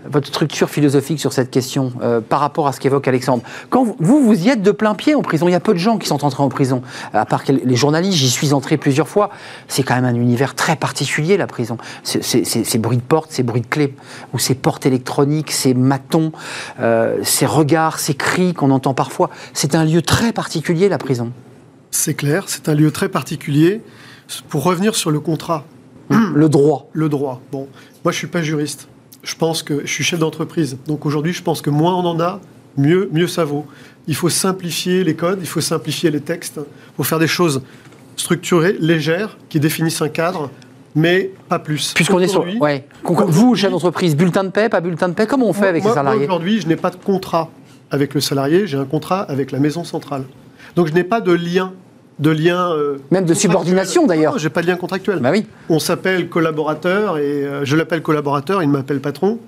votre 0.08 0.28
structure 0.28 0.68
philosophique 0.68 1.20
sur 1.20 1.32
cette 1.32 1.50
question 1.50 1.92
euh, 2.02 2.20
par 2.20 2.40
rapport 2.40 2.66
à 2.66 2.72
ce 2.72 2.80
qu'évoque 2.80 3.08
Alexandre. 3.08 3.42
Quand 3.70 3.84
vous, 3.98 4.22
vous, 4.22 4.44
y 4.44 4.48
êtes 4.48 4.62
de 4.62 4.70
plein 4.70 4.94
pied 4.94 5.14
en 5.14 5.22
prison, 5.22 5.48
il 5.48 5.52
y 5.52 5.56
a 5.56 5.60
peu 5.60 5.72
de 5.72 5.78
gens 5.78 5.98
qui 5.98 6.08
sont 6.08 6.24
entrés 6.24 6.42
en 6.42 6.48
prison, 6.48 6.82
à 7.12 7.24
part 7.24 7.42
les 7.48 7.76
journalistes, 7.76 8.18
j'y 8.18 8.30
suis 8.30 8.52
entré 8.52 8.76
plusieurs 8.76 9.08
fois. 9.08 9.30
C'est 9.68 9.82
quand 9.82 9.94
même 9.94 10.04
un 10.04 10.14
univers 10.14 10.54
très 10.54 10.76
particulier, 10.76 11.36
la 11.36 11.46
prison. 11.46 11.78
Ces 12.02 12.78
bruits 12.78 12.98
de 12.98 13.02
porte, 13.02 13.32
ces 13.32 13.42
bruits 13.42 13.62
de 13.62 13.66
clés, 13.66 13.94
ou 14.32 14.38
ces 14.38 14.54
portes 14.54 14.86
électroniques, 14.86 15.50
ces 15.50 15.74
matons, 15.74 16.32
euh, 16.80 17.18
ces 17.22 17.46
regards, 17.46 17.98
ces 17.98 18.14
cris 18.14 18.54
qu'on 18.54 18.70
entend 18.70 18.94
parfois. 18.94 19.30
C'est 19.52 19.74
un 19.74 19.84
lieu 19.84 20.02
très 20.02 20.32
particulier, 20.32 20.88
la 20.88 20.98
prison. 20.98 21.32
C'est 21.90 22.14
clair, 22.14 22.44
c'est 22.46 22.68
un 22.68 22.74
lieu 22.74 22.90
très 22.90 23.08
particulier. 23.08 23.82
Pour 24.48 24.64
revenir 24.64 24.94
sur 24.94 25.10
le 25.10 25.20
contrat. 25.20 25.64
Le 26.08 26.48
droit. 26.48 26.88
Le 26.92 27.08
droit. 27.08 27.40
Bon, 27.52 27.68
moi 28.04 28.12
je 28.12 28.18
suis 28.18 28.26
pas 28.26 28.42
juriste 28.42 28.88
je 29.24 29.34
pense 29.34 29.62
que 29.62 29.80
je 29.84 29.90
suis 29.90 30.04
chef 30.04 30.18
d'entreprise. 30.18 30.76
Donc 30.86 31.06
aujourd'hui, 31.06 31.32
je 31.32 31.42
pense 31.42 31.60
que 31.60 31.70
moins 31.70 31.94
on 31.94 32.04
en 32.06 32.20
a, 32.20 32.40
mieux, 32.76 33.08
mieux 33.12 33.26
ça 33.26 33.44
vaut. 33.44 33.66
Il 34.06 34.14
faut 34.14 34.28
simplifier 34.28 35.02
les 35.02 35.14
codes, 35.14 35.38
il 35.40 35.46
faut 35.46 35.60
simplifier 35.60 36.10
les 36.10 36.20
textes, 36.20 36.58
il 36.58 36.96
faut 36.96 37.04
faire 37.04 37.18
des 37.18 37.26
choses 37.26 37.62
structurées, 38.16 38.76
légères, 38.78 39.38
qui 39.48 39.58
définissent 39.58 40.02
un 40.02 40.08
cadre, 40.08 40.50
mais 40.94 41.30
pas 41.48 41.58
plus. 41.58 41.94
Puisqu'on 41.94 42.20
est 42.20 42.28
sur. 42.28 42.44
Ouais. 42.60 42.86
Vous, 43.02 43.54
chef 43.56 43.70
d'entreprise, 43.70 44.14
bulletin 44.14 44.44
de 44.44 44.50
paix, 44.50 44.68
pas 44.68 44.80
bulletin 44.80 45.08
de 45.08 45.14
paix, 45.14 45.26
comment 45.26 45.48
on 45.48 45.52
fait 45.52 45.68
avec 45.68 45.84
les 45.84 45.90
salariés 45.90 46.24
Aujourd'hui, 46.24 46.60
je 46.60 46.68
n'ai 46.68 46.76
pas 46.76 46.90
de 46.90 46.96
contrat 46.96 47.50
avec 47.90 48.14
le 48.14 48.20
salarié, 48.20 48.66
j'ai 48.66 48.76
un 48.76 48.84
contrat 48.84 49.22
avec 49.22 49.50
la 49.50 49.58
maison 49.58 49.84
centrale. 49.84 50.24
Donc 50.76 50.88
je 50.88 50.92
n'ai 50.92 51.04
pas 51.04 51.20
de 51.20 51.32
lien 51.32 51.72
de 52.18 52.30
lien. 52.30 52.72
Euh, 52.72 52.98
Même 53.10 53.24
de 53.24 53.34
subordination 53.34 54.06
d'ailleurs. 54.06 54.38
J'ai 54.38 54.50
pas 54.50 54.62
de 54.62 54.66
lien 54.66 54.76
contractuel. 54.76 55.18
Bah 55.20 55.30
oui. 55.32 55.46
On 55.68 55.78
s'appelle 55.78 56.28
collaborateur 56.28 57.18
et 57.18 57.44
euh, 57.44 57.64
je 57.64 57.76
l'appelle 57.76 58.02
collaborateur, 58.02 58.62
il 58.62 58.68
m'appelle 58.68 59.00
patron. 59.00 59.38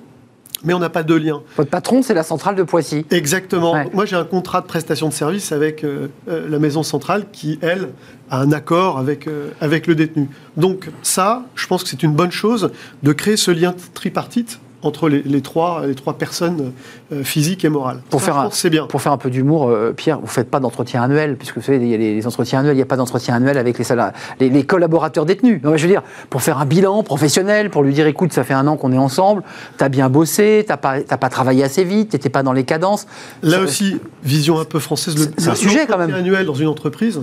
Mais 0.64 0.72
on 0.72 0.78
n'a 0.78 0.88
pas 0.88 1.02
de 1.02 1.14
lien. 1.14 1.42
Votre 1.56 1.70
patron, 1.70 2.02
c'est 2.02 2.14
la 2.14 2.22
centrale 2.22 2.56
de 2.56 2.62
Poissy. 2.62 3.04
Exactement. 3.10 3.76
Moi, 3.92 4.06
j'ai 4.06 4.16
un 4.16 4.24
contrat 4.24 4.62
de 4.62 4.66
prestation 4.66 5.08
de 5.08 5.12
service 5.12 5.52
avec 5.52 5.84
euh, 5.84 6.08
la 6.26 6.58
maison 6.58 6.82
centrale 6.82 7.26
qui, 7.30 7.58
elle, 7.60 7.90
a 8.30 8.40
un 8.40 8.50
accord 8.52 8.98
avec, 8.98 9.28
avec 9.60 9.86
le 9.86 9.94
détenu. 9.94 10.28
Donc 10.56 10.88
ça, 11.02 11.44
je 11.54 11.66
pense 11.66 11.84
que 11.84 11.90
c'est 11.90 12.02
une 12.02 12.14
bonne 12.14 12.32
chose 12.32 12.72
de 13.02 13.12
créer 13.12 13.36
ce 13.36 13.50
lien 13.50 13.74
tripartite 13.92 14.58
entre 14.86 15.08
les, 15.08 15.40
trois, 15.42 15.86
les 15.86 15.94
trois 15.94 16.14
personnes 16.14 16.72
euh, 17.12 17.22
physiques 17.22 17.64
et 17.64 17.68
morales. 17.68 18.00
Pour, 18.10 18.22
faire 18.22 18.38
un, 18.38 18.50
bien. 18.70 18.86
pour 18.86 19.02
faire 19.02 19.12
un 19.12 19.18
peu 19.18 19.30
d'humour, 19.30 19.68
euh, 19.68 19.92
Pierre, 19.92 20.18
vous 20.18 20.26
ne 20.26 20.30
faites 20.30 20.50
pas 20.50 20.60
d'entretien 20.60 21.02
annuel, 21.02 21.36
puisque 21.36 21.56
vous 21.56 21.62
savez, 21.62 21.78
il 21.78 21.88
y 21.88 21.94
a 21.94 21.98
les, 21.98 22.26
entretiens 22.26 22.60
annuels, 22.60 22.74
il 22.74 22.78
n'y 22.78 22.82
a 22.82 22.86
pas 22.86 22.96
d'entretien 22.96 23.34
annuel 23.34 23.58
avec 23.58 23.78
les, 23.78 24.48
les, 24.48 24.64
collaborateurs 24.64 25.26
détenus. 25.26 25.60
je 25.62 25.68
veux 25.68 25.88
dire, 25.88 26.02
pour 26.30 26.42
faire 26.42 26.58
un 26.58 26.66
bilan 26.66 27.02
professionnel, 27.02 27.70
pour 27.70 27.82
lui 27.82 27.92
dire, 27.92 28.06
écoute, 28.06 28.32
ça 28.32 28.44
fait 28.44 28.54
un 28.54 28.66
an 28.66 28.76
qu'on 28.76 28.92
est 28.92 28.98
ensemble, 28.98 29.42
tu 29.76 29.84
as 29.84 29.88
bien 29.88 30.08
bossé, 30.08 30.64
tu 30.66 30.72
n'as 30.72 30.76
pas, 30.76 31.00
pas 31.00 31.28
travaillé 31.28 31.64
assez 31.64 31.84
vite, 31.84 32.10
tu 32.10 32.16
n'étais 32.16 32.30
pas 32.30 32.42
dans 32.42 32.52
les 32.52 32.64
cadences. 32.64 33.06
Là 33.42 33.60
aussi, 33.60 33.98
vision 34.22 34.58
un 34.58 34.64
peu 34.64 34.78
française. 34.78 35.32
C'est 35.36 35.50
un 35.50 35.54
sujet 35.54 35.86
quand 35.86 35.98
même. 35.98 36.14
annuel 36.14 36.46
dans 36.46 36.54
une 36.54 36.68
entreprise, 36.68 37.20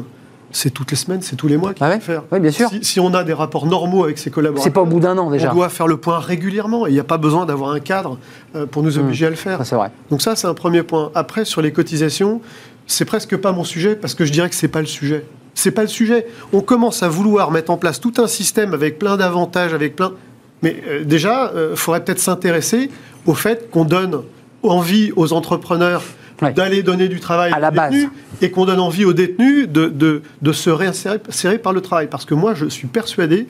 c'est 0.54 0.70
toutes 0.70 0.92
les 0.92 0.98
semaines, 0.98 1.22
c'est 1.22 1.36
tous 1.36 1.48
les 1.48 1.58
mois 1.58 1.74
qu'il 1.74 1.84
Ah 1.84 1.90
faut 1.90 1.96
ouais 1.96 2.00
faire. 2.00 2.24
Oui, 2.32 2.40
bien 2.40 2.52
sûr. 2.52 2.70
Si, 2.70 2.84
si 2.84 3.00
on 3.00 3.14
a 3.14 3.24
des 3.24 3.34
rapports 3.34 3.66
normaux 3.66 4.04
avec 4.04 4.18
ses 4.18 4.30
collaborateurs, 4.32 4.64
C'est 4.64 4.70
pas 4.74 4.82
au 4.82 4.86
bout 4.86 5.00
d'un 5.00 5.18
an 5.18 5.30
déjà. 5.30 5.52
on 5.52 5.56
doit 5.56 5.70
faire 5.70 5.88
le 5.88 5.98
point 5.98 6.20
régulièrement. 6.20 6.86
et 6.88 6.92
Il 6.92 6.94
n'y 6.94 7.00
a 7.00 7.04
pas 7.04 7.18
besoin 7.18 7.46
d'avoir 7.46 7.72
un 7.72 7.80
cadre 7.80 8.18
euh, 8.56 8.66
pour 8.66 8.84
nous 8.84 8.98
obliger 8.98 9.26
à 9.26 9.30
le 9.30 9.36
faire. 9.36 9.66
C'est 9.66 9.76
vrai. 9.76 9.90
Donc 10.10 10.22
ça, 10.22 10.36
c'est 10.36 10.48
un 10.48 10.54
premier 10.54 10.84
point. 10.84 11.12
Après, 11.16 11.44
sur 11.44 11.62
les 11.62 11.72
cotisations, 11.74 12.40
c'est 12.88 13.06
presque 13.06 13.36
pas 13.38 13.52
mon 13.52 13.64
sujet 13.64 13.96
parce 13.96 14.14
que 14.14 14.26
je 14.26 14.32
dirais 14.32 14.48
que 14.50 14.56
c'est 14.56 14.68
pas 14.68 14.82
le 14.82 14.86
sujet. 14.88 15.26
C'est 15.56 15.72
pas 15.72 15.82
le 15.82 15.88
sujet. 15.88 16.28
On 16.54 16.62
commence 16.62 17.04
à 17.04 17.10
vouloir 17.10 17.52
mettre 17.52 17.72
en 17.72 17.78
place 17.78 18.00
tout 18.00 18.14
un 18.18 18.28
système 18.28 18.74
avec 18.74 19.00
plein 19.00 19.18
d'avantages, 19.18 19.74
avec 19.74 19.96
plein. 19.96 20.14
Mais 20.62 20.82
euh, 20.88 21.04
déjà, 21.04 21.52
il 21.72 21.76
faudrait 21.76 22.04
peut-être 22.04 22.20
s'intéresser 22.20 22.90
au 23.26 23.34
fait 23.34 23.70
qu'on 23.72 23.86
donne 23.86 24.22
envie 24.64 25.12
aux 25.16 25.34
entrepreneurs 25.34 26.04
Ouais. 26.44 26.54
d'aller 26.54 26.84
donner 26.84 27.08
du 27.08 27.20
travail 27.20 27.52
À 27.54 27.60
la 27.60 27.72
détenus 27.72 28.04
base. 28.06 28.12
et 28.42 28.52
qu'on 28.52 28.66
donne 28.66 28.80
envie 28.80 29.06
aux 29.06 29.14
détenus 29.14 29.68
de, 29.70 29.88
de, 29.88 30.22
de 30.42 30.52
se 30.52 30.70
réinsérer 30.70 31.20
insérer 31.28 31.58
par 31.58 31.74
le 31.74 31.82
travail. 31.82 32.08
Parce 32.10 32.26
que 32.26 32.34
moi, 32.34 32.54
je 32.54 32.66
suis 32.68 32.88
persuadé 32.88 33.48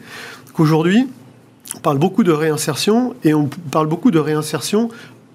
qu'aujourd'hui, 0.53 1.07
on 1.75 1.79
parle 1.79 1.97
beaucoup 1.97 2.23
de 2.23 2.31
réinsertion 2.31 3.15
et 3.23 3.33
on 3.33 3.49
parle 3.71 3.87
beaucoup 3.87 4.11
de 4.11 4.19
réinsertion 4.19 4.89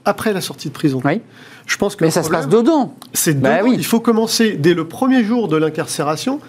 après 0.04 0.32
la 0.32 0.40
sortie 0.40 0.68
de 0.68 0.74
prison. 0.74 1.00
Oui. 1.04 1.20
Je 1.66 1.76
pense 1.76 1.96
que 1.96 2.04
Mais 2.04 2.10
ça 2.10 2.22
se 2.22 2.30
passe 2.30 2.48
dedans. 2.48 2.94
C'est 3.12 3.38
Bah 3.40 3.58
oui. 3.62 3.74
Il 3.76 3.84
faut 3.84 4.00
commencer 4.00 4.52
dès 4.58 4.72
le 4.72 4.86
premier 4.86 5.22
jour 5.24 5.48
de 5.48 5.56
l'incarcération 5.56 6.40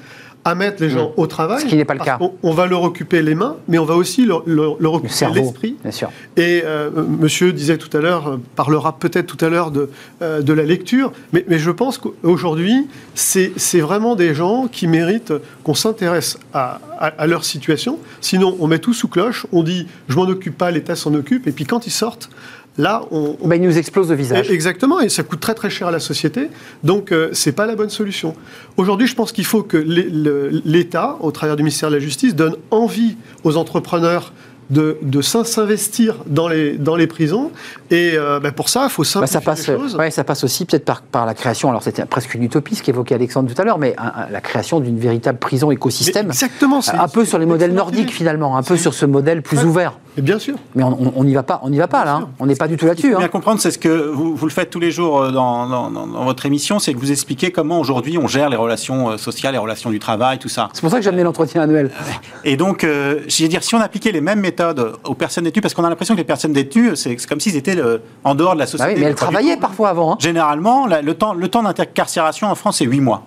à 0.45 0.55
mettre 0.55 0.81
les 0.81 0.89
gens 0.89 1.11
au 1.17 1.27
travail. 1.27 1.61
Ce 1.61 1.65
qui 1.67 1.75
n'est 1.75 1.85
pas 1.85 1.93
le 1.95 1.99
cas. 1.99 2.17
On, 2.43 2.53
va 2.53 2.65
leur 2.65 2.83
occuper 2.83 3.21
les 3.21 3.35
mains, 3.35 3.57
mais 3.67 3.77
on 3.77 3.85
va 3.85 3.95
aussi 3.95 4.25
leur, 4.25 4.41
leur- 4.45 4.77
leur 4.79 4.93
Le 4.93 4.97
occuper 4.99 5.25
l'esprit. 5.33 5.75
bien 5.81 5.91
sûr. 5.91 6.09
Et 6.37 6.61
euh, 6.65 6.89
monsieur 7.19 7.51
disait 7.51 7.77
tout 7.77 7.95
à 7.95 7.99
l'heure, 8.01 8.29
euh, 8.29 8.37
parlera 8.55 8.97
peut-être 8.97 9.27
tout 9.35 9.43
à 9.45 9.49
l'heure 9.49 9.69
de, 9.71 9.89
euh, 10.21 10.41
de 10.41 10.53
la 10.53 10.63
lecture, 10.63 11.11
mais, 11.33 11.43
mais 11.47 11.59
je 11.59 11.71
pense 11.71 11.97
qu'aujourd'hui, 11.97 12.87
c'est 13.15 13.51
c'est 13.57 13.81
vraiment 13.81 14.15
des 14.15 14.33
gens 14.33 14.67
qui 14.71 14.87
méritent 14.87 15.33
qu'on 15.63 15.73
s'intéresse 15.75 16.37
à, 16.53 16.79
à- 16.99 17.07
à 17.07 17.27
leur 17.27 17.43
situation. 17.43 17.99
Sinon, 18.21 18.55
on 18.59 18.67
met 18.67 18.79
tout 18.79 18.93
sous 18.93 19.07
cloche, 19.09 19.45
on 19.51 19.61
dit 19.63 19.87
je 20.07 20.15
m'en 20.15 20.23
occupe 20.23 20.57
pas, 20.57 20.71
l'État 20.71 20.95
s'en 20.95 21.13
occupe, 21.15 21.47
et 21.47 21.51
puis 21.51 21.65
quand 21.65 21.85
ils 21.85 21.91
sortent, 21.91 22.29
là, 22.80 23.03
on, 23.11 23.36
on- 23.39 23.47
Bah, 23.47 23.55
il 23.57 23.61
nous 23.61 23.77
explose 23.77 24.09
le 24.09 24.15
visage. 24.15 24.49
Exactement, 24.49 24.99
et 24.99 25.09
ça 25.09 25.21
coûte 25.21 25.39
très 25.39 25.53
très 25.53 25.69
cher 25.69 25.88
à 25.89 25.91
la 25.91 25.99
société, 25.99 26.49
donc 26.84 27.11
euh, 27.11 27.30
c'est 27.34 27.51
pas 27.51 27.67
la 27.67 27.75
bonne 27.75 27.89
solution. 27.91 28.34
Aujourd'hui, 28.77 29.05
je 29.05 29.13
pense 29.13 29.32
qu'il 29.32 29.45
faut 29.45 29.61
que 29.61 29.77
l'État, 30.65 31.17
au 31.21 31.32
travers 31.32 31.55
du 31.55 31.63
ministère 31.63 31.89
de 31.89 31.95
la 31.95 32.01
Justice, 32.01 32.36
donne 32.36 32.55
envie 32.71 33.15
aux 33.43 33.57
entrepreneurs 33.57 34.34
de, 34.69 34.97
de 35.01 35.21
s'in- 35.23 35.43
s'investir 35.45 36.17
dans 36.27 36.47
les, 36.47 36.77
dans 36.77 36.95
les 36.95 37.07
prisons, 37.07 37.49
et 37.89 38.11
euh, 38.13 38.39
bah, 38.39 38.51
pour 38.51 38.69
ça, 38.69 38.84
il 38.84 38.91
faut 38.91 39.01
Bah, 39.01 39.07
simplifier 39.25 39.34
ça, 39.39 39.41
passe, 39.41 39.67
les 39.67 39.75
choses. 39.75 39.95
ouais, 39.95 40.11
ça 40.11 40.23
passe 40.23 40.43
aussi 40.43 40.65
peut-être 40.65 40.86
par, 40.86 41.01
par 41.01 41.25
la 41.25 41.34
création, 41.34 41.69
alors 41.69 41.82
c'était 41.82 42.05
presque 42.05 42.36
une 42.36 42.43
utopie 42.43 42.75
ce 42.75 42.84
qu'évoquait 42.84 43.15
Alexandre 43.15 43.51
tout 43.51 43.59
à 43.59 43.65
l'heure, 43.65 43.80
mais 43.80 43.95
un- 43.97 44.03
un- 44.25 44.30
la 44.30 44.41
création 44.41 44.80
d'une 44.80 44.99
véritable 44.99 45.39
prison 45.39 45.69
Mais 45.69 45.73
écosystème, 45.75 46.27
exactement, 46.27 46.82
c'est- 46.82 46.91
un 46.95 47.07
peu 47.07 47.25
sur 47.25 47.39
les 47.39 47.47
modèles 47.47 47.73
nordiques 47.73 48.03
idée. 48.03 48.11
finalement, 48.11 48.57
un 48.57 48.63
peu 48.63 48.77
sur 48.77 48.93
ce 48.93 49.07
modèle 49.07 49.41
plus 49.41 49.63
ouvert. 49.65 49.97
Et 50.18 50.22
bien 50.22 50.39
sûr. 50.39 50.55
Mais 50.76 50.84
on 50.84 51.24
n'y 51.24 51.34
va 51.34 51.43
pas, 51.43 51.62
on 51.64 51.70
n'y 51.70 51.78
va 51.78 51.88
pas 51.88 52.03
là, 52.03 52.16
hein. 52.16 52.30
on 52.39 52.45
n'est 52.45 52.55
pas 52.55 52.68
du 52.68 52.76
tout 52.76 52.86
là-dessus. 52.86 53.12
faut 53.12 53.18
bien 53.20 53.28
hein. 53.28 53.30
comprendre, 53.30 53.62
c'est 53.62 53.72
ce 53.72 53.78
que 53.78 54.10
vous, 54.10 54.36
vous 54.36 54.45
le 54.47 54.51
faites 54.51 54.70
tous 54.70 54.80
les 54.80 54.91
jours 54.91 55.22
euh, 55.22 55.32
dans, 55.32 55.68
dans- 55.70 55.89
dans- 55.91 56.07
dans 56.07 56.26
votre 56.26 56.45
émission, 56.45 56.80
c'est 56.80 56.93
que 56.93 56.99
vous 56.99 57.12
expliquez 57.12 57.51
comment 57.51 57.80
aujourd'hui 57.80 58.18
on 58.18 58.28
gère 58.28 58.49
les 58.49 58.57
relations 58.57 59.12
euh, 59.12 59.18
sociales, 59.18 59.53
les 59.53 59.60
relations 59.60 59.89
du 59.91 59.99
travail, 59.99 60.38
tout 60.39 60.49
ça. 60.49 60.70
C'est 60.74 60.82
pour 60.82 60.89
ça 60.89 60.97
que 60.97 61.03
j'ai 61.03 61.10
amené 61.10 61.24
l'entretien 61.24 61.62
annuel. 61.62 61.91
Et 62.43 62.57
donc, 62.57 62.84
euh, 62.84 63.22
je 63.28 63.43
veux 63.43 63.49
dire, 63.49 63.64
si 63.64 63.76
on 63.76 63.80
appliquait 63.82 64.12
les 64.12 64.20
mêmes 64.20 64.39
méthodes 64.41 64.93
aux 65.05 65.14
personnes 65.14 65.45
détenues, 65.45 65.62
parce 65.62 65.74
qu'on 65.74 65.86
a 65.86 65.89
l'impression 65.89 66.16
que 66.16 66.20
les 66.20 66.26
personnes 66.26 66.53
détenues, 66.53 66.95
c'est 66.95 67.16
comme 67.28 67.39
s'ils 67.39 67.55
étaient 67.55 67.76
le- 67.76 68.01
en 68.24 68.36
dehors 68.36 68.55
de 68.55 68.60
la 68.60 68.66
Bah 68.66 68.72
société. 68.72 68.93
oui, 68.95 68.99
mais 68.99 69.05
elles 69.07 69.16
travaillaient 69.16 69.57
parfois 69.57 69.89
avant. 69.89 70.14
hein. 70.14 70.18
Généralement, 70.20 70.86
la- 70.88 71.01
le 71.01 71.14
temps, 71.14 71.34
le 71.34 71.47
temps 71.47 71.64
d'intercarcération 71.64 72.47
en 72.47 72.55
France, 72.55 72.78
c'est 72.80 72.86
8 72.86 72.99
mois. 72.99 73.24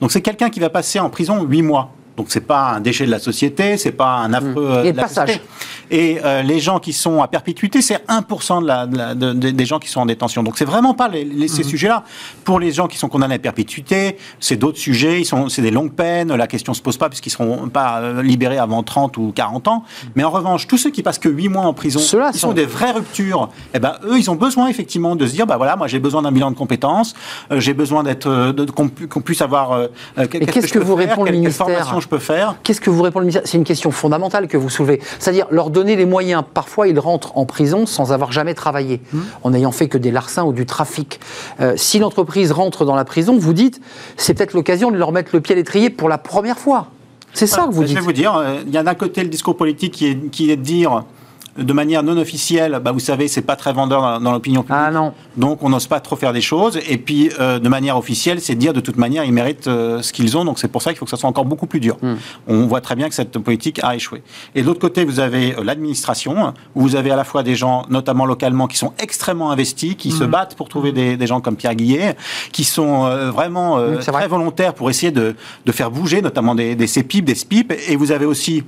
Donc 0.00 0.10
c'est 0.12 0.22
quelqu'un 0.22 0.48
qui 0.48 0.60
va 0.60 0.70
passer 0.70 0.98
en 1.00 1.10
prison 1.10 1.42
8 1.42 1.60
mois. 1.62 1.90
Donc 2.16 2.26
c'est 2.30 2.40
pas 2.40 2.70
un 2.76 2.80
déchet 2.80 3.06
de 3.06 3.10
la 3.10 3.18
société, 3.18 3.76
c'est 3.76 3.92
pas 3.92 4.12
un 4.16 4.32
affreux 4.34 4.66
euh, 4.70 4.84
Et 4.84 4.92
de 4.92 4.96
la 4.96 5.04
passage. 5.04 5.28
société. 5.28 5.46
Et 5.90 6.18
euh, 6.24 6.42
les 6.42 6.60
gens 6.60 6.78
qui 6.78 6.92
sont 6.92 7.22
à 7.22 7.28
perpétuité, 7.28 7.82
c'est 7.82 8.04
1% 8.08 8.62
de 8.62 8.66
la, 8.66 8.86
de 8.86 8.96
la- 8.96 9.14
de- 9.14 9.32
de- 9.32 9.50
des 9.50 9.66
gens 9.66 9.78
qui 9.78 9.88
sont 9.88 10.00
en 10.00 10.06
détention. 10.06 10.42
Donc 10.42 10.56
c'est 10.58 10.64
vraiment 10.64 10.94
pas 10.94 11.08
les, 11.08 11.24
les- 11.24 11.48
ces 11.48 11.62
sujets-là. 11.64 12.04
Pour 12.44 12.60
les 12.60 12.70
gens 12.72 12.86
qui 12.86 12.96
sont 12.98 13.08
condamnés 13.08 13.34
à 13.34 13.38
perpétuité, 13.38 14.16
c'est 14.38 14.56
d'autres 14.56 14.78
sujets. 14.78 15.20
Ils 15.20 15.24
sont, 15.24 15.48
c'est 15.48 15.62
des 15.62 15.70
longues 15.70 15.92
peines. 15.92 16.34
La 16.34 16.46
question 16.46 16.74
se 16.74 16.82
pose 16.82 16.96
pas 16.96 17.08
puisqu'ils 17.08 17.30
seront 17.30 17.68
pas 17.68 18.00
euh, 18.00 18.22
libérés 18.22 18.58
avant 18.58 18.82
30 18.82 19.16
ou 19.16 19.32
40 19.34 19.68
ans. 19.68 19.84
Mais 20.14 20.24
en 20.24 20.30
revanche, 20.30 20.66
tous 20.66 20.78
ceux 20.78 20.90
qui 20.90 21.02
passent 21.02 21.18
que 21.18 21.28
8 21.28 21.48
mois 21.48 21.64
en 21.64 21.74
prison, 21.74 21.98
Ceux-là 21.98 22.32
qui 22.32 22.38
sont- 22.38 22.48
sont 22.48 22.52
des 22.54 22.66
vraies 22.66 22.92
ruptures. 22.92 23.48
Eh 23.74 23.78
ben 23.78 23.94
eux, 24.04 24.18
ils 24.18 24.30
ont 24.30 24.36
besoin 24.36 24.68
effectivement 24.68 25.16
de 25.16 25.26
se 25.26 25.32
dire, 25.32 25.46
bah 25.46 25.56
voilà, 25.56 25.76
moi 25.76 25.86
j'ai 25.88 25.98
besoin 25.98 26.22
d'un 26.22 26.32
bilan 26.32 26.50
de 26.50 26.56
compétences, 26.56 27.14
euh, 27.50 27.58
j'ai 27.60 27.74
besoin 27.74 28.02
d'être, 28.02 28.26
euh, 28.28 28.52
de- 28.52 28.70
qu'on 28.70 28.88
pu- 28.88 29.08
qu'on 29.08 29.20
puisse 29.20 29.42
avoir. 29.42 29.72
euh, 29.72 29.86
qu'est-ce 30.16 30.44
qu'est-ce 30.52 30.72
que 30.72 30.78
vous 30.78 30.96
faire, 30.96 31.08
répond 31.10 31.22
le 31.24 31.30
quelle 31.30 31.40
ministère? 31.40 31.66
formation 31.66 32.00
je 32.00 32.08
peux 32.08 32.18
faire? 32.18 32.54
Qu'est-ce 32.62 32.80
que 32.80 32.90
vous 32.90 33.02
répond 33.02 33.18
le 33.18 33.24
ministère? 33.26 33.42
C'est 33.44 33.58
une 33.58 33.64
question 33.64 33.90
fondamentale 33.90 34.46
que 34.48 34.56
vous 34.56 34.70
soulevez. 34.70 35.00
C'est-à-dire 35.18 35.46
leur 35.50 35.70
donner 35.80 35.96
les 35.96 36.04
moyens. 36.04 36.42
Parfois, 36.52 36.88
ils 36.88 36.98
rentrent 36.98 37.36
en 37.38 37.46
prison 37.46 37.86
sans 37.86 38.12
avoir 38.12 38.32
jamais 38.32 38.54
travaillé, 38.54 39.00
Mmh. 39.12 39.18
en 39.44 39.50
n'ayant 39.50 39.72
fait 39.72 39.88
que 39.88 39.96
des 39.98 40.10
larcins 40.10 40.44
ou 40.44 40.52
du 40.52 40.66
trafic. 40.66 41.20
Euh, 41.60 41.72
si 41.76 41.98
l'entreprise 41.98 42.52
rentre 42.52 42.84
dans 42.84 42.94
la 42.96 43.04
prison, 43.06 43.38
vous 43.38 43.52
dites, 43.54 43.80
c'est 44.18 44.34
peut-être 44.34 44.52
l'occasion 44.52 44.90
de 44.90 44.96
leur 44.98 45.10
mettre 45.12 45.30
le 45.32 45.40
pied 45.40 45.54
à 45.54 45.56
l'étrier 45.56 45.88
pour 45.90 46.08
la 46.10 46.18
première 46.18 46.58
fois. 46.58 46.88
C'est 47.32 47.46
ça 47.46 47.66
que 47.66 47.72
vous 47.72 47.82
Je 47.82 47.86
dites. 47.88 47.96
vais 47.96 48.02
vous 48.02 48.12
dire, 48.12 48.34
euh, 48.36 48.58
il 48.66 48.72
y 48.72 48.76
a 48.76 48.82
d'un 48.82 48.94
côté 48.94 49.22
le 49.22 49.28
discours 49.30 49.56
politique 49.56 49.92
qui 49.94 50.06
est, 50.08 50.30
qui 50.30 50.50
est 50.50 50.56
de 50.56 50.62
dire 50.62 51.04
de 51.58 51.72
manière 51.72 52.02
non 52.02 52.16
officielle, 52.16 52.80
bah, 52.82 52.92
vous 52.92 53.00
savez, 53.00 53.28
c'est 53.28 53.42
pas 53.42 53.56
très 53.56 53.72
vendeur 53.72 54.00
dans, 54.02 54.20
dans 54.20 54.32
l'opinion 54.32 54.62
publique. 54.62 54.80
Ah 54.86 54.90
non. 54.90 55.12
Donc 55.36 55.62
on 55.62 55.68
n'ose 55.70 55.86
pas 55.86 56.00
trop 56.00 56.16
faire 56.16 56.32
des 56.32 56.40
choses. 56.40 56.78
Et 56.88 56.96
puis 56.96 57.30
euh, 57.40 57.58
de 57.58 57.68
manière 57.68 57.96
officielle, 57.96 58.40
c'est 58.40 58.54
dire 58.54 58.72
de 58.72 58.80
toute 58.80 58.96
manière, 58.96 59.24
ils 59.24 59.32
méritent 59.32 59.66
euh, 59.66 60.00
ce 60.02 60.12
qu'ils 60.12 60.36
ont. 60.36 60.44
Donc 60.44 60.58
c'est 60.58 60.68
pour 60.68 60.82
ça 60.82 60.90
qu'il 60.90 60.98
faut 60.98 61.04
que 61.06 61.10
ça 61.10 61.16
soit 61.16 61.28
encore 61.28 61.44
beaucoup 61.44 61.66
plus 61.66 61.80
dur. 61.80 61.96
Hmm. 62.02 62.14
On 62.46 62.66
voit 62.66 62.80
très 62.80 62.94
bien 62.94 63.08
que 63.08 63.14
cette 63.14 63.38
politique 63.38 63.80
a 63.82 63.96
échoué. 63.96 64.22
Et 64.54 64.62
de 64.62 64.66
l'autre 64.66 64.80
côté, 64.80 65.04
vous 65.04 65.18
avez 65.20 65.54
euh, 65.56 65.64
l'administration, 65.64 66.54
où 66.74 66.82
vous 66.82 66.96
avez 66.96 67.10
à 67.10 67.16
la 67.16 67.24
fois 67.24 67.42
des 67.42 67.54
gens, 67.56 67.84
notamment 67.90 68.26
localement, 68.26 68.66
qui 68.66 68.78
sont 68.78 68.92
extrêmement 68.98 69.50
investis, 69.50 69.94
qui 69.96 70.10
Hmm. 70.10 70.18
se 70.18 70.24
battent 70.24 70.54
pour 70.56 70.68
trouver 70.68 70.92
des, 70.92 71.16
des 71.16 71.26
gens 71.26 71.40
comme 71.40 71.56
Pierre 71.56 71.74
Guillet, 71.74 72.16
qui 72.52 72.64
sont 72.64 73.08
vraiment 73.30 73.76
Oui, 73.76 73.96
c'est 74.00 74.10
vrai. 74.10 74.20
très 74.22 74.28
volontaires 74.28 74.74
pour 74.74 74.90
essayer 74.90 75.12
de, 75.12 75.34
de 75.64 75.72
faire 75.72 75.90
bouger, 75.90 76.20
notamment 76.22 76.54
des, 76.54 76.74
des 76.74 76.86
CEPIP, 76.86 77.24
des 77.24 77.34
SPIP. 77.34 77.72
Et 77.88 77.96
vous 77.96 78.10
avez 78.12 78.26
aussi 78.26 78.64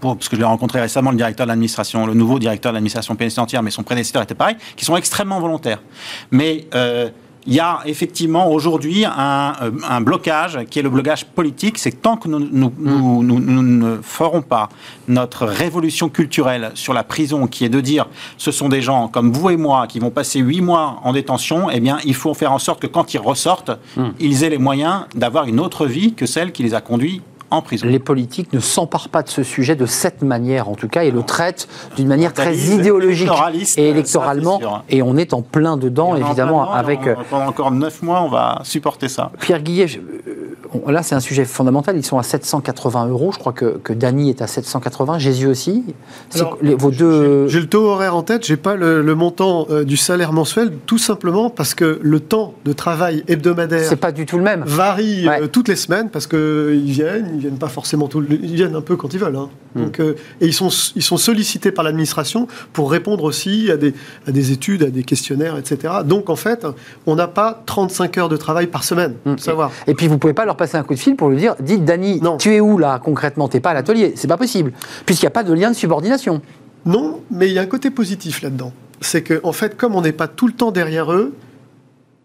pour- 0.00 0.16
parce 0.16 0.28
que 0.28 0.36
je 0.36 0.40
l'ai 0.40 0.46
rencontré 0.46 0.80
récemment, 0.80 1.10
le 1.10 1.16
directeur 1.16 1.46
de 1.46 1.48
l'administration, 1.50 2.06
le 2.06 2.14
nouveau 2.14 2.38
directeur 2.38 2.72
de 2.72 2.76
l'administration 2.76 3.14
pénitentiaire, 3.16 3.62
mais 3.62 3.70
son 3.70 3.82
prédécesseur 3.82 4.22
était 4.22 4.34
pareil, 4.34 4.56
qui 4.76 4.84
sont 4.84 4.96
extrêmement 4.96 5.40
volontaires. 5.40 5.82
Mais 6.30 6.66
euh, 6.74 7.08
il 7.44 7.54
y 7.54 7.58
a 7.60 7.80
effectivement 7.86 8.48
aujourd'hui 8.52 9.04
un, 9.04 9.52
euh, 9.62 9.70
un 9.88 10.00
blocage 10.00 10.60
qui 10.70 10.78
est 10.78 10.82
le 10.82 10.90
blocage 10.90 11.24
politique. 11.26 11.76
C'est 11.76 11.90
que 11.90 11.96
tant 11.96 12.16
que 12.16 12.28
nous, 12.28 12.38
nous, 12.38 12.72
nous- 12.78 13.22
nous- 13.24 13.40
nous 13.40 13.62
ne 13.62 13.98
ferons 14.00 14.42
pas 14.42 14.68
notre 15.08 15.46
révolution 15.46 16.08
culturelle 16.08 16.70
sur 16.74 16.92
la 16.94 17.02
prison, 17.02 17.48
qui 17.48 17.64
est 17.64 17.68
de 17.68 17.80
dire 17.80 18.06
ce 18.38 18.52
sont 18.52 18.68
des 18.68 18.80
gens 18.80 19.08
comme 19.08 19.32
vous 19.32 19.50
et 19.50 19.56
moi 19.56 19.88
qui 19.88 19.98
vont 19.98 20.10
passer 20.10 20.38
huit 20.38 20.60
mois 20.60 21.00
en 21.02 21.12
détention, 21.12 21.68
eh 21.68 21.80
bien, 21.80 21.98
il 22.04 22.14
faut 22.14 22.32
faire 22.32 22.52
en 22.52 22.60
sorte 22.60 22.80
que 22.80 22.86
quand 22.86 23.12
ils 23.12 23.18
ressortent, 23.18 23.72
ils 24.20 24.44
aient 24.44 24.50
les 24.50 24.58
moyens 24.58 25.06
d'avoir 25.16 25.46
une 25.46 25.58
autre 25.58 25.86
vie 25.86 26.14
que 26.14 26.26
celle 26.26 26.52
qui 26.52 26.62
les 26.62 26.74
a 26.74 26.80
conduits 26.80 27.22
en 27.52 27.62
prison. 27.62 27.86
Les 27.86 27.98
politiques 27.98 28.52
ne 28.52 28.60
s'emparent 28.60 29.08
pas 29.08 29.22
de 29.22 29.28
ce 29.28 29.42
sujet 29.42 29.76
de 29.76 29.86
cette 29.86 30.22
manière, 30.22 30.68
en 30.68 30.74
tout 30.74 30.88
cas, 30.88 31.04
et 31.04 31.10
le 31.10 31.22
traitent 31.22 31.68
d'une 31.96 32.08
manière 32.08 32.32
très 32.32 32.56
idéologique 32.56 33.28
et 33.76 33.88
électoralement. 33.88 34.60
Et 34.88 35.02
on 35.02 35.16
est 35.16 35.32
en 35.34 35.42
plein 35.42 35.76
dedans, 35.76 36.16
évidemment, 36.16 36.66
plein 36.66 36.74
avec. 36.74 37.06
euh, 37.06 37.14
on- 37.18 37.24
Pendant 37.30 37.46
encore 37.48 37.70
9 37.70 38.02
mois, 38.02 38.22
on 38.22 38.28
va 38.28 38.60
supporter 38.64 39.08
ça. 39.08 39.30
Pierre 39.40 39.62
Guillet, 39.62 39.86
je- 39.88 39.98
euh, 39.98 40.90
là 40.92 41.02
c'est 41.02 41.14
un 41.14 41.20
sujet 41.20 41.44
fondamental, 41.44 41.96
ils 41.96 42.04
sont 42.04 42.18
à 42.18 42.22
780 42.22 43.06
euros, 43.08 43.30
je 43.32 43.38
crois 43.38 43.52
que, 43.52 43.78
que 43.82 43.92
Dany 43.92 44.30
est 44.30 44.42
à 44.42 44.46
780, 44.46 45.18
Jésus 45.18 45.46
aussi. 45.46 45.84
C'est 46.30 46.40
Alors, 46.40 46.58
les- 46.62 46.74
vos 46.74 46.90
deux... 46.90 47.48
J'ai 47.48 47.60
le 47.60 47.68
taux 47.68 47.86
horaire 47.86 48.16
en 48.16 48.22
tête, 48.22 48.46
j'ai 48.46 48.56
pas 48.56 48.74
le, 48.74 49.02
le 49.02 49.14
montant 49.14 49.66
euh, 49.70 49.84
du 49.84 49.96
salaire 49.96 50.32
mensuel, 50.32 50.72
tout 50.86 50.98
simplement 50.98 51.50
parce 51.50 51.74
que 51.74 51.98
le 52.02 52.20
temps 52.20 52.54
de 52.64 52.72
travail 52.72 53.22
hebdomadaire 53.28 53.86
C'est 53.88 53.96
pas 53.96 54.12
du 54.12 54.26
tout 54.26 54.36
le 54.38 54.42
même. 54.44 54.62
varie 54.66 55.28
Ouais. 55.28 55.42
euh, 55.42 55.46
toutes 55.46 55.68
les 55.68 55.76
semaines 55.76 56.08
parce 56.10 56.26
que 56.26 56.72
ils 56.74 56.90
viennent, 56.92 57.41
viennent 57.42 57.58
pas 57.58 57.68
forcément 57.68 58.08
tout, 58.08 58.24
ils 58.28 58.54
viennent 58.54 58.74
un 58.74 58.80
peu 58.80 58.96
quand 58.96 59.12
ils 59.14 59.20
veulent. 59.20 59.36
hein. 59.36 59.48
Hmm. 59.74 59.84
Donc, 59.84 60.00
euh, 60.00 60.14
et 60.40 60.46
ils 60.46 60.52
sont 60.54 60.68
ils 60.96 61.02
sont 61.02 61.16
sollicités 61.16 61.70
par 61.72 61.84
l'administration 61.84 62.48
pour 62.72 62.90
répondre 62.90 63.24
aussi 63.24 63.70
à 63.70 63.76
des 63.76 63.94
à 64.26 64.32
des 64.32 64.52
études, 64.52 64.82
à 64.82 64.90
des 64.90 65.02
questionnaires, 65.02 65.56
etc. 65.58 65.94
Donc 66.04 66.30
en 66.30 66.36
fait, 66.36 66.66
on 67.06 67.14
n'a 67.14 67.28
pas 67.28 67.62
35 67.66 68.18
heures 68.18 68.28
de 68.28 68.36
travail 68.36 68.66
par 68.66 68.84
semaine. 68.84 69.14
Hmm. 69.24 69.36
savoir. 69.38 69.70
Et 69.86 69.94
puis 69.94 70.08
vous 70.08 70.18
pouvez 70.18 70.32
pas 70.34 70.44
leur 70.44 70.56
passer 70.56 70.76
un 70.76 70.82
coup 70.82 70.94
de 70.94 70.98
fil 70.98 71.16
pour 71.16 71.28
lui 71.28 71.36
dire, 71.36 71.54
dites 71.60 71.84
Dany, 71.84 72.20
Non. 72.20 72.36
tu 72.38 72.54
es 72.54 72.60
où 72.60 72.78
là 72.78 72.98
concrètement? 73.02 73.48
T'es 73.48 73.60
pas 73.60 73.70
à 73.70 73.74
l'atelier, 73.74 74.12
c'est 74.16 74.28
pas 74.28 74.36
possible, 74.36 74.72
puisqu'il 75.06 75.24
n'y 75.24 75.28
a 75.28 75.30
pas 75.32 75.44
de 75.44 75.52
lien 75.52 75.70
de 75.70 75.76
subordination. 75.76 76.40
Non, 76.84 77.20
mais 77.30 77.48
il 77.48 77.52
y 77.54 77.58
a 77.58 77.62
un 77.62 77.66
côté 77.66 77.90
positif 77.90 78.42
là-dedans. 78.42 78.72
C'est 79.00 79.22
que 79.22 79.40
en 79.44 79.52
fait, 79.52 79.76
comme 79.76 79.94
on 79.94 80.00
n'est 80.02 80.12
pas 80.12 80.28
tout 80.28 80.46
le 80.46 80.52
temps 80.52 80.70
derrière 80.72 81.12
eux, 81.12 81.32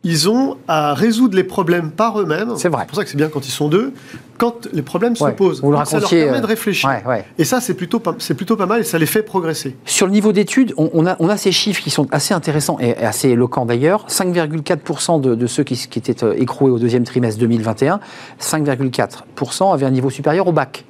ils 0.09 0.29
ont 0.29 0.55
à 0.67 0.93
résoudre 0.93 1.35
les 1.35 1.43
problèmes 1.43 1.91
par 1.91 2.19
eux-mêmes. 2.19 2.53
C'est 2.55 2.69
vrai. 2.69 2.83
C'est 2.83 2.87
pour 2.87 2.95
ça 2.97 3.03
que 3.03 3.09
c'est 3.09 3.17
bien 3.17 3.27
quand 3.27 3.45
ils 3.47 3.51
sont 3.51 3.67
deux, 3.67 3.91
quand 4.37 4.67
les 4.71 4.81
problèmes 4.81 5.13
Ouais, 5.19 5.31
se 5.31 5.35
posent. 5.35 5.61
vous 5.61 5.71
le 5.71 5.77
ça 5.85 5.99
leur 5.99 6.09
permet 6.09 6.37
euh, 6.37 6.41
de 6.41 6.45
réfléchir. 6.45 6.89
ouais, 6.89 7.03
ouais. 7.05 7.25
Et 7.37 7.43
ça, 7.43 7.59
c'est 7.59 7.73
plutôt, 7.73 7.99
pas- 7.99 8.15
c'est 8.19 8.33
plutôt 8.35 8.55
pas 8.55 8.65
mal 8.67 8.79
et 8.81 8.83
ça 8.83 8.97
les 8.97 9.05
fait 9.05 9.23
progresser. 9.23 9.75
Sur 9.85 10.05
le 10.05 10.13
niveau 10.13 10.31
d'études, 10.31 10.73
on, 10.77 10.89
on 10.93 11.05
a, 11.05 11.15
on 11.19 11.27
a 11.29 11.35
ces 11.37 11.51
chiffres 11.51 11.81
qui 11.81 11.89
sont 11.89 12.07
assez 12.11 12.33
intéressants 12.33 12.77
et 12.79 12.95
assez 12.97 13.29
éloquents 13.29 13.65
d'ailleurs. 13.65 14.05
5,4% 14.07 15.19
de, 15.21 15.35
de 15.35 15.47
ceux 15.47 15.63
qui, 15.63 15.75
qui 15.75 15.99
étaient 15.99 16.23
euh, 16.23 16.33
écroués 16.37 16.71
au 16.71 16.79
deuxième 16.79 17.03
trimestre 17.03 17.39
2021, 17.41 17.99
5,4% 18.39 19.73
avaient 19.73 19.85
un 19.85 19.91
niveau 19.91 20.09
supérieur 20.09 20.47
au 20.47 20.51
bac. 20.51 20.85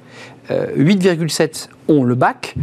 Euh, 0.50 0.66
8,7 0.76 1.68
ont 1.88 2.04
le 2.04 2.14
bac 2.14 2.54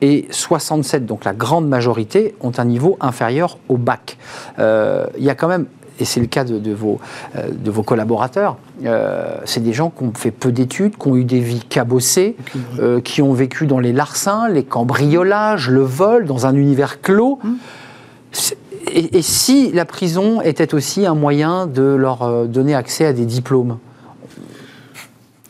et 0.00 0.26
67, 0.30 1.06
donc 1.06 1.24
la 1.24 1.32
grande 1.32 1.68
majorité, 1.68 2.34
ont 2.40 2.52
un 2.58 2.64
niveau 2.64 2.96
inférieur 3.00 3.58
au 3.68 3.76
bac. 3.76 4.18
Euh, 4.58 5.06
Il 5.18 5.24
y 5.24 5.30
a 5.30 5.34
quand 5.34 5.48
même, 5.48 5.66
et 6.00 6.04
c'est 6.04 6.20
le 6.20 6.26
cas 6.26 6.44
de, 6.44 6.58
de 6.58 6.72
vos, 6.72 6.98
euh, 7.36 7.48
de 7.50 7.70
vos 7.70 7.82
collaborateurs, 7.82 8.56
euh, 8.84 9.36
c'est 9.44 9.62
des 9.62 9.72
gens 9.72 9.90
qui 9.90 10.04
ont 10.04 10.12
fait 10.14 10.30
peu 10.32 10.50
d'études, 10.52 10.96
qui 10.96 11.08
ont 11.08 11.16
eu 11.16 11.24
des 11.24 11.40
vies 11.40 11.62
cabossées, 11.68 12.36
euh, 12.80 13.00
qui 13.00 13.22
ont 13.22 13.32
vécu 13.32 13.66
dans 13.66 13.78
les 13.78 13.92
larcins, 13.92 14.48
les 14.48 14.64
cambriolages, 14.64 15.70
le 15.70 15.82
vol, 15.82 16.24
dans 16.26 16.46
un 16.46 16.54
univers 16.54 17.00
clos. 17.00 17.38
C'est- 18.32 18.58
Et, 18.92 19.16
et 19.18 19.22
si 19.22 19.72
la 19.72 19.84
prison 19.86 20.40
était 20.42 20.74
aussi 20.74 21.06
un 21.06 21.14
moyen 21.14 21.66
de 21.66 21.82
leur 21.82 22.46
donner 22.46 22.74
accès 22.74 23.06
à 23.06 23.12
des 23.14 23.24
diplômes? 23.24 23.78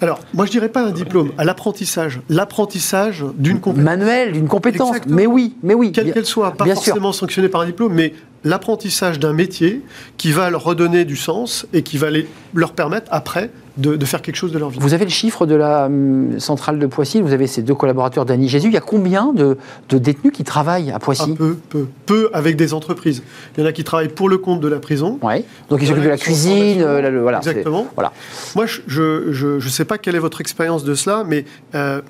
Alors, 0.00 0.20
moi, 0.34 0.44
je 0.44 0.50
dirais 0.50 0.68
pas 0.68 0.82
un 0.86 0.90
diplôme, 0.90 1.30
à 1.38 1.44
l'apprentissage. 1.44 2.20
L'apprentissage 2.28 3.24
d'une 3.36 3.60
compétence. 3.60 3.84
Manuel, 3.84 4.32
d'une 4.32 4.48
compétence 4.48 4.88
Exactement. 4.88 5.16
Mais 5.16 5.26
oui, 5.26 5.56
mais 5.62 5.74
oui. 5.74 5.92
quelle 5.92 6.12
qu'elle 6.12 6.26
soit, 6.26 6.52
pas 6.52 6.64
bien 6.64 6.74
sûr. 6.74 6.84
forcément 6.84 7.12
sanctionnée 7.12 7.48
par 7.48 7.62
un 7.62 7.66
diplôme, 7.66 7.94
mais 7.94 8.12
l'apprentissage 8.44 9.18
d'un 9.18 9.32
métier 9.32 9.80
qui 10.18 10.30
va 10.30 10.50
leur 10.50 10.62
redonner 10.64 11.04
du 11.04 11.16
sens 11.16 11.66
et 11.72 11.82
qui 11.82 11.96
va 11.98 12.10
les, 12.10 12.28
leur 12.54 12.72
permettre 12.72 13.08
après 13.10 13.50
de, 13.76 13.96
de 13.96 14.04
faire 14.04 14.22
quelque 14.22 14.36
chose 14.36 14.52
de 14.52 14.58
leur 14.58 14.68
vie. 14.70 14.78
Vous 14.80 14.94
avez 14.94 15.04
le 15.04 15.10
chiffre 15.10 15.46
de 15.46 15.54
la 15.54 15.86
hum, 15.86 16.38
centrale 16.38 16.78
de 16.78 16.86
Poissy, 16.86 17.20
vous 17.22 17.32
avez 17.32 17.46
ces 17.46 17.62
deux 17.62 17.74
collaborateurs 17.74 18.24
d'Annie 18.24 18.48
Jésus. 18.48 18.68
Il 18.68 18.74
y 18.74 18.76
a 18.76 18.80
combien 18.80 19.32
de, 19.32 19.56
de 19.88 19.98
détenus 19.98 20.32
qui 20.32 20.44
travaillent 20.44 20.90
à 20.92 20.98
Poissy 20.98 21.34
peu, 21.34 21.56
peu, 21.70 21.86
peu 22.06 22.30
avec 22.32 22.56
des 22.56 22.72
entreprises. 22.74 23.22
Il 23.56 23.62
y 23.62 23.64
en 23.64 23.66
a 23.68 23.72
qui 23.72 23.82
travaillent 23.82 24.08
pour 24.08 24.28
le 24.28 24.38
compte 24.38 24.60
de 24.60 24.68
la 24.68 24.78
prison. 24.78 25.18
Ouais. 25.22 25.44
Donc 25.70 25.80
ils 25.82 25.88
s'occupent 25.88 26.04
de 26.04 26.08
la 26.08 26.18
cuisine, 26.18 26.82
euh, 26.82 27.00
la- 27.00 27.10
le- 27.10 27.22
voilà. 27.22 27.38
Exactement. 27.38 27.88
Voilà. 27.96 28.12
Moi, 28.54 28.66
je 28.66 29.54
ne 29.56 29.60
sais 29.70 29.84
pas 29.84 29.98
quelle 29.98 30.14
est 30.14 30.20
votre 30.20 30.40
expérience 30.40 30.84
de 30.84 30.94
cela, 30.94 31.24
mais 31.26 31.44
euh, 31.74 32.00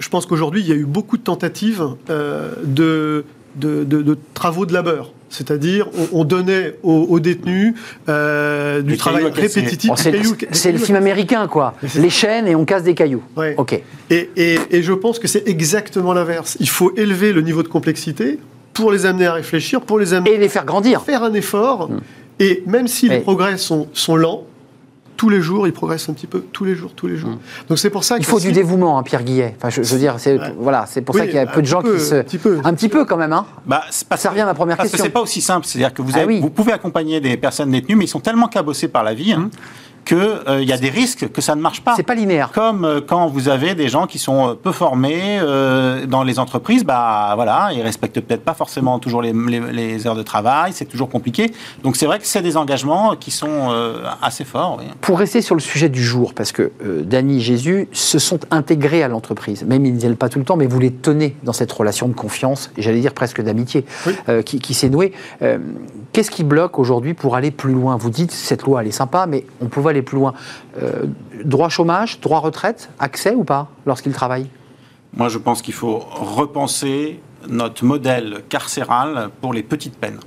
je 0.00 0.08
pense 0.10 0.26
qu'aujourd'hui, 0.26 0.60
il 0.60 0.68
y 0.68 0.72
a 0.72 0.76
eu 0.76 0.84
beaucoup 0.84 1.16
de 1.16 1.22
tentatives 1.22 1.84
euh, 2.10 2.52
de, 2.64 3.24
de, 3.56 3.84
de- 3.84 4.02
de 4.02 4.18
travaux 4.34 4.66
de 4.66 4.72
labeur. 4.72 5.12
C'est-à-dire, 5.30 5.88
on, 6.12 6.20
on 6.20 6.24
donnait 6.24 6.76
aux, 6.82 7.06
aux 7.10 7.20
détenus 7.20 7.74
euh, 8.08 8.80
du 8.80 8.96
travail 8.96 9.24
cailloux 9.24 9.34
répétitif. 9.34 9.90
Bon, 9.90 9.96
c'est 10.52 10.72
le 10.72 10.78
film 10.78 10.96
américain, 10.96 11.46
quoi. 11.48 11.74
Les 11.96 12.08
chaînes 12.08 12.48
et 12.48 12.54
on 12.54 12.64
casse 12.64 12.82
des 12.82 12.94
cailloux. 12.94 13.22
Ouais. 13.36 13.54
Ok. 13.58 13.74
Et, 14.10 14.30
et- 14.36 14.58
et 14.70 14.82
je 14.82 14.92
pense 14.94 15.18
que 15.18 15.28
c'est 15.28 15.46
exactement 15.46 16.14
l'inverse. 16.14 16.56
Il 16.60 16.68
faut 16.68 16.92
élever 16.96 17.32
le 17.34 17.42
niveau 17.42 17.62
de 17.62 17.68
complexité 17.68 18.38
pour 18.72 18.90
les 18.90 19.04
amener 19.04 19.26
à 19.26 19.34
réfléchir, 19.34 19.82
pour 19.82 19.98
les 19.98 20.14
amener 20.14 20.30
Et 20.32 20.38
les 20.38 20.48
faire 20.48 20.64
grandir. 20.64 21.00
à 21.00 21.02
faire 21.02 21.22
un 21.22 21.34
effort. 21.34 21.90
Mm. 21.90 22.00
Et 22.40 22.62
même 22.66 22.86
si 22.88 23.08
les 23.08 23.18
progrès 23.20 23.58
sont, 23.58 23.88
sont 23.92 24.16
lents, 24.16 24.44
tous 25.18 25.28
les 25.28 25.42
jours, 25.42 25.66
ils 25.66 25.72
progressent 25.74 26.08
un 26.08 26.14
petit 26.14 26.26
peu, 26.28 26.40
tous 26.52 26.64
les 26.64 26.74
jours, 26.74 26.92
tous 26.96 27.08
les 27.08 27.16
jours. 27.18 27.32
Donc 27.68 27.78
c'est 27.78 27.90
pour 27.90 28.04
ça 28.04 28.14
Mm. 28.16 28.20
Il 28.20 28.24
faut 28.24 28.40
du 28.40 28.52
dévouement, 28.52 28.98
hein, 28.98 29.02
Pierre 29.02 29.22
Guillet. 29.24 29.54
Enfin, 29.58 29.68
je, 29.68 29.82
je 29.82 29.92
veux 29.92 29.98
dire, 29.98 30.14
c'est 30.18 30.38
voilà, 30.58 30.86
c'est 30.88 31.02
pour 31.02 31.14
ça 31.14 31.26
qu'il 31.26 31.34
y 31.34 31.38
a 31.38 31.44
peu 31.46 31.58
un 31.58 31.62
de 31.62 31.66
gens 31.66 31.82
petit 31.82 31.90
peu, 31.90 31.96
qui 31.98 32.04
se, 32.04 32.14
un 32.14 32.22
petit 32.22 32.38
peu. 32.38 32.58
un 32.64 32.72
petit 32.74 32.88
peu 32.88 33.04
quand 33.04 33.16
même, 33.18 33.32
hein. 33.34 33.44
Bah, 33.66 33.82
parce 34.08 34.22
Ça 34.22 34.30
revient 34.30 34.40
à 34.42 34.46
ma 34.46 34.54
première 34.54 34.76
parce 34.78 34.88
question. 34.88 35.04
que 35.04 35.08
c'est 35.08 35.12
pas 35.12 35.20
aussi 35.20 35.40
simple. 35.42 35.66
C'est-à-dire 35.66 35.92
que 35.92 36.00
vous, 36.00 36.12
Ah 36.14 36.24
oui. 36.26 36.40
vous 36.40 36.50
pouvez 36.50 36.72
accompagner 36.72 37.20
des 37.20 37.36
personnes 37.36 37.70
détenues, 37.72 37.96
mais 37.96 38.04
ils 38.04 38.08
sont 38.08 38.20
tellement 38.20 38.46
cabossés 38.48 38.88
par 38.88 39.02
la 39.02 39.12
vie 39.12 39.32
hein, 39.32 39.50
qu'il 40.08 40.64
y 40.64 40.72
a 40.72 40.78
des 40.78 40.88
risques 40.90 41.30
que 41.30 41.40
ça 41.40 41.54
ne 41.54 41.60
marche 41.60 41.82
pas. 41.82 41.94
C'est 41.96 42.02
pas 42.02 42.14
linéaire. 42.14 42.50
Comme 42.52 42.84
euh, 42.84 43.00
quand 43.06 43.26
vous 43.28 43.48
avez 43.48 43.74
des 43.74 43.88
gens 43.88 44.06
qui 44.06 44.18
sont 44.18 44.48
euh, 44.48 44.54
peu 44.54 44.72
formés 44.72 45.38
euh, 45.40 46.06
dans 46.06 46.22
les 46.22 46.38
entreprises, 46.38 46.84
bah 46.84 47.32
voilà, 47.34 47.70
ils 47.74 47.82
respectent 47.82 48.20
peut-être 48.20 48.42
pas 48.44 48.54
forcément 48.54 48.98
toujours 48.98 49.20
les, 49.22 49.32
les- 49.32 49.60
les 49.72 50.06
heures 50.06 50.14
de 50.14 50.22
travail, 50.22 50.72
c'est 50.72 50.86
toujours 50.86 51.08
compliqué. 51.10 51.52
Donc 51.82 51.96
c'est 51.96 52.06
vrai 52.06 52.18
que 52.18 52.26
c'est 52.26 52.42
des 52.42 52.56
engagements 52.56 53.16
qui 53.16 53.30
sont 53.30 53.70
euh, 53.70 54.02
assez 54.22 54.44
forts. 54.44 54.76
oui. 54.80 54.86
Pour 55.00 55.18
rester 55.18 55.42
sur 55.42 55.54
le 55.54 55.60
sujet 55.60 55.88
du 55.88 56.02
jour, 56.02 56.32
parce 56.34 56.52
que 56.52 56.72
euh, 56.84 57.02
Dany 57.02 57.36
et 57.36 57.40
Jésus 57.40 57.88
se 57.92 58.18
sont 58.18 58.40
intégrés 58.50 59.02
à 59.02 59.08
l'entreprise, 59.08 59.64
même 59.64 59.84
ils 59.84 59.94
ne 59.94 59.98
viennent 59.98 60.16
pas 60.16 60.28
tout 60.28 60.38
le 60.38 60.44
temps, 60.44 60.56
mais 60.56 60.66
vous 60.66 60.78
les 60.80 60.92
tenez 60.92 61.36
dans 61.42 61.52
cette 61.52 61.70
relation 61.72 62.08
de 62.08 62.14
confiance, 62.14 62.70
j'allais 62.78 63.00
dire 63.00 63.12
presque 63.14 63.42
d'amitié, 63.42 63.84
Oui. 64.06 64.14
euh, 64.28 64.42
qui, 64.42 64.58
qui 64.58 64.74
s'est 64.74 64.88
nouée. 64.88 65.12
Euh, 65.42 65.58
Qu'est-ce 66.12 66.30
qui 66.30 66.42
bloque 66.42 66.78
aujourd'hui 66.78 67.12
pour 67.14 67.36
aller 67.36 67.50
plus 67.50 67.72
loin? 67.74 67.96
Vous 67.96 68.08
dites, 68.10 68.32
cette 68.32 68.62
loi, 68.62 68.80
elle 68.80 68.88
est 68.88 68.92
sympa, 68.92 69.26
mais 69.28 69.44
on 69.60 69.66
pouvait 69.66 69.90
aller 69.90 69.97
plus 70.02 70.16
loin. 70.16 70.34
Euh, 70.82 71.06
droit 71.44 71.68
chômage, 71.68 72.20
droit 72.20 72.40
retraite, 72.40 72.90
accès 72.98 73.34
ou 73.34 73.44
pas 73.44 73.68
lorsqu'ils 73.86 74.12
travaillent 74.12 74.50
Moi, 75.14 75.28
je 75.28 75.38
pense 75.38 75.62
qu'il 75.62 75.74
faut 75.74 75.98
repenser 75.98 77.20
notre 77.48 77.84
modèle 77.84 78.42
carcéral 78.48 79.30
pour 79.40 79.52
les 79.52 79.62
petites 79.62 79.96
peines. 79.96 80.18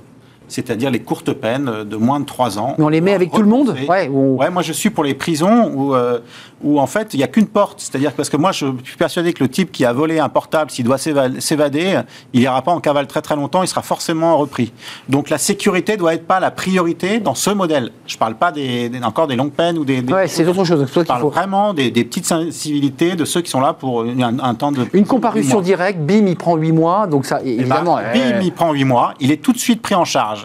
C'est-à-dire 0.52 0.90
les 0.90 1.00
courtes 1.00 1.32
peines 1.32 1.84
de 1.84 1.96
moins 1.96 2.20
de 2.20 2.24
3 2.26 2.58
ans. 2.58 2.74
Mais 2.78 2.84
on 2.84 2.88
les 2.88 3.00
met 3.00 3.14
avec 3.14 3.30
tout 3.32 3.40
le 3.42 3.48
monde 3.48 3.74
Ouais, 3.88 4.08
ou 4.08 4.36
on- 4.36 4.40
Ouais, 4.40 4.50
moi 4.50 4.62
je 4.62 4.72
suis 4.72 4.90
pour 4.90 5.04
les 5.04 5.14
prisons 5.14 5.70
où, 5.74 5.94
euh, 5.94 6.18
où 6.62 6.78
en 6.78 6.86
fait 6.86 7.14
il 7.14 7.16
n'y 7.18 7.22
a 7.22 7.28
qu'une 7.28 7.46
porte. 7.46 7.80
C'est-à-dire 7.80 8.12
parce 8.12 8.28
que 8.28 8.36
moi 8.36 8.52
je 8.52 8.66
suis 8.84 8.96
persuadé 8.96 9.32
que 9.32 9.42
le 9.42 9.48
type 9.48 9.72
qui 9.72 9.84
a 9.84 9.92
volé 9.92 10.18
un 10.18 10.28
portable, 10.28 10.70
s'il 10.70 10.84
doit 10.84 10.98
s'éva- 10.98 11.40
s'évader, 11.40 12.00
il 12.32 12.40
n'ira 12.40 12.60
pas 12.62 12.72
en 12.72 12.80
cavale 12.80 13.06
très 13.06 13.22
très 13.22 13.34
longtemps, 13.36 13.62
il 13.62 13.68
sera 13.68 13.82
forcément 13.82 14.36
repris. 14.36 14.72
Donc 15.08 15.30
la 15.30 15.38
sécurité 15.38 15.96
doit 15.96 16.14
être 16.14 16.26
pas 16.26 16.38
la 16.40 16.50
priorité 16.50 17.18
dans 17.20 17.34
ce 17.34 17.50
modèle. 17.50 17.90
Je 18.06 18.16
parle 18.18 18.34
pas 18.34 18.52
des, 18.52 18.88
des- 18.88 19.02
encore 19.02 19.26
des 19.26 19.36
longues 19.36 19.52
peines 19.52 19.78
ou 19.78 19.84
des. 19.84 20.02
des- 20.02 20.12
Ouais, 20.12 20.28
c'est 20.28 20.46
autre 20.46 20.64
chose. 20.64 20.86
Je 20.94 21.00
parle 21.00 21.20
faut 21.20 21.30
vraiment 21.30 21.72
des, 21.74 21.90
des 21.90 22.04
petites 22.04 22.30
incivilités 22.30 23.16
de 23.16 23.24
ceux 23.24 23.40
qui 23.40 23.50
sont 23.50 23.60
là 23.60 23.72
pour 23.72 24.02
un, 24.02 24.38
un 24.38 24.54
temps 24.54 24.72
de. 24.72 24.86
une 24.92 25.06
comparution 25.06 25.60
directe, 25.60 25.98
bim, 26.00 26.26
il 26.26 26.36
prend 26.36 26.56
8 26.56 26.72
mois, 26.72 27.06
donc 27.06 27.24
ça, 27.24 27.40
Eh 27.42 27.56
ben, 27.56 27.60
évidemment. 27.60 27.96
bim, 27.96 28.20
euh, 28.20 28.40
il 28.42 28.52
prend 28.52 28.72
8 28.72 28.84
mois. 28.84 29.14
Il 29.20 29.30
est 29.30 29.42
tout 29.42 29.52
de 29.52 29.58
suite 29.58 29.80
pris 29.82 29.94
en 29.94 30.04
charge 30.04 30.41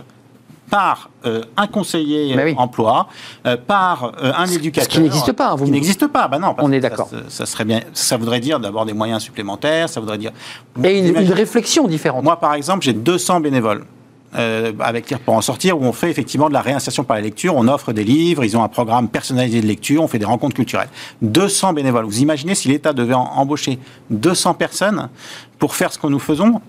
par 0.70 1.09
euh, 1.26 1.43
un 1.55 1.68
conseiller 1.68 2.36
oui. 2.38 2.55
emploi, 2.57 3.07
euh, 3.45 3.57
par 3.57 4.13
euh, 4.22 4.32
un 4.36 4.45
éducateur. 4.47 4.89
qui 4.89 4.99
n'existe 4.99 5.32
pas, 5.32 5.55
vous 5.55 5.65
Qui 5.65 5.72
n'existe 5.72 6.07
pas, 6.07 6.28
bah 6.28 6.39
non. 6.39 6.53
parce 6.53 6.68
On 6.68 6.72
est 6.72 6.80
d'accord. 6.80 7.09
Ça, 7.09 7.18
ça 7.30 7.45
serait 7.45 7.65
bien. 7.65 7.82
Ça 7.93 8.18
voudrait 8.18 8.39
dire 8.39 8.59
d'avoir 8.59 8.86
des 8.86 8.93
moyens 8.93 9.22
supplémentaires. 9.22 9.89
Ça 9.89 9.99
voudrait 9.99 10.18
dire. 10.18 10.32
et 10.84 10.99
une, 10.99 11.32
réflexion 11.32 11.88
différente. 11.88 12.24
Moi, 12.24 12.39
par 12.39 12.53
exemple, 12.53 12.84
j'ai 12.84 12.93
200 12.93 13.41
bénévoles. 13.41 13.86
Euh, 14.36 14.73
avec 14.82 15.09
Lire 15.09 15.19
pour 15.19 15.36
en 15.36 15.41
sortir, 15.41 15.80
où 15.80 15.86
on 15.86 15.93
fait 15.93 16.09
effectivement 16.09 16.49
de 16.49 16.53
la 16.53 16.59
réinsertion 16.59 17.05
par 17.05 17.15
la 17.15 17.21
lecture, 17.21 17.55
on 17.55 17.67
offre 17.69 17.93
des 17.93 18.03
livres, 18.03 18.43
ils 18.43 18.57
ont 18.57 18.63
un 18.63 18.67
programme 18.67 19.07
personnalisé 19.07 19.61
de 19.61 19.67
lecture, 19.67 20.03
on 20.03 20.07
fait 20.09 20.19
des 20.19 20.25
rencontres 20.25 20.55
culturelles. 20.55 20.89
200 21.21 21.71
bénévoles. 21.71 22.03
Vous 22.03 22.19
imaginez 22.19 22.53
si 22.53 22.67
l'État 22.67 22.91
devait 22.91 23.13
embaucher 23.13 23.80
200 24.09 24.55
personnes 24.55 25.07
pour 25.59 25.75
faire 25.75 25.93
ce 25.93 25.97
que 25.97 26.07
nous 26.07 26.19
faisons, 26.19 26.61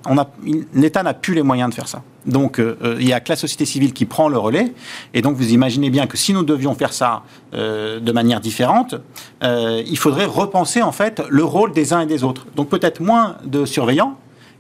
l'État 0.73 1.03
n'a 1.03 1.15
plus 1.15 1.35
les 1.35 1.43
moyens 1.43 1.71
de 1.71 1.75
faire 1.75 1.89
ça. 1.89 2.03
Donc 2.27 2.61
euh, 2.61 2.79
euh, 2.83 2.97
il 3.01 3.09
y 3.09 3.13
a 3.13 3.19
que 3.19 3.31
la 3.31 3.37
société 3.37 3.65
civile 3.65 3.93
qui 3.93 4.05
prend 4.05 4.29
le 4.29 4.39
relais, 4.39 4.73
et 5.13 5.21
donc 5.21 5.37
vous 5.37 5.53
imaginez 5.53 5.91
bien 5.91 6.07
que 6.07 6.17
si 6.17 6.33
nous 6.33 6.45
devions 6.45 6.75
faire 6.75 6.93
ça 6.93 7.23
de 7.53 8.13
manière 8.13 8.41
différente, 8.41 8.95
il 9.43 9.99
faudrait 9.99 10.27
repenser 10.27 10.83
en 10.83 10.93
fait 10.93 11.23
le 11.29 11.43
rôle 11.43 11.73
des 11.73 11.93
uns 11.93 12.03
et 12.03 12.07
des 12.07 12.23
autres. 12.23 12.47
Donc 12.55 12.69
peut-être 12.69 13.01
moins 13.01 13.37
de 13.45 13.65
surveillants 13.65 14.17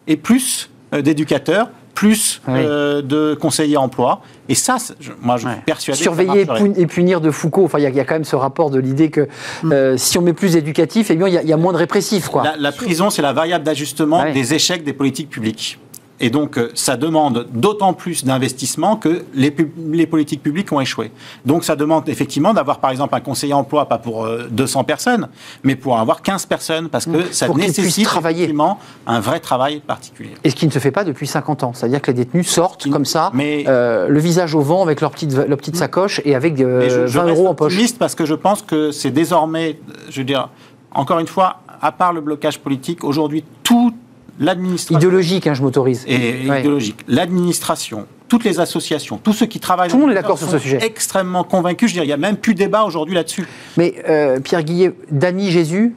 et 0.08 0.16
plus 0.16 0.70
d'éducateurs, 0.90 1.68
plus 1.98 2.40
Oui. 2.46 2.54
euh, 2.58 3.02
de 3.02 3.34
conseillers 3.34 3.76
emploi. 3.76 4.20
Et 4.48 4.54
ça, 4.54 4.76
moi, 5.20 5.36
je 5.36 5.40
suis 5.40 5.48
Ouais. 5.48 5.62
persuadé 5.66 5.98
Surveiller 6.00 6.46
et 6.76 6.86
punir 6.86 7.20
de 7.20 7.32
Foucault. 7.32 7.64
Enfin, 7.64 7.78
il 7.80 7.82
y, 7.82 7.86
a- 7.86 7.88
il 7.90 7.96
y 7.96 8.00
a 8.00 8.04
quand 8.04 8.14
même 8.14 8.22
ce 8.24 8.36
rapport 8.36 8.70
de 8.70 8.78
l'idée 8.78 9.10
que 9.10 9.26
euh, 9.64 9.96
si 9.96 10.16
on 10.16 10.22
met 10.22 10.32
plus 10.32 10.52
d'éducatif, 10.52 11.10
eh 11.10 11.16
bien, 11.16 11.26
il 11.26 11.34
y, 11.34 11.38
a- 11.38 11.42
il 11.42 11.48
y 11.48 11.52
a 11.52 11.56
moins 11.56 11.72
de 11.72 11.78
répressif, 11.78 12.28
quoi. 12.28 12.44
La, 12.44 12.56
la 12.56 12.70
prison, 12.70 13.10
c'est 13.10 13.20
la 13.22 13.32
variable 13.32 13.64
d'ajustement 13.64 14.20
Ouais. 14.22 14.32
des 14.32 14.54
échecs 14.54 14.84
des 14.84 14.92
politiques 14.92 15.28
publiques. 15.28 15.80
Et 16.20 16.30
donc, 16.30 16.58
euh, 16.58 16.70
ça 16.74 16.96
demande 16.96 17.46
d'autant 17.52 17.92
plus 17.92 18.24
d'investissement 18.24 18.96
que 18.96 19.24
les, 19.34 20.06
politiques 20.06 20.42
publiques 20.42 20.72
ont 20.72 20.80
échoué. 20.80 21.10
Donc, 21.44 21.64
ça 21.64 21.76
demande 21.76 22.08
effectivement 22.08 22.54
d'avoir, 22.54 22.78
par 22.78 22.90
exemple, 22.90 23.14
un 23.14 23.20
conseiller 23.20 23.52
emploi, 23.54 23.86
pas 23.86 23.98
pour 23.98 24.24
euh, 24.24 24.48
200 24.50 24.84
personnes, 24.84 25.28
mais 25.62 25.76
pour 25.76 25.98
avoir 25.98 26.22
15 26.22 26.46
personnes, 26.46 26.88
parce 26.88 27.04
que 27.06 27.32
ça 27.32 27.48
Mmh. 27.48 27.58
Nécessite 27.58 28.04
travailler. 28.04 28.38
effectivement 28.44 28.78
un 29.06 29.20
vrai 29.20 29.40
travail 29.40 29.80
particulier. 29.80 30.34
Et 30.44 30.50
ce 30.50 30.54
qui 30.54 30.66
ne 30.66 30.70
se 30.70 30.78
fait 30.78 30.90
pas 30.90 31.04
depuis 31.04 31.26
50 31.26 31.64
ans. 31.64 31.72
C'est-à-dire 31.74 32.00
que 32.00 32.10
les 32.10 32.16
détenus 32.24 32.48
sortent 32.48 32.88
comme 32.90 33.04
ça, 33.04 33.30
mais- 33.34 33.64
euh, 33.66 34.08
le 34.08 34.18
visage 34.20 34.54
au 34.54 34.60
vent 34.60 34.82
avec 34.82 35.00
leur 35.00 35.10
petite, 35.10 35.34
leur 35.34 35.56
petite 35.58 35.76
sacoche 35.76 36.20
et 36.24 36.34
avec 36.34 36.60
euh, 36.60 36.88
je, 36.88 37.06
je 37.06 37.18
20 37.18 37.24
reste 37.24 37.38
euros 37.38 37.48
en 37.48 37.54
poche. 37.54 37.72
optimiste 37.72 37.98
parce 37.98 38.14
que 38.14 38.24
je 38.24 38.34
pense 38.34 38.62
que 38.62 38.90
c'est 38.92 39.10
désormais, 39.10 39.78
je 40.10 40.20
veux 40.20 40.24
dire, 40.24 40.50
encore 40.92 41.18
une 41.18 41.26
fois, 41.26 41.60
à 41.80 41.92
part 41.92 42.12
le 42.12 42.20
blocage 42.20 42.58
politique, 42.60 43.02
aujourd'hui, 43.04 43.44
toute 43.62 43.94
l'administration 44.38 44.98
Idéologique, 44.98 45.46
hein, 45.46 45.54
je 45.54 45.62
m'autorise. 45.62 46.04
et 46.06 46.48
Ouais. 46.48 46.60
idéologique, 46.60 46.98
l'administration, 47.08 48.06
toutes 48.28 48.44
les 48.44 48.60
associations, 48.60 49.18
tous 49.22 49.32
ceux 49.32 49.46
qui 49.46 49.58
travaillent 49.60 49.88
Tout 49.90 49.96
le 49.96 50.02
monde 50.02 50.10
est 50.10 50.14
d'accord 50.14 50.38
sur 50.38 50.46
ce 50.48 50.52
sont 50.58 50.62
sujet. 50.62 50.78
extrêmement 50.84 51.44
convaincus. 51.44 51.88
Je 51.90 51.94
veux 51.94 51.98
dire, 52.00 52.04
il 52.04 52.08
n'y 52.08 52.12
a 52.12 52.16
même 52.28 52.36
plus 52.36 52.54
débat 52.54 52.84
aujourd'hui 52.84 53.14
là-dessus. 53.14 53.46
Mais 53.76 53.94
euh, 54.08 54.38
Pierre 54.40 54.62
Guillet, 54.62 54.92
Dany 55.10 55.50
Jésus, 55.50 55.94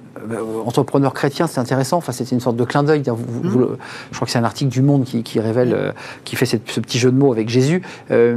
entrepreneur 0.65 1.13
chrétien, 1.13 1.47
c'est 1.47 1.59
intéressant. 1.59 1.97
Enfin, 1.97 2.11
c'était 2.11 2.31
une 2.35 2.39
sorte 2.41 2.55
de 2.57 2.63
clin 2.63 2.83
d'œil. 2.83 3.01
Mmh. 3.01 3.49
Je 4.11 4.15
crois 4.15 4.25
que 4.25 4.31
c'est 4.31 4.39
un 4.39 4.43
article 4.43 4.69
du 4.71 4.81
Monde 4.81 5.03
qui, 5.05 5.23
qui 5.23 5.39
révèle, 5.39 5.73
euh, 5.73 5.91
qui 6.23 6.35
fait 6.35 6.45
cette- 6.45 6.69
ce 6.69 6.79
petit 6.79 6.99
jeu 6.99 7.11
de 7.11 7.17
mots 7.17 7.31
avec 7.31 7.49
Jésus. 7.49 7.81
Euh, 8.11 8.35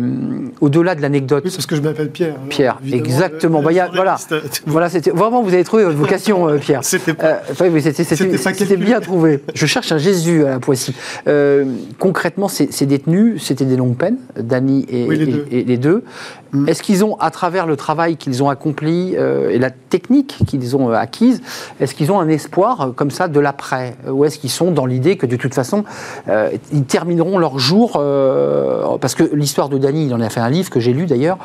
Au-delà 0.61 0.95
de 0.95 1.03
l'anecdote, 1.03 1.43
Oui, 1.45 1.51
parce 1.51 1.66
que 1.66 1.76
je 1.76 1.82
m'appelle 1.82 2.11
Pierre. 2.11 2.35
alors, 2.35 2.49
Pierre, 2.49 2.78
exactement. 2.93 3.61
le- 3.61 3.64
Bah, 3.74 3.85
a- 3.85 3.89
voilà, 3.95 4.16
voilà, 4.66 4.89
c'était 4.89 5.11
vraiment 5.11 5.43
vous 5.43 5.53
avez 5.53 5.64
trouvé 5.64 5.85
votre 5.85 5.97
vocation, 5.97 6.49
euh, 6.49 6.59
Pierre. 6.59 6.80
C'était 6.85 7.14
pas- 7.14 7.41
Euh, 7.61 8.76
bien 8.76 9.01
trouvé. 9.01 9.41
Je 9.55 9.66
cherche 9.66 9.93
un 9.93 9.99
Jésus 9.99 10.45
à 10.45 10.51
la 10.51 10.59
Poissy. 10.59 10.95
Euh, 11.26 11.64
concrètement, 11.99 12.49
ces, 12.49 12.70
ces 12.70 12.87
détenus, 12.87 13.43
c'était 13.43 13.64
des 13.64 13.76
longues 13.76 13.97
peines, 13.97 14.18
Dany 14.39 14.87
et, 14.89 15.07
Oui, 15.09 15.16
les 15.16 15.22
et- 15.24 15.26
deux. 15.26 15.47
et 15.51 15.64
les 15.64 15.76
deux. 15.76 16.05
Mm. 16.53 16.68
Est-ce 16.68 16.82
qu'ils 16.82 17.05
ont, 17.05 17.16
à 17.18 17.30
travers 17.30 17.66
le 17.66 17.76
travail 17.76 18.16
qu'ils 18.16 18.43
ont 18.43 18.49
accompli 18.49 19.14
euh, 19.16 19.51
et 19.51 19.59
la 19.59 19.70
technique 19.70 20.39
qu'ils 20.47 20.76
ont 20.76 20.91
euh, 20.91 20.95
acquise, 20.95 21.43
est-ce 21.81 21.95
qu'ils 21.95 22.12
ont 22.12 22.20
un 22.20 22.29
espoir 22.29 22.81
euh, 22.81 22.91
comme 22.93 23.11
ça 23.11 23.29
de 23.29 23.41
l'après? 23.41 23.97
Ou 24.11 24.25
est-ce 24.25 24.39
qu'ils 24.39 24.51
sont 24.51 24.70
dans 24.70 24.87
l'idée 24.87 25.16
que 25.16 25.27
de 25.27 25.37
toute 25.37 25.55
façon, 25.55 25.85
euh, 26.29 26.51
ils 26.72 26.85
termineront 26.85 27.39
leur 27.39 27.59
jour 27.59 27.93
euh, 27.97 28.97
Parce 29.01 29.14
que 29.14 29.25
l'histoire 29.35 29.68
de 29.68 29.79
Dany, 29.79 30.07
il 30.07 30.14
en 30.14 30.20
a 30.20 30.29
fait 30.31 30.41
un 30.41 30.51
livre 30.51 30.70
que 30.70 30.81
j'ai 30.81 30.93
lu 30.93 31.07
d'ailleurs. 31.07 31.39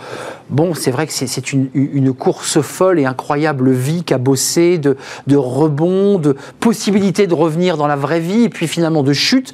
Bon, 0.50 0.74
c'est 0.74 0.92
vrai 0.92 1.08
que 1.08 1.14
c'est- 1.14 1.52
une, 1.54 1.70
une 1.74 2.14
course 2.14 2.62
folle 2.62 3.00
et 3.00 3.06
incroyable 3.06 3.72
vie 3.72 4.04
qu'a 4.04 4.18
bossé, 4.18 4.78
de, 4.78 4.98
de 5.28 5.36
rebond, 5.36 6.20
de 6.20 6.36
possibilité 6.60 7.28
de 7.28 7.34
revenir 7.34 7.78
dans 7.78 7.88
la 7.88 7.96
vraie 7.96 8.20
vie, 8.20 8.44
et 8.44 8.50
puis 8.50 8.68
finalement 8.68 9.04
de 9.04 9.14
chute. 9.14 9.54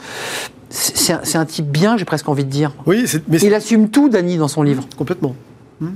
C'est 0.69 1.37
un, 1.37 1.45
type 1.45 1.67
bien, 1.67 1.95
j'ai 1.95 2.05
presque 2.05 2.27
envie 2.27 2.43
de 2.43 2.49
dire. 2.49 2.71
Oui, 2.85 3.03
c'est- 3.07 3.23
mais 3.29 3.37
Il 3.37 3.53
assume 3.53 3.89
tout, 3.89 4.09
Dany, 4.09 4.37
dans 4.37 4.47
son 4.49 4.61
livre. 4.63 4.83
Complètement. 4.97 5.35
Hmm. 5.79 5.89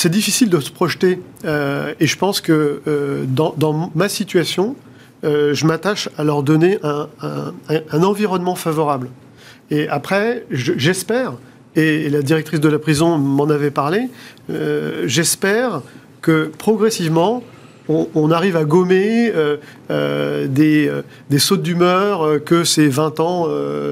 C'est 0.00 0.10
difficile 0.10 0.48
de 0.48 0.60
se 0.60 0.70
projeter. 0.70 1.18
euh, 1.44 1.92
et 1.98 2.06
je 2.06 2.16
pense 2.16 2.40
que 2.40 2.82
euh, 2.86 3.24
dans, 3.26 3.90
ma 3.96 4.08
situation, 4.08 4.76
euh, 5.24 5.54
je 5.54 5.66
m'attache 5.66 6.08
à 6.16 6.22
leur 6.22 6.44
donner 6.44 6.78
un, 6.84 8.02
environnement 8.04 8.54
favorable. 8.54 9.08
Et 9.72 9.88
après, 9.88 10.44
je- 10.52 10.74
j'espère, 10.76 11.32
et, 11.74 12.08
la 12.10 12.22
directrice 12.22 12.60
de 12.60 12.68
la 12.68 12.78
prison 12.78 13.18
m'en 13.18 13.50
avait 13.50 13.72
parlé, 13.72 14.08
j'espère 15.04 15.82
que 16.22 16.52
progressivement, 16.56 17.42
on, 17.88 18.08
on 18.14 18.30
arrive 18.30 18.56
à 18.56 18.64
gommer 18.64 19.30
euh, 19.34 19.56
euh, 19.90 20.46
des, 20.46 20.88
euh, 20.88 21.02
des 21.30 21.38
sautes 21.38 21.62
d'humeur 21.62 22.42
que 22.44 22.64
ces 22.64 22.88
20 22.88 23.20
ans 23.20 23.46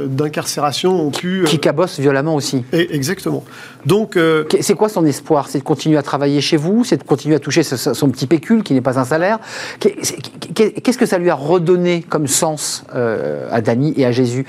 d'incarcération 0.07 1.01
ont 1.07 1.11
pu... 1.11 1.45
Qui 1.47 1.59
cabosse 1.59 1.99
violemment 2.01 2.35
aussi. 2.35 2.65
et- 2.73 2.95
exactement. 2.95 3.45
Donc, 3.85 4.19
C'est 4.61 4.75
quoi 4.75 4.89
son 4.89 5.05
espoir? 5.07 5.49
C'est 5.49 5.59
de 5.59 5.65
continuer 5.65 5.97
à 5.97 6.03
travailler 6.03 6.41
chez 6.41 6.57
vous? 6.57 6.85
C'est 6.85 6.97
de 6.97 7.05
continuer 7.05 7.37
à 7.37 7.39
toucher 7.39 7.63
son 7.63 8.09
petit 8.11 8.27
pécule 8.27 8.63
qui 8.63 8.75
n'est 8.75 8.81
pas 8.81 8.99
un 8.99 9.05
salaire? 9.05 9.39
Qu'est-ce 9.81 10.99
que 10.99 11.07
ça 11.07 11.19
lui 11.19 11.31
a 11.31 11.35
redonné 11.35 12.05
comme 12.09 12.27
sens 12.27 12.85
à 12.93 13.61
Dany 13.61 13.95
et 13.97 14.05
à 14.05 14.13
Jésus? 14.13 14.45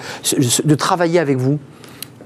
De 0.66 0.76
travailler 0.76 1.20
avec 1.20 1.38
vous? 1.38 1.60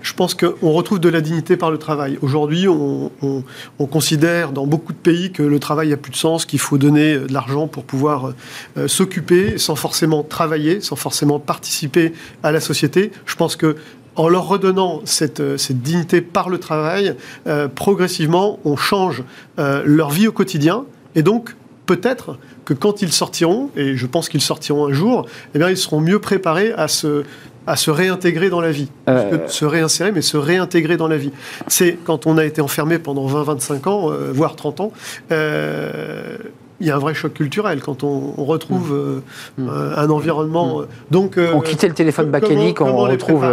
Je 0.01 0.13
pense 0.13 0.33
qu'on 0.33 0.71
retrouve 0.71 0.99
de 0.99 1.09
la 1.09 1.21
dignité 1.21 1.57
par 1.57 1.69
le 1.71 1.77
travail. 1.77 2.17
Aujourd'hui, 2.21 2.67
on, 2.67 3.11
on- 3.21 3.43
on 3.79 3.85
considère 3.85 4.51
dans 4.51 4.65
beaucoup 4.65 4.93
de 4.93 4.97
pays 4.97 5.31
que 5.31 5.43
le 5.43 5.59
travail 5.59 5.89
n'a 5.89 5.97
plus 5.97 6.11
de 6.11 6.15
sens, 6.17 6.45
qu'il 6.45 6.59
faut 6.59 6.77
donner 6.77 7.13
euh, 7.13 7.27
de 7.27 7.33
l'argent 7.33 7.67
pour 7.67 7.83
pouvoir 7.83 8.33
euh, 8.77 8.87
s'occuper 8.87 9.57
sans 9.57 9.75
forcément 9.75 10.23
travailler, 10.23 10.81
sans 10.81 10.95
forcément 10.95 11.39
participer 11.39 12.13
à 12.43 12.51
la 12.51 12.59
société. 12.59 13.11
Je 13.25 13.35
pense 13.35 13.55
que 13.55 13.75
en 14.15 14.27
leur 14.27 14.47
redonnant 14.47 15.01
cette, 15.05 15.39
euh, 15.39 15.57
dignité 15.69 16.21
par 16.21 16.49
le 16.49 16.57
travail, 16.57 17.15
euh, 17.47 17.67
progressivement, 17.67 18.59
on 18.65 18.75
change 18.75 19.23
euh, 19.59 19.83
leur 19.85 20.09
vie 20.09 20.27
au 20.27 20.31
quotidien. 20.33 20.83
Et 21.15 21.23
donc, 21.23 21.55
peut-être 21.85 22.37
que 22.65 22.73
quand 22.73 23.01
ils 23.01 23.11
sortiront, 23.11 23.69
et 23.75 23.95
je 23.95 24.05
pense 24.05 24.29
qu'ils 24.29 24.41
sortiront 24.41 24.87
un 24.87 24.93
jour, 24.93 25.27
eh 25.55 25.59
bien, 25.59 25.69
ils 25.69 25.77
seront 25.77 26.01
mieux 26.01 26.19
préparés 26.19 26.73
à 26.73 26.87
se, 26.87 27.23
à 27.68 27.76
se 27.76 27.91
réintégrer 27.91 28.49
dans 28.49 28.62
la 28.62 28.72
vie. 28.72 28.89
Euh, 29.07 29.47
se 29.47 29.66
réinsérer, 29.66 30.12
mais 30.12 30.22
se 30.22 30.38
réintégrer 30.38 30.97
dans 30.97 31.07
la 31.07 31.18
vie. 31.18 31.32
C'est 31.68 31.97
quand 32.03 32.26
on 32.28 32.38
a 32.38 32.45
été 32.45 32.62
enfermé 32.62 32.97
pendant 32.99 33.28
20-25 33.28 33.88
ans, 33.88 34.12
euh, 34.12 34.32
voire 34.34 34.55
30 34.55 34.80
ans, 34.82 34.91
euh, 35.32 36.38
il 36.80 36.88
y 36.88 36.91
a 36.91 36.95
un 36.95 36.99
vrai 36.99 37.14
choc 37.14 37.34
culturel 37.34 37.82
quand 37.82 38.03
on, 38.03 38.34
on 38.38 38.45
retrouve 38.45 39.22
Mm. 39.57 39.68
euh, 39.70 39.95
un 39.97 40.09
environnement. 40.09 40.82
euh, 40.82 40.86
Donc, 41.12 41.38
On 41.53 41.62
quittait 41.62 41.88
le 41.88 41.93
téléphone 41.93 42.30
bakélite, 42.32 42.82
on 42.82 42.97
retrouve. 42.97 43.45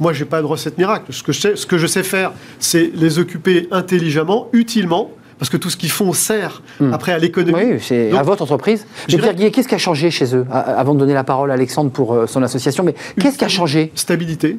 Moi, 0.00 0.12
j'ai 0.12 0.24
pas 0.24 0.40
de 0.40 0.46
recette 0.46 0.76
miracle. 0.76 1.12
Ce 1.12 1.22
que 1.22 1.30
je 1.32 1.40
sais, 1.40 1.56
ce 1.56 1.66
que 1.66 1.78
je 1.78 1.86
sais 1.86 2.02
faire, 2.02 2.32
c'est 2.58 2.90
les 2.94 3.20
occuper 3.20 3.68
intelligemment, 3.70 4.48
utilement, 4.52 5.12
parce 5.38 5.50
que 5.50 5.56
tout 5.56 5.70
ce 5.70 5.76
qu'ils 5.76 5.90
font 5.90 6.12
sert 6.12 6.62
Mm. 6.80 6.92
après 6.92 7.12
à 7.12 7.18
l'économie. 7.18 7.72
Oui, 7.72 7.78
c'est 7.80 8.12
à 8.12 8.22
votre 8.22 8.42
entreprise. 8.42 8.86
Mais 9.10 9.18
Pierre 9.18 9.34
Guillet, 9.34 9.50
qu'est-ce 9.50 9.68
qui 9.68 9.74
a 9.74 9.78
changé 9.78 10.10
chez 10.10 10.34
eux 10.34 10.46
Avant 10.50 10.94
de 10.94 10.98
donner 11.00 11.14
la 11.14 11.24
parole 11.24 11.50
à 11.50 11.54
Alexandre 11.54 11.90
pour 11.90 12.14
euh, 12.14 12.26
son 12.26 12.42
association, 12.42 12.84
mais 12.84 12.94
qu'est-ce 13.20 13.38
qui 13.38 13.44
a 13.44 13.48
changé? 13.48 13.92
Stabilité. 13.94 14.58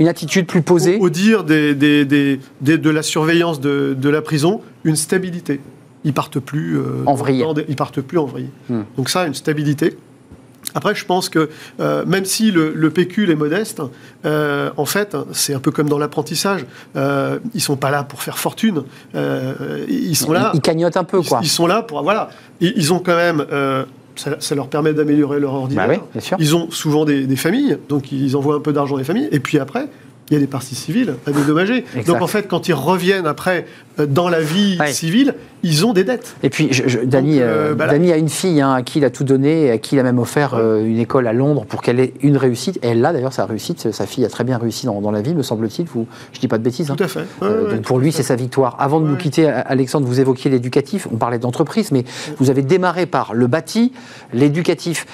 Une 0.00 0.08
attitude 0.08 0.46
plus 0.46 0.62
posée? 0.62 0.98
Au, 0.98 1.04
au 1.04 1.10
dire 1.10 1.44
des, 1.44 1.74
des- 1.74 2.04
des- 2.04 2.40
des- 2.60 2.78
de 2.78 2.90
la 2.90 3.02
surveillance 3.02 3.60
de, 3.60 3.96
de 3.98 4.08
la 4.08 4.22
prison, 4.22 4.60
une 4.82 4.96
stabilité. 4.96 5.60
Ils 6.04 6.12
partent 6.12 6.40
plus 6.40 6.76
euh, 6.76 7.02
En 7.06 7.14
vrille. 7.14 7.44
ils 7.68 7.76
partent 7.76 8.00
plus 8.00 8.18
en 8.18 8.26
vrille. 8.26 8.50
Hmm. 8.68 8.82
Donc 8.96 9.08
ça, 9.08 9.26
une 9.26 9.34
stabilité. 9.34 9.96
Après, 10.74 10.94
je 10.94 11.04
pense 11.04 11.28
que 11.28 11.48
euh, 11.80 12.04
même 12.04 12.24
si 12.24 12.50
le, 12.50 12.72
le 12.74 12.90
pécule 12.90 13.30
est 13.30 13.36
modeste, 13.36 13.80
euh, 14.24 14.70
en 14.76 14.84
fait, 14.84 15.16
c'est 15.32 15.54
un 15.54 15.60
peu 15.60 15.70
comme 15.70 15.88
dans 15.88 15.98
l'apprentissage. 15.98 16.66
Euh, 16.96 17.38
ils 17.54 17.60
sont 17.60 17.76
pas 17.76 17.90
là 17.90 18.02
pour 18.02 18.22
faire 18.22 18.38
fortune. 18.38 18.82
Euh, 19.14 19.84
ils 19.88 20.16
sont 20.16 20.32
là. 20.32 20.50
Ils 20.54 20.60
cagnotent 20.60 20.96
un 20.96 21.04
peu, 21.04 21.22
quoi. 21.22 21.40
ils 21.42 21.48
sont 21.48 21.66
là 21.66 21.82
pour 21.82 22.02
voilà. 22.02 22.30
Ils, 22.60 22.72
ils 22.76 22.92
ont 22.92 22.98
quand 22.98 23.16
même. 23.16 23.44
ça, 24.16 24.36
ça 24.38 24.54
leur 24.54 24.68
permet 24.68 24.92
d'améliorer 24.92 25.40
leur 25.40 25.54
ordinaire. 25.54 25.88
Bah 25.88 25.94
oui, 25.94 26.00
bien 26.12 26.20
sûr. 26.20 26.36
Ils 26.40 26.54
ont 26.56 26.70
souvent 26.70 27.04
des, 27.04 27.26
des 27.26 27.36
familles, 27.36 27.78
donc 27.88 28.12
ils 28.12 28.36
envoient 28.36 28.56
un 28.56 28.60
peu 28.60 28.72
d'argent 28.72 28.96
des 28.96 29.04
familles. 29.04 29.28
Et 29.32 29.40
puis 29.40 29.58
après, 29.58 29.88
il 30.30 30.34
y 30.34 30.36
a 30.36 30.40
des 30.40 30.46
parties 30.46 30.74
civiles 30.74 31.16
à 31.26 31.32
dédommager. 31.32 31.84
Exact. 31.94 32.06
Donc 32.06 32.22
en 32.22 32.26
fait, 32.26 32.48
quand 32.48 32.66
ils 32.68 32.72
reviennent 32.74 33.26
après 33.26 33.66
euh, 34.00 34.06
dans 34.06 34.28
la 34.30 34.40
vie 34.40 34.76
Ouais. 34.80 34.90
civile, 34.92 35.34
ils 35.62 35.84
ont 35.86 35.92
des 35.92 36.02
dettes. 36.04 36.34
Et 36.42 36.50
puis, 36.50 36.68
je, 36.72 36.88
je- 36.88 36.98
Dany, 37.00 37.34
Donc, 37.34 37.42
euh, 37.42 37.70
euh, 37.72 37.74
bah 37.74 37.86
Dany 37.88 38.10
a 38.12 38.16
une 38.16 38.28
fille 38.30 38.60
hein, 38.60 38.72
à 38.72 38.82
qui 38.82 38.98
il 38.98 39.04
a 39.04 39.10
tout 39.10 39.24
donné, 39.24 39.66
et 39.66 39.70
à 39.70 39.78
qui 39.78 39.94
il 39.96 39.98
a 39.98 40.02
même 40.02 40.18
offert 40.18 40.54
euh, 40.54 40.84
une 40.84 40.98
école 40.98 41.26
à 41.26 41.32
Londres 41.32 41.64
pour 41.68 41.80
qu'elle 41.82 42.00
ait 42.00 42.12
une 42.22 42.36
réussite. 42.38 42.78
Et 42.82 42.88
elle 42.88 43.00
l'a 43.02 43.12
d'ailleurs, 43.12 43.32
sa 43.34 43.44
réussite. 43.46 43.92
Sa 43.92 44.06
fille 44.06 44.24
a 44.24 44.28
très 44.28 44.44
bien 44.44 44.56
réussi 44.58 44.86
dans, 44.86 45.00
dans 45.00 45.10
la 45.10 45.20
vie, 45.22 45.34
me 45.34 45.42
semble-t-il. 45.42 45.86
Vous, 45.88 46.06
je 46.32 46.40
dis 46.40 46.48
pas 46.48 46.58
de 46.58 46.62
bêtises. 46.62 46.90
hein. 46.90 46.96
Tout 46.96 47.04
à 47.04 47.08
fait. 47.08 47.20
Ouais, 47.20 47.26
Euh, 47.42 47.68
ouais, 47.68 47.74
donc 47.76 47.82
pour 47.82 47.98
lui, 47.98 48.10
c'est 48.12 48.22
sa 48.22 48.34
victoire. 48.36 48.76
Avant 48.78 49.00
de 49.00 49.06
nous 49.06 49.16
quitter, 49.16 49.46
Alexandre, 49.46 50.06
vous 50.06 50.20
évoquiez 50.20 50.50
l'éducatif. 50.50 51.06
On 51.12 51.16
parlait 51.16 51.38
d'entreprise, 51.38 51.92
mais 51.92 52.04
vous 52.38 52.48
avez 52.50 52.62
démarré 52.62 53.06
par 53.06 53.34
le 53.34 53.46
bâti, 53.46 53.92
l'éducatif. 54.32 55.06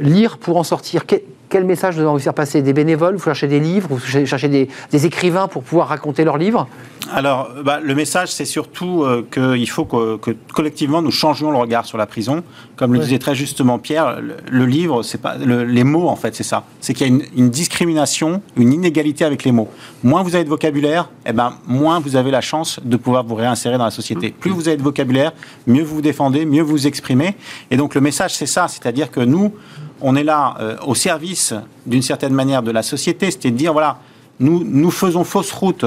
Lire 0.00 0.38
pour 0.38 0.56
en 0.58 0.62
sortir. 0.62 1.06
Quel, 1.06 1.20
quel 1.52 1.64
message 1.64 1.98
vous 1.98 2.08
allez 2.08 2.18
faire 2.18 2.32
passer 2.32 2.62
Des 2.62 2.72
bénévoles 2.72 3.16
Vous 3.16 3.24
cherchez 3.24 3.46
des 3.46 3.60
livres 3.60 3.88
Vous 3.90 3.98
cherchez 4.00 4.48
des, 4.48 4.68
des 4.90 5.04
écrivains 5.06 5.48
pour 5.48 5.62
pouvoir 5.62 5.88
raconter 5.88 6.24
leurs 6.24 6.38
livres 6.38 6.66
Alors, 7.12 7.50
bah, 7.62 7.78
le 7.82 7.94
message, 7.94 8.32
c'est 8.32 8.46
surtout 8.46 9.02
euh, 9.04 9.22
qu'il 9.30 9.68
faut 9.68 9.84
que, 9.84 10.16
que 10.16 10.30
collectivement 10.54 11.02
nous 11.02 11.10
changions 11.10 11.50
le 11.50 11.58
regard 11.58 11.84
sur 11.84 11.98
la 11.98 12.06
prison. 12.06 12.42
Comme 12.76 12.94
le 12.94 13.00
disait 13.00 13.18
très 13.18 13.34
justement 13.34 13.78
Pierre, 13.78 14.20
le, 14.20 14.36
le 14.50 14.64
livre, 14.66 15.02
c'est 15.02 15.20
pas 15.20 15.36
le- 15.36 15.64
les 15.64 15.84
mots 15.84 16.08
en 16.08 16.16
fait, 16.16 16.34
c'est 16.34 16.42
ça. 16.42 16.64
C'est 16.80 16.94
qu'il 16.94 17.06
y 17.06 17.10
a 17.10 17.12
une, 17.12 17.22
une 17.36 17.50
discrimination, 17.50 18.40
une 18.56 18.72
inégalité 18.72 19.24
avec 19.26 19.44
les 19.44 19.52
mots. 19.52 19.68
Moins 20.02 20.22
vous 20.22 20.34
avez 20.34 20.44
de 20.44 20.48
vocabulaire, 20.48 21.10
eh 21.26 21.32
ben 21.34 21.52
moins 21.66 22.00
vous 22.00 22.16
avez 22.16 22.30
la 22.30 22.40
chance 22.40 22.80
de 22.82 22.96
pouvoir 22.96 23.24
vous 23.24 23.34
réinsérer 23.34 23.76
dans 23.76 23.84
la 23.84 23.90
société. 23.90 24.30
Plus 24.30 24.50
vous 24.50 24.68
avez 24.68 24.78
de 24.78 24.82
vocabulaire, 24.82 25.32
mieux 25.66 25.82
vous 25.82 25.96
vous 25.96 26.00
défendez, 26.02 26.46
mieux 26.46 26.62
vous 26.62 26.70
vous 26.72 26.86
exprimez. 26.86 27.36
Et 27.70 27.76
donc 27.76 27.94
le 27.94 28.00
message, 28.00 28.34
c'est 28.34 28.46
ça, 28.46 28.68
c'est-à-dire 28.68 29.10
que 29.10 29.20
nous, 29.20 29.52
on 30.00 30.16
est 30.16 30.24
là 30.24 30.54
euh, 30.60 30.76
au 30.86 30.94
service 30.94 31.54
d'une 31.86 32.02
certaine 32.02 32.32
manière 32.32 32.62
de 32.62 32.70
la 32.70 32.82
société, 32.82 33.30
c'est 33.30 33.50
de 33.50 33.56
dire 33.56 33.72
voilà, 33.72 33.98
nous, 34.40 34.64
nous 34.64 34.90
faisons 34.90 35.24
fausse 35.24 35.52
route 35.52 35.84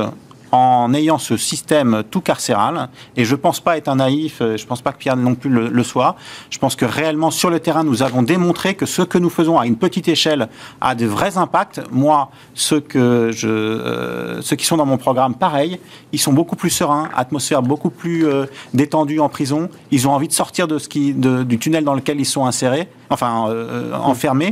en 0.52 0.94
ayant 0.94 1.18
ce 1.18 1.38
système 1.38 2.04
tout 2.10 2.22
carcéral. 2.22 2.90
Et 3.18 3.26
je 3.26 3.32
ne 3.36 3.40
pense 3.40 3.60
pas 3.60 3.78
être 3.78 3.88
un 3.88 3.96
naïf, 3.98 4.42
euh, 4.42 4.58
je 4.58 4.64
ne 4.64 4.68
pense 4.68 4.82
pas 4.82 4.92
que 4.92 4.98
Pierre 4.98 5.18
non 5.18 5.36
plus 5.36 5.50
le, 5.50 5.68
le 5.68 5.84
soit. 5.84 6.16
Je 6.50 6.58
pense 6.58 6.76
que 6.76 6.86
réellement, 6.86 7.32
sur 7.32 7.50
le 7.50 7.60
terrain, 7.60 7.84
nous 7.84 8.04
avons 8.04 8.22
démontré 8.24 8.76
que 8.76 8.86
ce 8.86 9.02
que 9.02 9.18
nous 9.18 9.30
faisons 9.30 9.60
à 9.60 9.66
une 9.66 9.76
petite 9.78 10.08
échelle 10.08 10.48
a 10.82 10.96
de 10.96 11.06
vrais 11.06 11.38
impacts. 11.38 11.82
Moi, 11.92 12.30
ceux, 12.54 12.80
que 12.80 13.32
je, 13.34 13.48
euh, 13.48 14.42
ceux 14.42 14.56
qui 14.56 14.66
sont 14.66 14.78
dans 14.78 14.86
mon 14.86 14.98
programme, 14.98 15.36
pareil, 15.36 15.80
ils 16.12 16.20
sont 16.20 16.34
beaucoup 16.34 16.56
plus 16.56 16.70
sereins, 16.70 17.10
atmosphère 17.16 17.62
beaucoup 17.62 17.90
plus 17.90 18.26
euh, 18.28 18.46
détendue 18.74 19.20
en 19.20 19.30
prison. 19.30 19.70
Ils 19.92 20.08
ont 20.08 20.12
envie 20.12 20.28
de 20.28 20.34
sortir 20.34 20.68
de 20.68 20.78
ce 20.78 20.88
qui, 20.90 21.14
de- 21.14 21.44
du 21.44 21.58
tunnel 21.60 21.84
dans 21.84 21.94
lequel 21.96 22.20
ils 22.20 22.26
sont 22.26 22.46
insérés, 22.46 22.88
enfin 23.10 23.48
euh, 23.50 23.94
enfermés. 23.94 24.52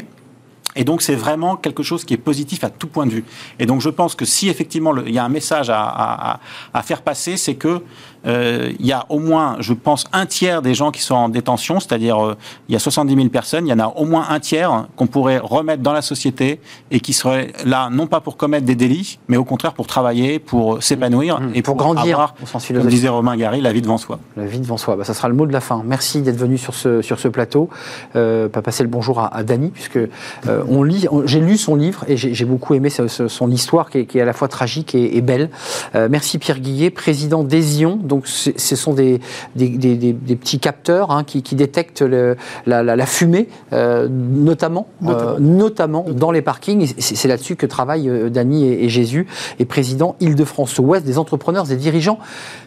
Et 0.76 0.84
donc, 0.84 1.02
c'est 1.02 1.16
vraiment 1.16 1.56
quelque 1.56 1.84
chose 1.84 2.04
qui 2.04 2.14
est 2.14 2.18
positif 2.18 2.64
à 2.64 2.70
tout 2.70 2.88
point 2.88 3.06
de 3.06 3.12
vue. 3.12 3.26
Et 3.60 3.66
donc, 3.66 3.82
je 3.82 3.90
pense 3.90 4.16
que 4.16 4.26
si 4.26 4.50
effectivement 4.50 4.96
il 4.98 5.14
y 5.14 5.20
a 5.20 5.24
un 5.26 5.30
message 5.30 5.70
à, 5.70 5.82
à- 5.84 6.40
à- 6.74 6.82
faire 6.84 7.02
passer, 7.02 7.38
c'est 7.38 7.56
que 7.56 7.82
il 8.26 8.86
y 8.86 8.92
a 8.94 9.06
au 9.10 9.20
moins, 9.20 9.58
je 9.60 9.74
pense, 9.74 10.06
un 10.14 10.26
tiers 10.26 10.62
des 10.62 10.74
gens 10.74 10.92
qui 10.92 11.02
sont 11.02 11.16
en 11.16 11.30
détention, 11.30 11.80
c'est-à-dire 11.80 12.24
euh, 12.24 12.36
il 12.70 12.74
y 12.74 12.76
a 12.76 12.80
70 12.80 13.16
000 13.16 13.28
personnes, 13.30 13.68
il 13.68 13.70
y 13.70 13.74
en 13.74 13.80
a 13.80 13.88
au 13.88 14.06
moins 14.06 14.26
un 14.30 14.40
tiers 14.40 14.86
qu'on 14.96 15.08
pourrait 15.08 15.40
remettre 15.40 15.84
dans 15.84 15.94
la 15.94 16.02
société 16.02 16.60
et 16.92 17.00
qui 17.00 17.14
seraient 17.14 17.52
là 17.66 17.90
non 17.92 18.08
pas 18.08 18.22
pour 18.22 18.38
commettre 18.38 18.66
des 18.66 18.76
délits, 18.76 19.20
mais 19.28 19.38
au 19.38 19.44
contraire 19.44 19.74
pour 19.74 19.88
travailler, 19.88 20.40
pour 20.40 20.82
s'épanouir 20.82 21.40
Mmh. 21.42 21.52
et 21.56 21.62
Pour 21.62 21.76
pour, 21.78 21.86
grandir, 21.94 22.16
avoir, 22.16 22.36
au 22.42 22.46
sens 22.46 22.68
comme 22.68 22.88
disait 22.88 23.10
Romain 23.10 23.36
Gary, 23.36 23.60
la 23.62 23.74
vie 23.74 23.82
devant 23.82 23.98
soi. 23.98 24.20
La 24.38 24.46
vie 24.46 24.60
devant 24.60 24.78
soi, 24.78 24.96
bah, 24.96 25.04
ça 25.04 25.14
sera 25.14 25.28
le 25.30 25.36
mot 25.36 25.46
de 25.46 25.52
la 25.54 25.62
fin. 25.62 25.82
Merci 25.86 26.22
d'être 26.22 26.38
venu 26.38 26.58
sur 26.58 26.74
ce, 26.76 27.02
sur 27.02 27.20
ce 27.20 27.28
plateau. 27.28 27.70
Euh, 28.16 28.48
pas 28.50 28.62
passer 28.62 28.84
le 28.84 28.90
bonjour 28.90 29.20
à, 29.20 29.36
à 29.36 29.44
Dany, 29.44 29.70
puisque 29.70 29.98
euh, 29.98 30.64
on 30.70 30.84
lit, 30.84 31.08
on- 31.12 31.26
j'ai 31.26 31.40
lu 31.40 31.58
son 31.58 31.76
livre 31.76 32.04
et 32.08 32.18
j'ai 32.18 32.46
beaucoup 32.46 32.74
aimé 32.74 32.90
ce- 32.90 33.08
ce- 33.08 33.28
son 33.28 33.50
histoire 33.52 33.90
qui 33.90 34.00
est, 34.00 34.06
qui 34.06 34.18
est 34.18 34.22
à 34.22 34.26
la 34.26 34.34
fois 34.34 34.48
tragique 34.48 34.96
et, 34.96 35.18
et 35.18 35.22
belle. 35.22 35.50
Euh, 35.96 36.08
merci 36.10 36.38
Pierre 36.40 36.60
Guillet, 36.60 36.90
président 36.90 37.44
d'Esion. 37.44 37.98
Donc 38.14 38.28
ce 38.28 38.76
sont 38.76 38.94
des, 38.94 39.20
des, 39.56 39.70
des- 39.70 39.96
des- 39.96 40.14
des 40.14 40.36
petits 40.36 40.60
capteurs 40.60 41.10
hein, 41.10 41.24
qui, 41.24 41.42
qui 41.42 41.56
détectent 41.56 42.04
le- 42.04 42.38
la, 42.68 42.84
la- 42.84 42.96
la 42.96 43.06
fumée, 43.08 43.48
euh, 43.74 44.08
notamment, 44.08 44.86
euh, 45.08 45.40
notamment 45.40 46.06
dans 46.08 46.30
les 46.30 46.44
parkings. 46.44 46.94
C'est 47.00 47.28
là-dessus 47.28 47.56
que 47.56 47.66
travaillent 47.66 48.10
euh, 48.10 48.30
Dany 48.30 48.66
et, 48.68 48.86
et 48.86 48.90
Jésus, 48.90 49.26
et 49.58 49.66
président 49.66 50.16
Île-de-France-Ouest 50.20 51.04
des 51.04 51.18
entrepreneurs 51.18 51.72
et 51.72 51.76
dirigeants 51.76 52.20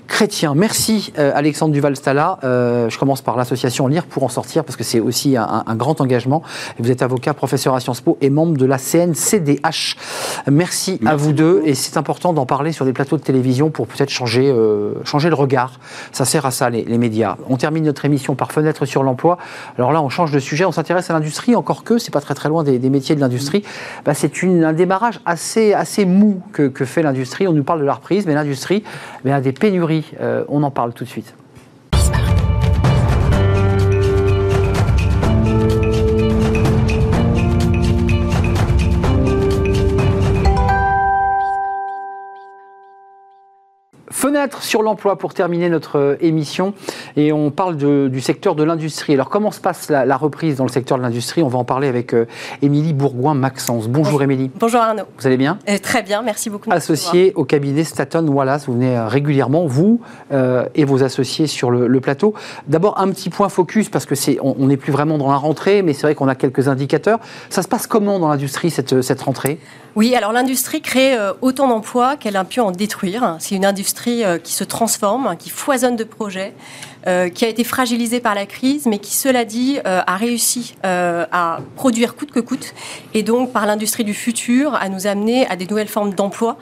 chrétiens. 0.07 0.54
Merci 0.54 1.12
euh, 1.18 1.32
Alexandre 1.34 1.72
Duval-Stala. 1.72 2.38
Euh, 2.44 2.88
je 2.88 2.98
commence 2.98 3.22
par 3.22 3.36
l'association 3.36 3.86
Lire 3.86 4.07
pour 4.07 4.22
en 4.22 4.28
sortir 4.28 4.64
parce 4.64 4.76
que 4.76 4.84
c'est 4.84 5.00
aussi 5.00 5.36
un, 5.36 5.64
un 5.66 5.74
grand 5.76 6.00
engagement. 6.00 6.42
Vous 6.78 6.90
êtes 6.90 7.02
avocat, 7.02 7.34
professeur 7.34 7.74
à 7.74 7.80
Sciences 7.80 8.00
Po 8.00 8.16
et 8.20 8.30
membre 8.30 8.57
de 8.57 8.66
la 8.66 8.78
CNCDH. 8.78 9.96
Merci, 10.50 11.00
à 11.04 11.16
vous 11.16 11.32
deux 11.32 11.62
et 11.64 11.74
c'est 11.74 11.96
important 11.96 12.32
d'en 12.32 12.46
parler 12.46 12.72
sur 12.72 12.84
des 12.84 12.92
plateaux 12.92 13.16
de 13.16 13.22
télévision 13.22 13.70
pour 13.70 13.86
peut-être 13.86 14.11
changer, 14.11 14.50
euh, 14.50 14.94
changer 15.04 15.28
le 15.28 15.34
regard. 15.34 15.80
Ça 16.12 16.24
sert 16.24 16.46
à 16.46 16.50
ça 16.50 16.70
les, 16.70 16.84
les 16.84 16.98
médias. 16.98 17.36
On 17.48 17.57
termine 17.57 17.84
notre 17.84 18.04
émission 18.04 18.34
par 18.34 18.52
fenêtre 18.52 18.86
sur 18.86 19.02
l'emploi. 19.02 19.38
Alors 19.78 19.92
là, 19.92 20.02
on 20.02 20.09
change 20.09 20.30
de 20.30 20.38
sujet, 20.38 20.64
on 20.64 20.72
s'intéresse 20.72 21.11
à 21.11 21.14
l'industrie, 21.14 21.57
encore 21.57 21.84
que 21.84 21.98
c'est 21.98 22.12
pas 22.12 22.20
très 22.20 22.34
très 22.34 22.48
loin 22.48 22.64
des, 22.64 22.78
des 22.78 22.90
métiers 22.90 23.14
de 23.14 23.20
l'industrie. 23.20 23.64
Bah, 24.04 24.14
c'est 24.14 24.32
un 24.44 24.72
démarrage 24.72 25.20
assez, 25.24 25.72
assez 25.72 26.04
mou 26.04 26.40
que, 26.52 26.68
que 26.68 26.84
fait 26.84 27.02
l'industrie. 27.02 27.48
On 27.48 27.52
nous 27.52 27.64
parle 27.64 27.80
de 27.80 27.84
la 27.84 27.94
reprise, 27.94 28.26
mais 28.26 28.34
l'industrie 28.34 28.82
a 29.24 29.40
des 29.40 29.52
pénuries. 29.52 29.95
Euh, 30.20 30.44
on 30.49 30.62
en 30.62 30.70
parle 30.70 30.92
tout 30.92 31.05
de 31.05 31.09
suite. 31.09 31.34
Fenêtre 44.27 44.64
sur 44.64 44.83
l'emploi 44.83 45.16
pour 45.18 45.35
terminer 45.35 45.68
notre 45.68 45.99
euh, 46.01 46.16
émission 46.20 46.74
et 47.16 47.33
on 47.33 47.53
parle 47.53 47.77
de- 47.77 48.09
du 48.09 48.20
secteur 48.20 48.57
de 48.57 48.64
l'industrie. 48.64 49.14
Alors 49.14 49.29
comment 49.29 49.53
se 49.53 49.61
passe 49.61 49.89
la, 49.89 50.05
la 50.05 50.16
reprise 50.16 50.57
dans 50.57 50.64
le 50.64 50.70
secteur 50.70 50.99
de 50.99 51.03
l'industrie? 51.05 51.45
On 51.45 51.49
va 51.49 51.61
en 51.61 51.64
parler 51.64 51.87
avec 51.87 52.12
euh, 52.12 52.27
Émilie 52.61 52.93
Bourgoin-Maxence. 52.93 53.87
Bonjour 53.87 54.20
Émilie, 54.24 54.51
Bonjour 54.59 54.81
Arnaud. 54.81 55.05
vous 55.16 55.27
allez 55.29 55.37
bien? 55.37 55.61
Euh, 55.68 55.79
très 55.81 56.03
bien, 56.03 56.22
merci 56.22 56.51
beaucoup. 56.51 56.68
Associé 56.72 57.35
au 57.37 57.45
cabinet 57.45 57.85
Staton 57.85 58.27
Wallace, 58.27 58.66
vous 58.66 58.72
venez 58.72 58.99
régulièrement, 58.99 59.64
vous 59.66 60.01
euh, 60.33 60.64
et 60.74 60.85
vos 60.85 61.05
associés 61.05 61.47
sur 61.47 61.70
le, 61.70 61.87
le 61.87 62.01
plateau. 62.01 62.35
D'abord 62.66 62.99
un 62.99 63.11
petit 63.11 63.31
point 63.31 63.49
focus 63.49 63.91
parce 63.91 64.07
que 64.07 64.16
c'est 64.16 64.39
on 64.43 64.66
n'est 64.66 64.77
plus 64.77 64.91
vraiment 64.91 65.18
dans 65.18 65.31
la 65.31 65.37
rentrée, 65.37 65.83
mais 65.83 65.93
c'est 65.93 66.03
vrai 66.03 66.16
qu'on 66.16 66.27
a 66.27 66.35
quelques 66.35 66.66
indicateurs. 66.66 67.20
Ça 67.49 67.62
se 67.62 67.68
passe 67.68 67.87
comment 67.87 68.18
dans 68.18 68.29
l'industrie 68.29 68.70
cette, 68.70 69.03
cette 69.03 69.22
rentrée? 69.22 69.61
Oui, 69.97 70.14
alors 70.14 70.32
l'industrie 70.32 70.82
crée 70.82 71.16
euh, 71.16 71.32
autant 71.40 71.68
d'emplois 71.68 72.18
qu'elle 72.18 72.36
a 72.36 72.44
pu 72.44 72.61
en 72.61 72.70
détruire. 72.70 73.36
C'est 73.40 73.55
une 73.55 73.64
industrie 73.64 74.24
euh, 74.24 74.36
qui 74.36 74.53
se 74.53 74.62
transforme, 74.62 75.36
qui 75.38 75.49
foisonne 75.49 75.97
de 75.97 76.05
projets, 76.05 76.53
euh, 77.07 77.28
qui 77.28 77.44
a 77.44 77.48
été 77.48 77.64
fragilisée 77.64 78.20
par 78.20 78.34
la 78.34 78.46
crise, 78.46 78.86
mais 78.86 78.98
qui, 78.98 79.14
cela 79.14 79.44
dit, 79.44 79.78
euh, 79.86 80.00
a 80.07 80.16
réussi 80.16 80.74
euh, 80.84 81.24
à 81.32 81.59
produire 81.76 82.16
coûte 82.16 82.30
que 82.30 82.40
coûte, 82.40 82.74
et 83.14 83.22
donc 83.22 83.52
par 83.52 83.66
l'industrie 83.66 84.04
du 84.04 84.14
futur, 84.14 84.74
à 84.74 84.88
nous 84.88 85.07
amener 85.07 85.46
à 85.48 85.57
des 85.57 85.66
nouvelles 85.66 85.88
formes 85.88 86.14
d'emploi, 86.14 86.57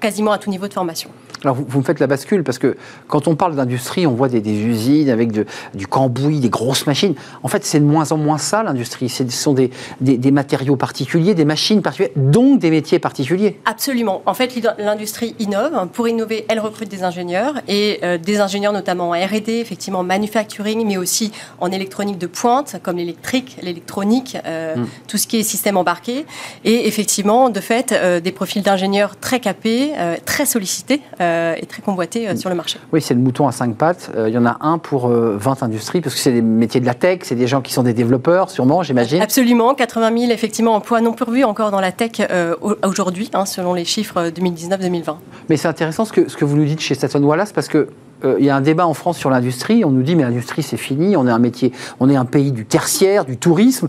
quasiment 0.00 0.32
à 0.32 0.38
tout 0.38 0.50
niveau 0.50 0.68
de 0.68 0.72
formation. 0.74 1.10
Alors 1.44 1.56
vous, 1.56 1.64
vous 1.66 1.80
me 1.80 1.84
faites 1.84 1.98
la 1.98 2.06
bascule 2.06 2.44
parce 2.44 2.58
que 2.58 2.76
quand 3.08 3.26
on 3.26 3.34
parle 3.34 3.56
d'industrie, 3.56 4.06
on 4.06 4.12
voit 4.14 4.28
des, 4.28 4.40
des 4.40 4.52
usines 4.60 5.10
avec 5.10 5.32
de- 5.32 5.44
du 5.74 5.88
cambouis, 5.88 6.38
des 6.38 6.50
grosses 6.50 6.86
machines. 6.86 7.16
En 7.42 7.48
fait, 7.48 7.64
c'est 7.64 7.80
de 7.80 7.84
moins 7.84 8.12
en 8.12 8.16
moins 8.16 8.38
ça 8.38 8.62
l'industrie. 8.62 9.08
Ce 9.08 9.28
sont 9.28 9.52
des, 9.52 9.70
des- 10.00 10.18
des 10.18 10.30
matériaux 10.30 10.76
particuliers, 10.76 11.34
des 11.34 11.44
machines 11.44 11.82
particulières, 11.82 12.12
donc 12.16 12.60
des 12.60 12.70
métiers 12.70 13.00
particuliers. 13.00 13.58
Absolument. 13.64 14.22
En 14.24 14.34
fait, 14.34 14.56
l'industrie 14.78 15.34
innove. 15.40 15.88
Pour 15.92 16.06
innover, 16.06 16.46
elle 16.48 16.60
recrute 16.60 16.88
des 16.88 17.02
ingénieurs 17.02 17.54
et 17.66 18.00
des 18.24 18.38
ingénieurs 18.40 18.72
notamment 18.72 19.08
en 19.08 19.14
R&D, 19.32 19.52
effectivement 19.60 20.00
en 20.00 20.04
manufacturing, 20.04 20.86
mais 20.86 20.96
aussi 20.96 21.32
en 21.60 21.70
électronique 21.70 22.18
de 22.18 22.26
pointe, 22.26 22.76
comme 22.82 22.96
l'électrique, 22.96 23.56
l'électronique, 23.62 24.36
euh, 24.46 24.76
Mm. 24.76 24.86
tout 25.08 25.16
ce 25.18 25.26
qui 25.26 25.38
est 25.38 25.42
système 25.42 25.76
embarqué. 25.76 26.24
Et 26.64 26.86
effectivement, 26.88 27.50
de 27.50 27.60
fait, 27.60 27.92
euh, 27.92 28.20
des 28.20 28.32
profils 28.32 28.62
d'ingénieurs 28.62 29.16
très 29.18 29.40
capés, 29.40 29.92
euh, 29.98 30.16
très 30.24 30.46
sollicités 30.46 31.00
et 31.20 31.66
très 31.66 31.82
convoités 31.84 32.28
euh, 32.28 32.36
sur 32.36 32.48
le 32.50 32.54
marché. 32.56 32.78
Oui, 32.92 33.00
c'est 33.02 33.14
le 33.14 33.20
mouton 33.20 33.46
à 33.48 33.52
cinq 33.52 33.76
pattes. 33.76 34.10
Il 34.16 34.32
y 34.32 34.38
en 34.38 34.46
a 34.46 34.56
un 34.60 34.78
pour 34.78 35.08
euh, 35.08 35.36
20 35.38 35.62
industries 35.62 36.00
parce 36.00 36.14
que 36.14 36.20
c'est 36.20 36.32
des 36.32 36.42
métiers 36.42 36.80
de 36.80 36.86
la 36.86 36.94
tech, 36.94 37.20
c'est 37.22 37.34
des 37.34 37.46
gens 37.46 37.60
qui 37.60 37.72
sont 37.72 37.82
des 37.82 37.94
développeurs, 37.94 38.50
sûrement, 38.50 38.82
j'imagine. 38.82 39.20
Absolument, 39.22 39.74
80 39.74 40.18
000 40.18 40.32
effectivement 40.32 40.74
emplois 40.74 41.00
non 41.00 41.12
pourvus 41.12 41.44
encore 41.44 41.70
dans 41.70 41.80
la 41.80 41.92
tech 41.92 42.12
au- 42.60 42.76
aujourd'hui, 42.86 43.30
hein, 43.34 43.46
selon 43.46 43.74
les 43.74 43.84
chiffres 43.84 44.16
euh, 44.18 44.30
2019-2020. 44.30 45.16
Mais 45.48 45.56
c'est 45.56 45.68
intéressant 45.68 46.04
ce 46.04 46.12
que, 46.12 46.28
ce 46.28 46.36
que 46.36 46.44
vous 46.44 46.56
nous 46.56 46.64
dites 46.64 46.80
chez 46.80 46.94
Staton 46.94 47.22
Wallace 47.22 47.52
parce 47.52 47.68
que 47.68 47.88
euh, 48.24 48.36
il 48.38 48.44
y 48.44 48.50
a 48.50 48.56
un 48.56 48.60
débat 48.60 48.86
en 48.86 48.94
France 48.94 49.18
sur 49.18 49.30
l'industrie. 49.30 49.84
On 49.84 49.90
nous 49.90 50.02
dit 50.02 50.16
mais 50.16 50.22
l'industrie 50.22 50.62
c'est 50.62 50.76
fini, 50.76 51.16
on 51.16 51.26
est 51.26 51.30
un 51.30 51.38
métier, 51.38 51.72
on 52.00 52.08
est 52.10 52.16
un 52.16 52.24
pays 52.24 52.52
du 52.52 52.64
tertiaire, 52.64 53.24
du 53.24 53.36
tourisme. 53.36 53.88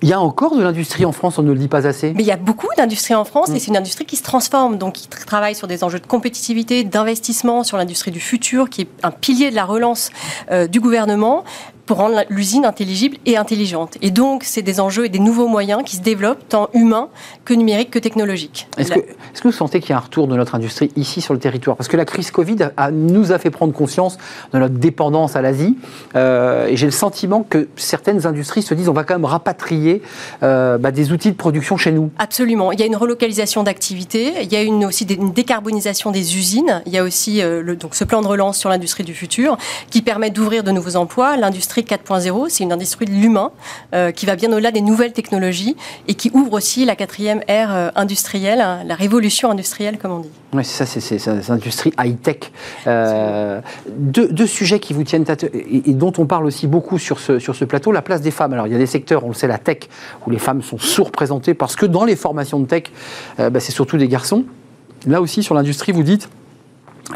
Il 0.00 0.08
y 0.08 0.12
a 0.12 0.20
encore 0.20 0.54
de 0.54 0.62
l'industrie 0.62 1.04
en 1.04 1.10
France, 1.10 1.38
on 1.38 1.42
ne 1.42 1.52
le 1.52 1.58
dit 1.58 1.66
pas 1.66 1.84
assez? 1.84 2.12
Mais 2.14 2.22
il 2.22 2.26
y 2.26 2.30
a 2.30 2.36
beaucoup 2.36 2.68
d'industries 2.76 3.16
en 3.16 3.24
France 3.24 3.50
et 3.50 3.58
c'est 3.58 3.66
une 3.66 3.76
industrie 3.76 4.04
qui 4.04 4.14
se 4.14 4.22
transforme, 4.22 4.78
donc 4.78 4.92
qui 4.92 5.08
tra- 5.08 5.24
travaille 5.24 5.56
sur 5.56 5.66
des 5.66 5.82
enjeux 5.82 5.98
de 5.98 6.06
compétitivité, 6.06 6.84
d'investissement, 6.84 7.64
sur 7.64 7.76
l'industrie 7.76 8.12
du 8.12 8.20
futur, 8.20 8.70
qui 8.70 8.82
est 8.82 8.88
un 9.02 9.10
pilier 9.10 9.50
de 9.50 9.56
la 9.56 9.64
relance 9.64 10.10
euh, 10.52 10.68
du 10.68 10.78
gouvernement 10.78 11.42
pour 11.88 11.96
rendre 11.96 12.22
l'usine 12.28 12.66
intelligible 12.66 13.16
et 13.24 13.38
intelligente. 13.38 13.96
Et 14.02 14.10
donc, 14.10 14.44
c'est 14.44 14.60
des 14.60 14.78
enjeux 14.78 15.06
et 15.06 15.08
des 15.08 15.18
nouveaux 15.18 15.48
moyens 15.48 15.82
qui 15.86 15.96
se 15.96 16.02
développent, 16.02 16.46
tant 16.48 16.68
humains 16.74 17.08
que 17.46 17.54
numériques 17.54 17.90
que 17.90 17.98
technologiques. 17.98 18.68
Est-ce 18.76 18.92
que, 18.92 19.00
est-ce 19.00 19.40
que 19.40 19.48
vous 19.48 19.52
sentez 19.52 19.80
qu'il 19.80 19.90
y 19.90 19.92
a 19.94 19.96
un 19.96 20.00
retour 20.00 20.28
de 20.28 20.36
notre 20.36 20.54
industrie 20.54 20.90
ici 20.96 21.22
sur 21.22 21.32
le 21.32 21.40
territoire? 21.40 21.76
Parce 21.78 21.88
que 21.88 21.96
la 21.96 22.04
crise 22.04 22.30
Covid 22.30 22.58
a- 22.76 22.90
nous 22.90 23.32
a 23.32 23.38
fait 23.38 23.48
prendre 23.50 23.72
conscience 23.72 24.18
de 24.52 24.58
notre 24.58 24.74
dépendance 24.74 25.34
à 25.34 25.40
l'Asie. 25.40 25.78
Euh, 26.14 26.66
et 26.66 26.76
j'ai 26.76 26.84
le 26.84 26.92
sentiment 26.92 27.42
que 27.42 27.68
certaines 27.76 28.26
industries 28.26 28.60
se 28.62 28.74
disent 28.74 28.90
on 28.90 28.92
va 28.92 29.04
quand 29.04 29.14
même 29.14 29.24
rapatrier 29.24 30.02
euh, 30.42 30.76
bah, 30.76 30.90
des 30.90 31.10
outils 31.10 31.30
de 31.30 31.36
production 31.36 31.78
chez 31.78 31.90
nous. 31.92 32.10
Absolument. 32.18 32.70
Il 32.70 32.80
y 32.80 32.82
a 32.82 32.86
une 32.86 32.96
relocalisation 32.96 33.62
d'activités, 33.62 34.34
il 34.42 34.52
y 34.52 34.56
a 34.56 34.62
une, 34.62 34.84
aussi 34.84 35.04
une 35.04 35.32
décarbonisation 35.32 36.10
des 36.10 36.36
usines, 36.36 36.82
il 36.84 36.92
y 36.92 36.98
a 36.98 37.02
aussi 37.02 37.40
euh, 37.40 37.62
le, 37.62 37.76
donc 37.76 37.94
ce 37.94 38.04
plan 38.04 38.20
de 38.20 38.26
relance 38.26 38.58
sur 38.58 38.68
l'industrie 38.68 39.04
du 39.04 39.14
futur 39.14 39.56
qui 39.90 40.02
permet 40.02 40.28
d'ouvrir 40.30 40.62
de 40.64 40.70
nouveaux 40.70 40.96
emplois. 40.96 41.38
L'industrie 41.38 41.77
4.0, 41.82 42.46
c'est 42.48 42.64
une 42.64 42.72
industrie 42.72 43.06
de 43.06 43.10
l'humain 43.10 43.52
euh, 43.94 44.10
qui 44.10 44.26
va 44.26 44.36
bien 44.36 44.50
au-delà 44.52 44.70
des 44.70 44.80
nouvelles 44.80 45.12
technologies 45.12 45.76
et 46.06 46.14
qui 46.14 46.30
ouvre 46.34 46.54
aussi 46.54 46.84
la 46.84 46.96
quatrième 46.96 47.42
ère 47.48 47.74
euh, 47.74 47.90
industrielle, 47.94 48.60
hein, 48.60 48.80
la 48.86 48.94
révolution 48.94 49.50
industrielle 49.50 49.98
comme 49.98 50.12
on 50.12 50.20
dit. 50.20 50.30
Oui, 50.52 50.64
c'est 50.64 50.84
ça, 50.84 51.00
c'est 51.00 51.18
c'est 51.18 51.48
l'industrie 51.48 51.92
high-tech. 51.98 52.52
Euh, 52.86 53.60
deux, 53.88 54.46
sujets 54.46 54.80
qui 54.80 54.94
vous 54.94 55.04
tiennent 55.04 55.26
à 55.28 55.34
et, 55.52 55.90
et 55.90 55.94
dont 55.94 56.12
on 56.18 56.26
parle 56.26 56.46
aussi 56.46 56.66
beaucoup 56.66 56.98
sur 56.98 57.18
ce, 57.20 57.64
plateau, 57.64 57.92
la 57.92 58.02
place 58.02 58.22
des 58.22 58.30
femmes. 58.30 58.52
Alors, 58.52 58.66
il 58.66 58.72
y 58.72 58.76
a 58.76 58.78
des 58.78 58.86
secteurs, 58.86 59.24
on 59.24 59.28
le 59.28 59.34
sait, 59.34 59.46
la 59.46 59.58
tech, 59.58 59.88
où 60.26 60.30
les 60.30 60.38
femmes 60.38 60.62
sont 60.62 60.78
sous-représentées 60.78 61.54
parce 61.54 61.76
que 61.76 61.86
dans 61.86 62.04
les 62.04 62.16
formations 62.16 62.60
de 62.60 62.66
tech, 62.66 62.84
bah, 63.38 63.60
c'est 63.60 63.72
surtout 63.72 63.98
des 63.98 64.08
garçons. 64.08 64.44
Là 65.06 65.20
aussi, 65.20 65.42
sur 65.42 65.54
l'industrie, 65.54 65.92
vous 65.92 66.02
dites, 66.02 66.28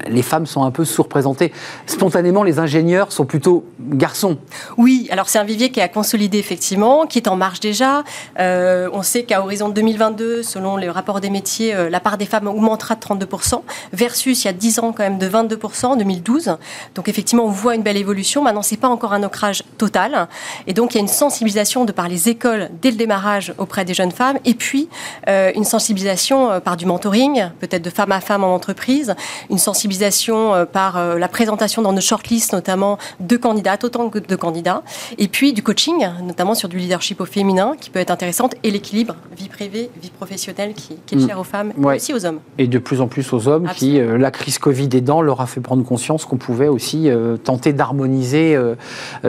les 0.07 0.23
femmes 0.23 0.47
sont 0.47 0.65
un 0.65 0.71
peu 0.71 0.85
sous-représentées. 0.85 1.53
Spontanément, 1.87 2.43
les 2.43 2.59
ingénieurs 2.59 3.13
sont 3.13 3.25
plutôt 3.25 3.65
garçons. 3.81 4.39
Oui, 4.79 5.09
alors 5.11 5.29
c'est 5.29 5.39
un 5.39 5.45
vivier 5.45 5.71
qui 5.71 5.81
a 5.81 5.89
consolidé 5.89 6.39
effectivement, 6.39 7.07
qui 7.07 7.19
est 7.19 7.29
en 7.29 7.37
marche 7.37 7.61
déjà. 7.61 8.05
Euh, 8.39 8.89
on 8.93 9.03
sait 9.03 9.25
qu'à 9.25 9.43
horizon 9.43 9.69
2022, 9.69 10.43
selon 10.43 10.77
le 10.77 10.91
rapport 10.91 11.21
des 11.21 11.31
métiers, 11.31 11.75
euh, 11.75 11.91
la 11.91 12.01
part 12.01 12.19
des 12.19 12.27
femmes 12.27 12.49
augmentera 12.49 12.95
de 12.95 13.01
32%, 13.01 13.63
versus 13.93 14.45
il 14.45 14.47
y 14.47 14.51
a 14.51 14.53
10 14.53 14.79
ans 14.79 14.93
quand 14.93 15.03
même 15.03 15.19
de 15.19 15.29
22% 15.29 15.87
en 15.87 15.97
2012. 15.97 16.57
Donc 16.95 17.09
effectivement, 17.09 17.45
on 17.45 17.51
voit 17.51 17.75
une 17.75 17.83
belle 17.83 17.97
évolution. 17.97 18.43
Maintenant, 18.43 18.63
c'est 18.63 18.77
pas 18.77 18.89
encore 18.89 19.13
un 19.13 19.23
ancrage 19.23 19.63
total. 19.79 20.29
Et 20.67 20.75
donc 20.75 20.95
il 20.95 20.97
y 20.97 20.99
a 20.99 21.03
une 21.03 21.09
sensibilisation 21.09 21.85
de 21.85 21.93
par 21.93 22.09
les 22.09 22.29
écoles 22.29 22.71
dès 22.81 22.91
le 22.91 22.97
démarrage 22.97 23.55
auprès 23.59 23.85
des 23.85 23.95
jeunes 23.95 24.13
femmes, 24.13 24.39
et 24.45 24.55
puis 24.55 24.89
euh, 25.29 25.53
une 25.55 25.65
sensibilisation 25.65 26.61
par 26.61 26.77
du 26.77 26.87
mentoring, 26.87 27.51
peut-être 27.61 27.83
de 27.83 27.91
femme 27.91 28.13
à 28.13 28.21
femme 28.21 28.45
en 28.45 28.55
entreprise, 28.55 29.15
une 29.51 29.59
sensibilisation 29.59 29.82
euh, 30.29 30.65
par 30.67 30.97
euh, 30.97 31.19
la 31.19 31.29
présentation 31.29 31.83
dans 31.83 31.93
nos 31.93 32.01
shortlists 32.01 32.53
notamment 32.53 32.99
de 33.21 33.37
candidats 33.37 33.53
candidates, 33.53 33.85
autant 33.85 34.09
que 34.09 34.19
de 34.19 34.37
candidats. 34.37 34.83
Et 35.19 35.29
puis 35.29 35.53
du 35.53 35.63
coaching, 35.63 36.07
notamment 36.25 36.55
sur 36.55 36.69
du 36.71 36.79
leadership 36.79 37.21
au 37.21 37.27
féminin, 37.27 37.75
qui 37.79 37.91
peut 37.91 37.99
être 37.99 38.11
intéressante, 38.11 38.55
et 38.63 38.71
l'équilibre 38.71 39.15
vie 39.37 39.51
privée, 39.51 39.91
vie 40.03 40.11
professionnelle, 40.11 40.73
qui, 40.73 40.97
qui 41.05 41.15
est 41.15 41.19
Mm. 41.19 41.29
cher 41.29 41.39
aux 41.39 41.45
femmes, 41.45 41.69
Ouais. 41.77 41.93
mais 41.93 41.97
aussi 41.97 42.15
aux 42.15 42.25
hommes. 42.25 42.41
Et 42.57 42.67
de 42.67 42.79
plus 42.79 43.03
en 43.03 43.09
plus 43.09 43.31
aux 43.35 43.47
hommes 43.49 43.69
qui, 43.77 44.01
euh, 44.01 44.17
la 44.17 44.31
crise 44.31 44.59
Covid 44.59 44.89
aidant, 44.95 45.21
leur 45.21 45.43
a 45.43 45.47
fait 45.47 45.61
prendre 45.61 45.85
conscience 45.85 46.25
qu'on 46.25 46.39
pouvait 46.39 46.69
aussi 46.69 47.11
euh, 47.11 47.37
tenter 47.37 47.75
d'harmoniser 47.75 48.57
euh, 48.57 48.75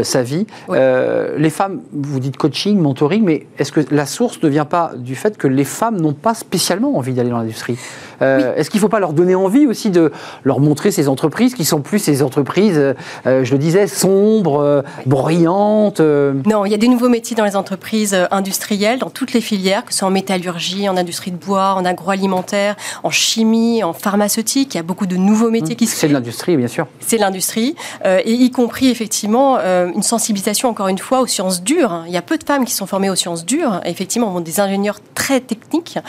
sa 0.03 0.23
vie. 0.23 0.47
Ouais. 0.69 1.37
Les 1.37 1.49
femmes, 1.49 1.81
vous 1.91 2.19
dites 2.21 2.37
coaching, 2.37 2.79
mentoring, 2.79 3.23
mais 3.23 3.47
est-ce 3.59 3.71
que 3.73 3.81
la 3.91 4.05
source 4.05 4.41
ne 4.41 4.47
vient 4.47 4.65
pas 4.65 4.93
du 4.95 5.15
fait 5.15 5.37
que 5.37 5.47
les 5.47 5.65
femmes 5.65 5.99
n'ont 5.99 6.13
pas 6.13 6.33
spécialement 6.33 6.95
envie 6.97 7.13
d'aller 7.13 7.29
dans 7.29 7.39
l'industrie? 7.39 7.77
Est-ce 8.21 8.69
qu'il 8.69 8.77
ne 8.77 8.81
faut 8.81 8.89
pas 8.89 9.01
leur 9.01 9.11
donner 9.11 9.35
envie 9.35 9.67
aussi 9.67 9.89
de 9.89 10.11
leur 10.43 10.59
montrer 10.59 10.91
ces 10.91 11.07
entreprises 11.07 11.55
qui 11.55 11.65
sont 11.65 11.81
plus 11.81 11.99
ces 11.99 12.21
entreprises, 12.21 12.77
euh, 12.77 12.93
euh, 13.25 13.43
je 13.43 13.51
le 13.53 13.57
disais, 13.57 13.87
sombres, 13.87 14.61
euh, 14.61 14.81
brillantes 15.05 15.99
euh, 15.99 16.33
Non, 16.45 16.65
il 16.65 16.71
y 16.71 16.75
a 16.75 16.77
des 16.77 16.87
nouveaux 16.87 17.09
métiers 17.09 17.35
dans 17.35 17.45
les 17.45 17.55
entreprises 17.55 18.15
industrielles, 18.31 18.99
dans 18.99 19.09
toutes 19.09 19.33
les 19.33 19.41
filières, 19.41 19.85
que 19.85 19.93
ce 19.93 19.99
soit 19.99 20.07
en 20.07 20.11
métallurgie, 20.11 20.89
en 20.89 20.97
industrie 20.97 21.31
de 21.31 21.37
bois, 21.37 21.73
en 21.75 21.85
agroalimentaire, 21.85 22.75
en 23.03 23.09
chimie, 23.09 23.83
en 23.83 23.93
pharmaceutique. 23.93 24.75
Il 24.75 24.77
y 24.77 24.79
a 24.79 24.83
beaucoup 24.83 25.05
de 25.05 25.15
nouveaux 25.15 25.49
métiers 25.49 25.75
qui 25.75 25.87
se 25.87 25.95
C'est 25.95 26.07
de 26.07 26.13
l'industrie, 26.13 26.57
bien 26.57 26.67
sûr. 26.67 26.87
C'est 26.99 27.17
l'industrie, 27.17 27.75
et 28.05 28.31
y 28.31 28.51
compris 28.51 28.89
effectivement 28.89 29.57
une 29.57 30.03
sensibilisation 30.03 30.69
encore 30.69 30.87
une 30.87 30.97
fois 30.97 31.21
aux 31.21 31.27
sciences 31.27 31.63
dures. 31.63 32.03
Il 32.07 32.13
y 32.13 32.17
a 32.17 32.21
peu 32.21 32.37
de 32.37 32.43
femmes 32.43 32.65
qui 32.65 32.73
sont 32.73 32.85
formées 32.85 33.09
aux 33.09 33.15
sciences 33.15 33.45
dures. 33.45 33.81
Effectivement, 33.85 34.27
on 34.27 34.31
monte 34.31 34.43
des 34.43 34.59
ingénieurs 34.59 34.99
très 35.13 35.39
techniques. 35.39 35.99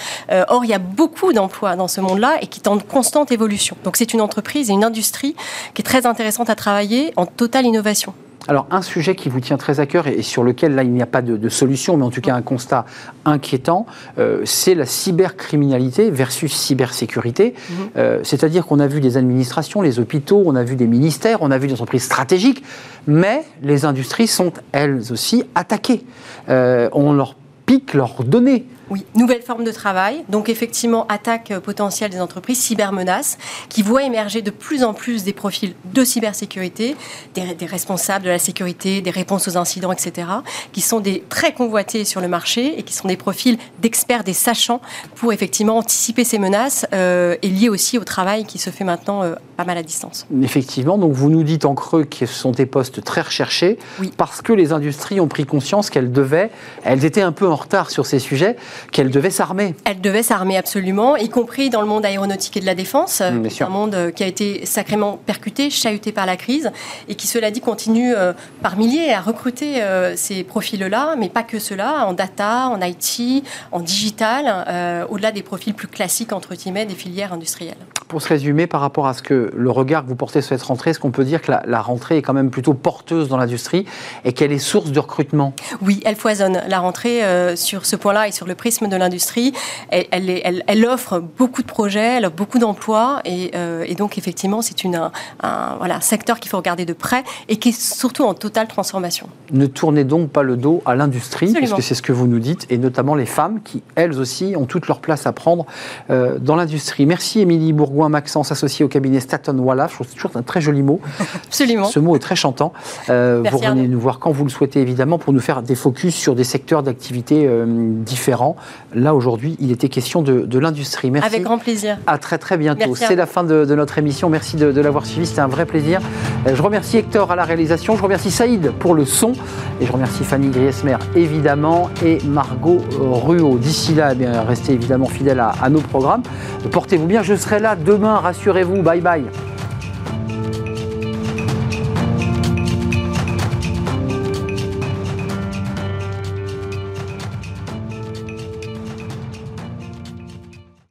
Or, 0.48 0.64
il 0.64 0.70
y 0.70 0.74
a 0.74 0.78
beaucoup 0.78 1.32
d'emplois 1.32 1.76
dans 1.76 1.88
ce 1.88 2.00
monde-là 2.00 2.38
et 2.40 2.46
qui 2.46 2.60
en 2.68 2.78
constante 2.78 3.32
évolution. 3.32 3.76
Donc, 3.84 3.96
c'est 3.96 4.12
une 4.14 4.20
entreprise 4.24 4.70
et 4.70 4.72
une 4.72 4.84
industrie 4.84 5.36
qui 5.74 5.82
est 5.82 5.84
très 5.84 6.06
intéressante 6.06 6.50
à 6.50 6.54
travailler 6.56 7.12
en 7.16 7.26
totale 7.26 7.66
innovation. 7.66 8.14
Alors, 8.46 8.66
un 8.70 8.82
sujet 8.82 9.14
qui 9.14 9.30
vous 9.30 9.40
tient 9.40 9.56
très 9.56 9.80
à 9.80 9.86
cœur 9.86 10.06
et 10.06 10.20
sur 10.20 10.44
lequel, 10.44 10.74
là, 10.74 10.82
il 10.82 10.90
n'y 10.90 11.00
a 11.00 11.06
pas 11.06 11.22
de, 11.22 11.38
de 11.38 11.48
solution, 11.48 11.96
mais 11.96 12.04
en 12.04 12.10
tout 12.10 12.20
cas 12.20 12.34
un 12.34 12.42
constat 12.42 12.84
inquiétant, 13.24 13.86
euh, 14.18 14.42
c'est 14.44 14.74
la 14.74 14.84
cybercriminalité 14.84 16.10
versus 16.10 16.52
cybersécurité. 16.52 17.54
Euh, 17.96 18.20
C'est-à-dire 18.22 18.66
qu'on 18.66 18.80
a 18.80 18.86
vu 18.86 19.00
des 19.00 19.16
administrations, 19.16 19.80
les 19.80 19.98
hôpitaux, 19.98 20.42
on 20.44 20.56
a 20.56 20.62
vu 20.62 20.76
des 20.76 20.86
ministères, 20.86 21.38
on 21.40 21.50
a 21.50 21.56
vu 21.56 21.68
des 21.68 21.72
entreprises 21.72 22.04
stratégiques, 22.04 22.62
mais 23.06 23.44
les 23.62 23.86
industries 23.86 24.26
sont 24.26 24.52
elles 24.72 25.00
aussi 25.10 25.44
attaquées. 25.54 26.04
Euh, 26.50 26.90
on 26.92 27.14
leur 27.14 27.36
pique 27.64 27.94
leurs 27.94 28.24
données. 28.24 28.66
Oui, 28.90 29.06
nouvelle 29.14 29.42
forme 29.42 29.64
de 29.64 29.72
travail. 29.72 30.24
Donc 30.28 30.48
effectivement, 30.48 31.06
attaque 31.08 31.58
potentielle 31.60 32.10
des 32.10 32.20
entreprises, 32.20 32.58
cybermenaces, 32.58 33.38
qui 33.68 33.82
voient 33.82 34.02
émerger 34.02 34.42
de 34.42 34.50
plus 34.50 34.84
en 34.84 34.92
plus 34.92 35.24
des 35.24 35.32
profils 35.32 35.74
de 35.92 36.04
cybersécurité, 36.04 36.96
des, 37.34 37.66
responsables 37.66 38.24
de 38.24 38.30
la 38.30 38.38
sécurité, 38.38 39.00
des 39.00 39.10
réponses 39.10 39.48
aux 39.48 39.56
incidents, 39.56 39.92
etc., 39.92 40.28
qui 40.72 40.82
sont 40.82 41.00
des 41.00 41.24
très 41.28 41.52
convoités 41.52 42.04
sur 42.04 42.20
le 42.20 42.28
marché 42.28 42.78
et 42.78 42.82
qui 42.82 42.92
sont 42.92 43.08
des 43.08 43.16
profils 43.16 43.58
d'experts, 43.80 44.22
des 44.22 44.34
sachants, 44.34 44.80
pour 45.14 45.32
effectivement 45.32 45.78
anticiper 45.78 46.24
ces 46.24 46.38
menaces 46.38 46.86
euh, 46.92 47.36
et 47.42 47.48
liées 47.48 47.70
aussi 47.70 47.98
au 47.98 48.04
travail 48.04 48.44
qui 48.44 48.58
se 48.58 48.70
fait 48.70 48.84
maintenant 48.84 49.22
euh, 49.22 49.34
pas 49.56 49.64
mal 49.64 49.78
à 49.78 49.82
distance. 49.82 50.26
Effectivement, 50.42 50.98
donc 50.98 51.12
vous 51.12 51.30
nous 51.30 51.42
dites 51.42 51.64
en 51.64 51.74
creux 51.74 52.04
que 52.04 52.26
ce 52.26 52.34
sont 52.34 52.50
des 52.50 52.66
postes 52.66 53.02
très 53.02 53.20
recherchés 53.20 53.78
Oui. 54.00 54.12
parce 54.16 54.42
que 54.42 54.52
les 54.52 54.72
industries 54.72 55.20
ont 55.20 55.28
pris 55.28 55.46
conscience 55.46 55.90
qu'elles 55.90 56.12
devaient, 56.12 56.50
elles 56.84 57.04
étaient 57.04 57.22
un 57.22 57.32
peu 57.32 57.46
en 57.46 57.56
retard 57.56 57.90
sur 57.90 58.06
ces 58.06 58.18
sujets, 58.18 58.56
qu'elles 58.92 59.10
devaient 59.10 59.30
s'armer. 59.30 59.74
Elle 59.84 60.00
devait 60.00 60.22
s'armer 60.22 60.56
absolument, 60.56 61.16
y 61.16 61.28
compris 61.28 61.70
dans 61.70 61.80
le 61.80 61.86
monde 61.86 62.04
aéronautique 62.04 62.56
et 62.56 62.60
de 62.60 62.66
la 62.66 62.74
défense. 62.74 63.20
Mm, 63.20 63.48
sûr. 63.50 63.66
un 63.66 63.70
monde 63.70 63.94
euh, 63.94 64.10
qui 64.10 64.22
a 64.22 64.26
été 64.26 64.66
sacrément 64.66 65.18
percuté, 65.24 65.70
chahuté 65.70 66.12
par 66.12 66.26
la 66.26 66.36
crise, 66.36 66.70
et 67.08 67.14
qui, 67.14 67.26
cela 67.26 67.50
dit, 67.50 67.60
continue 67.60 68.14
euh, 68.14 68.32
par 68.62 68.76
milliers 68.76 69.12
à 69.12 69.20
recruter 69.20 69.82
euh, 69.82 70.14
ces 70.16 70.44
profils-là, 70.44 71.14
mais 71.18 71.28
pas 71.28 71.42
que 71.42 71.58
cela, 71.58 72.06
en 72.06 72.12
data, 72.12 72.68
en 72.68 72.80
IT, 72.80 73.44
en 73.72 73.80
digital, 73.80 74.64
euh, 74.68 75.04
au-delà 75.08 75.32
des 75.32 75.42
profils 75.42 75.74
plus 75.74 75.88
classiques, 75.88 76.32
entre 76.32 76.54
guillemets, 76.54 76.86
des 76.86 76.94
filières 76.94 77.32
industrielles. 77.32 77.76
Pour 78.08 78.22
se 78.22 78.28
résumer, 78.28 78.66
par 78.66 78.80
rapport 78.80 79.06
à 79.06 79.14
ce 79.14 79.22
que 79.22 79.43
le 79.54 79.70
regard 79.70 80.04
que 80.04 80.08
vous 80.08 80.16
portez 80.16 80.40
sur 80.40 80.50
cette 80.50 80.62
rentrée, 80.62 80.90
est-ce 80.90 81.00
qu'on 81.00 81.10
peut 81.10 81.24
dire 81.24 81.42
que 81.42 81.50
la, 81.50 81.62
la 81.66 81.80
rentrée 81.80 82.16
est 82.18 82.22
quand 82.22 82.32
même 82.32 82.50
plutôt 82.50 82.74
porteuse 82.74 83.28
dans 83.28 83.36
l'industrie 83.36 83.84
et 84.24 84.32
qu'elle 84.32 84.52
est 84.52 84.58
source 84.58 84.90
de 84.92 84.98
recrutement? 85.00 85.52
Oui, 85.82 86.00
elle 86.04 86.16
foisonne. 86.16 86.60
La 86.68 86.78
rentrée, 86.80 87.24
euh, 87.24 87.56
sur 87.56 87.86
ce 87.86 87.96
point-là 87.96 88.28
et 88.28 88.32
sur 88.32 88.46
le 88.46 88.54
prisme 88.54 88.88
de 88.88 88.96
l'industrie, 88.96 89.52
elle, 89.90 90.06
elle, 90.10 90.30
est- 90.30 90.42
elle- 90.44 90.62
elle 90.66 90.84
offre 90.86 91.18
beaucoup 91.20 91.62
de 91.62 91.66
projets, 91.66 92.16
elle 92.18 92.26
offre 92.26 92.36
beaucoup 92.36 92.58
d'emplois, 92.58 93.20
et, 93.24 93.50
euh, 93.54 93.84
et 93.86 93.94
donc 93.94 94.18
effectivement, 94.18 94.62
c'est 94.62 94.84
un, 94.86 95.10
un- 95.42 95.76
voilà, 95.78 95.96
un 95.96 96.00
secteur 96.00 96.40
qu'il 96.40 96.50
faut 96.50 96.56
regarder 96.58 96.84
de 96.84 96.92
près 96.92 97.24
et 97.48 97.56
qui 97.56 97.70
est 97.70 97.80
surtout 97.80 98.24
en 98.24 98.34
totale 98.34 98.68
transformation. 98.68 99.28
Ne 99.52 99.66
tournez 99.66 100.04
donc 100.04 100.30
pas 100.30 100.42
le 100.42 100.56
dos 100.56 100.82
à 100.86 100.94
l'industrie, 100.94 101.52
parce 101.52 101.72
que 101.72 101.82
c'est 101.82 101.94
ce 101.94 102.02
que 102.02 102.12
vous 102.12 102.26
nous 102.26 102.38
dites, 102.38 102.66
et 102.70 102.78
notamment 102.78 103.14
les 103.14 103.26
femmes 103.26 103.60
qui, 103.62 103.82
elles 103.94 104.18
aussi, 104.18 104.54
ont 104.56 104.66
toute 104.66 104.86
leur 104.88 105.00
place 105.00 105.26
à 105.26 105.32
prendre 105.32 105.66
euh, 106.10 106.38
dans 106.38 106.56
l'industrie. 106.56 107.06
Merci 107.06 107.40
Émilie 107.40 107.72
Bourgoin-Maxence, 107.72 108.52
associée 108.52 108.84
au 108.84 108.88
cabinet 108.88 109.20
Staton 109.34 109.58
Walla. 109.58 109.86
Je 109.88 109.94
trouve 109.94 110.06
c'est 110.08 110.14
toujours 110.14 110.30
un 110.36 110.42
très 110.42 110.60
joli 110.60 110.82
mot. 110.82 111.00
Absolument. 111.46 111.84
Ce 111.84 111.98
mot 111.98 112.14
est 112.16 112.20
très 112.20 112.36
chantant. 112.36 112.72
Euh, 113.10 113.42
vous 113.50 113.58
revenez 113.58 113.88
nous 113.88 113.98
voir 114.00 114.18
quand 114.18 114.30
vous 114.30 114.44
le 114.44 114.50
souhaitez, 114.50 114.80
évidemment, 114.80 115.18
pour 115.18 115.32
nous 115.32 115.40
faire 115.40 115.62
des 115.62 115.74
focus 115.74 116.14
sur 116.14 116.34
des 116.34 116.44
secteurs 116.44 116.82
d'activité 116.82 117.46
euh, 117.46 117.64
différents. 117.66 118.56
Là, 118.94 119.14
aujourd'hui, 119.14 119.56
il 119.60 119.72
était 119.72 119.88
question 119.88 120.22
de, 120.22 120.40
de 120.42 120.58
l'industrie. 120.58 121.10
Merci. 121.10 121.28
Avec 121.28 121.42
grand 121.42 121.58
plaisir. 121.58 121.98
À 122.06 122.18
très 122.18 122.38
très 122.38 122.56
bientôt. 122.56 122.94
C'est 122.94 123.16
la 123.16 123.26
fin 123.26 123.44
de, 123.44 123.64
de 123.64 123.74
notre 123.74 123.98
émission. 123.98 124.28
Merci 124.30 124.56
de, 124.56 124.72
de 124.72 124.80
l'avoir 124.80 125.06
suivi. 125.06 125.26
C'était 125.26 125.40
un 125.40 125.48
vrai 125.48 125.66
plaisir. 125.66 126.00
Euh, 126.46 126.54
Je 126.54 126.62
remercie 126.62 126.96
Hector 126.98 127.30
à 127.30 127.36
la 127.36 127.44
réalisation. 127.44 127.96
Je 127.96 128.02
remercie 128.02 128.30
Saïd 128.30 128.70
pour 128.78 128.94
le 128.94 129.04
son. 129.04 129.32
Et 129.80 129.86
je 129.86 129.92
remercie 129.92 130.22
Fanny 130.24 130.48
Griesmer, 130.48 130.96
évidemment, 131.16 131.90
et 132.04 132.18
Margot 132.24 132.78
Ruot. 133.00 133.58
D'ici 133.58 133.94
là, 133.94 134.10
eh 134.12 134.14
bien, 134.14 134.42
restez 134.42 134.72
évidemment 134.72 135.06
fidèles 135.06 135.40
à, 135.40 135.52
à 135.60 135.68
nos 135.70 135.80
programmes. 135.80 136.22
Portez-vous 136.70 137.06
bien. 137.06 137.22
Je 137.22 137.34
serai 137.34 137.58
là 137.58 137.74
demain. 137.76 138.16
Rassurez-vous. 138.18 138.82
Bye 138.82 139.00
bye. 139.00 139.23
Украине. 139.24 139.53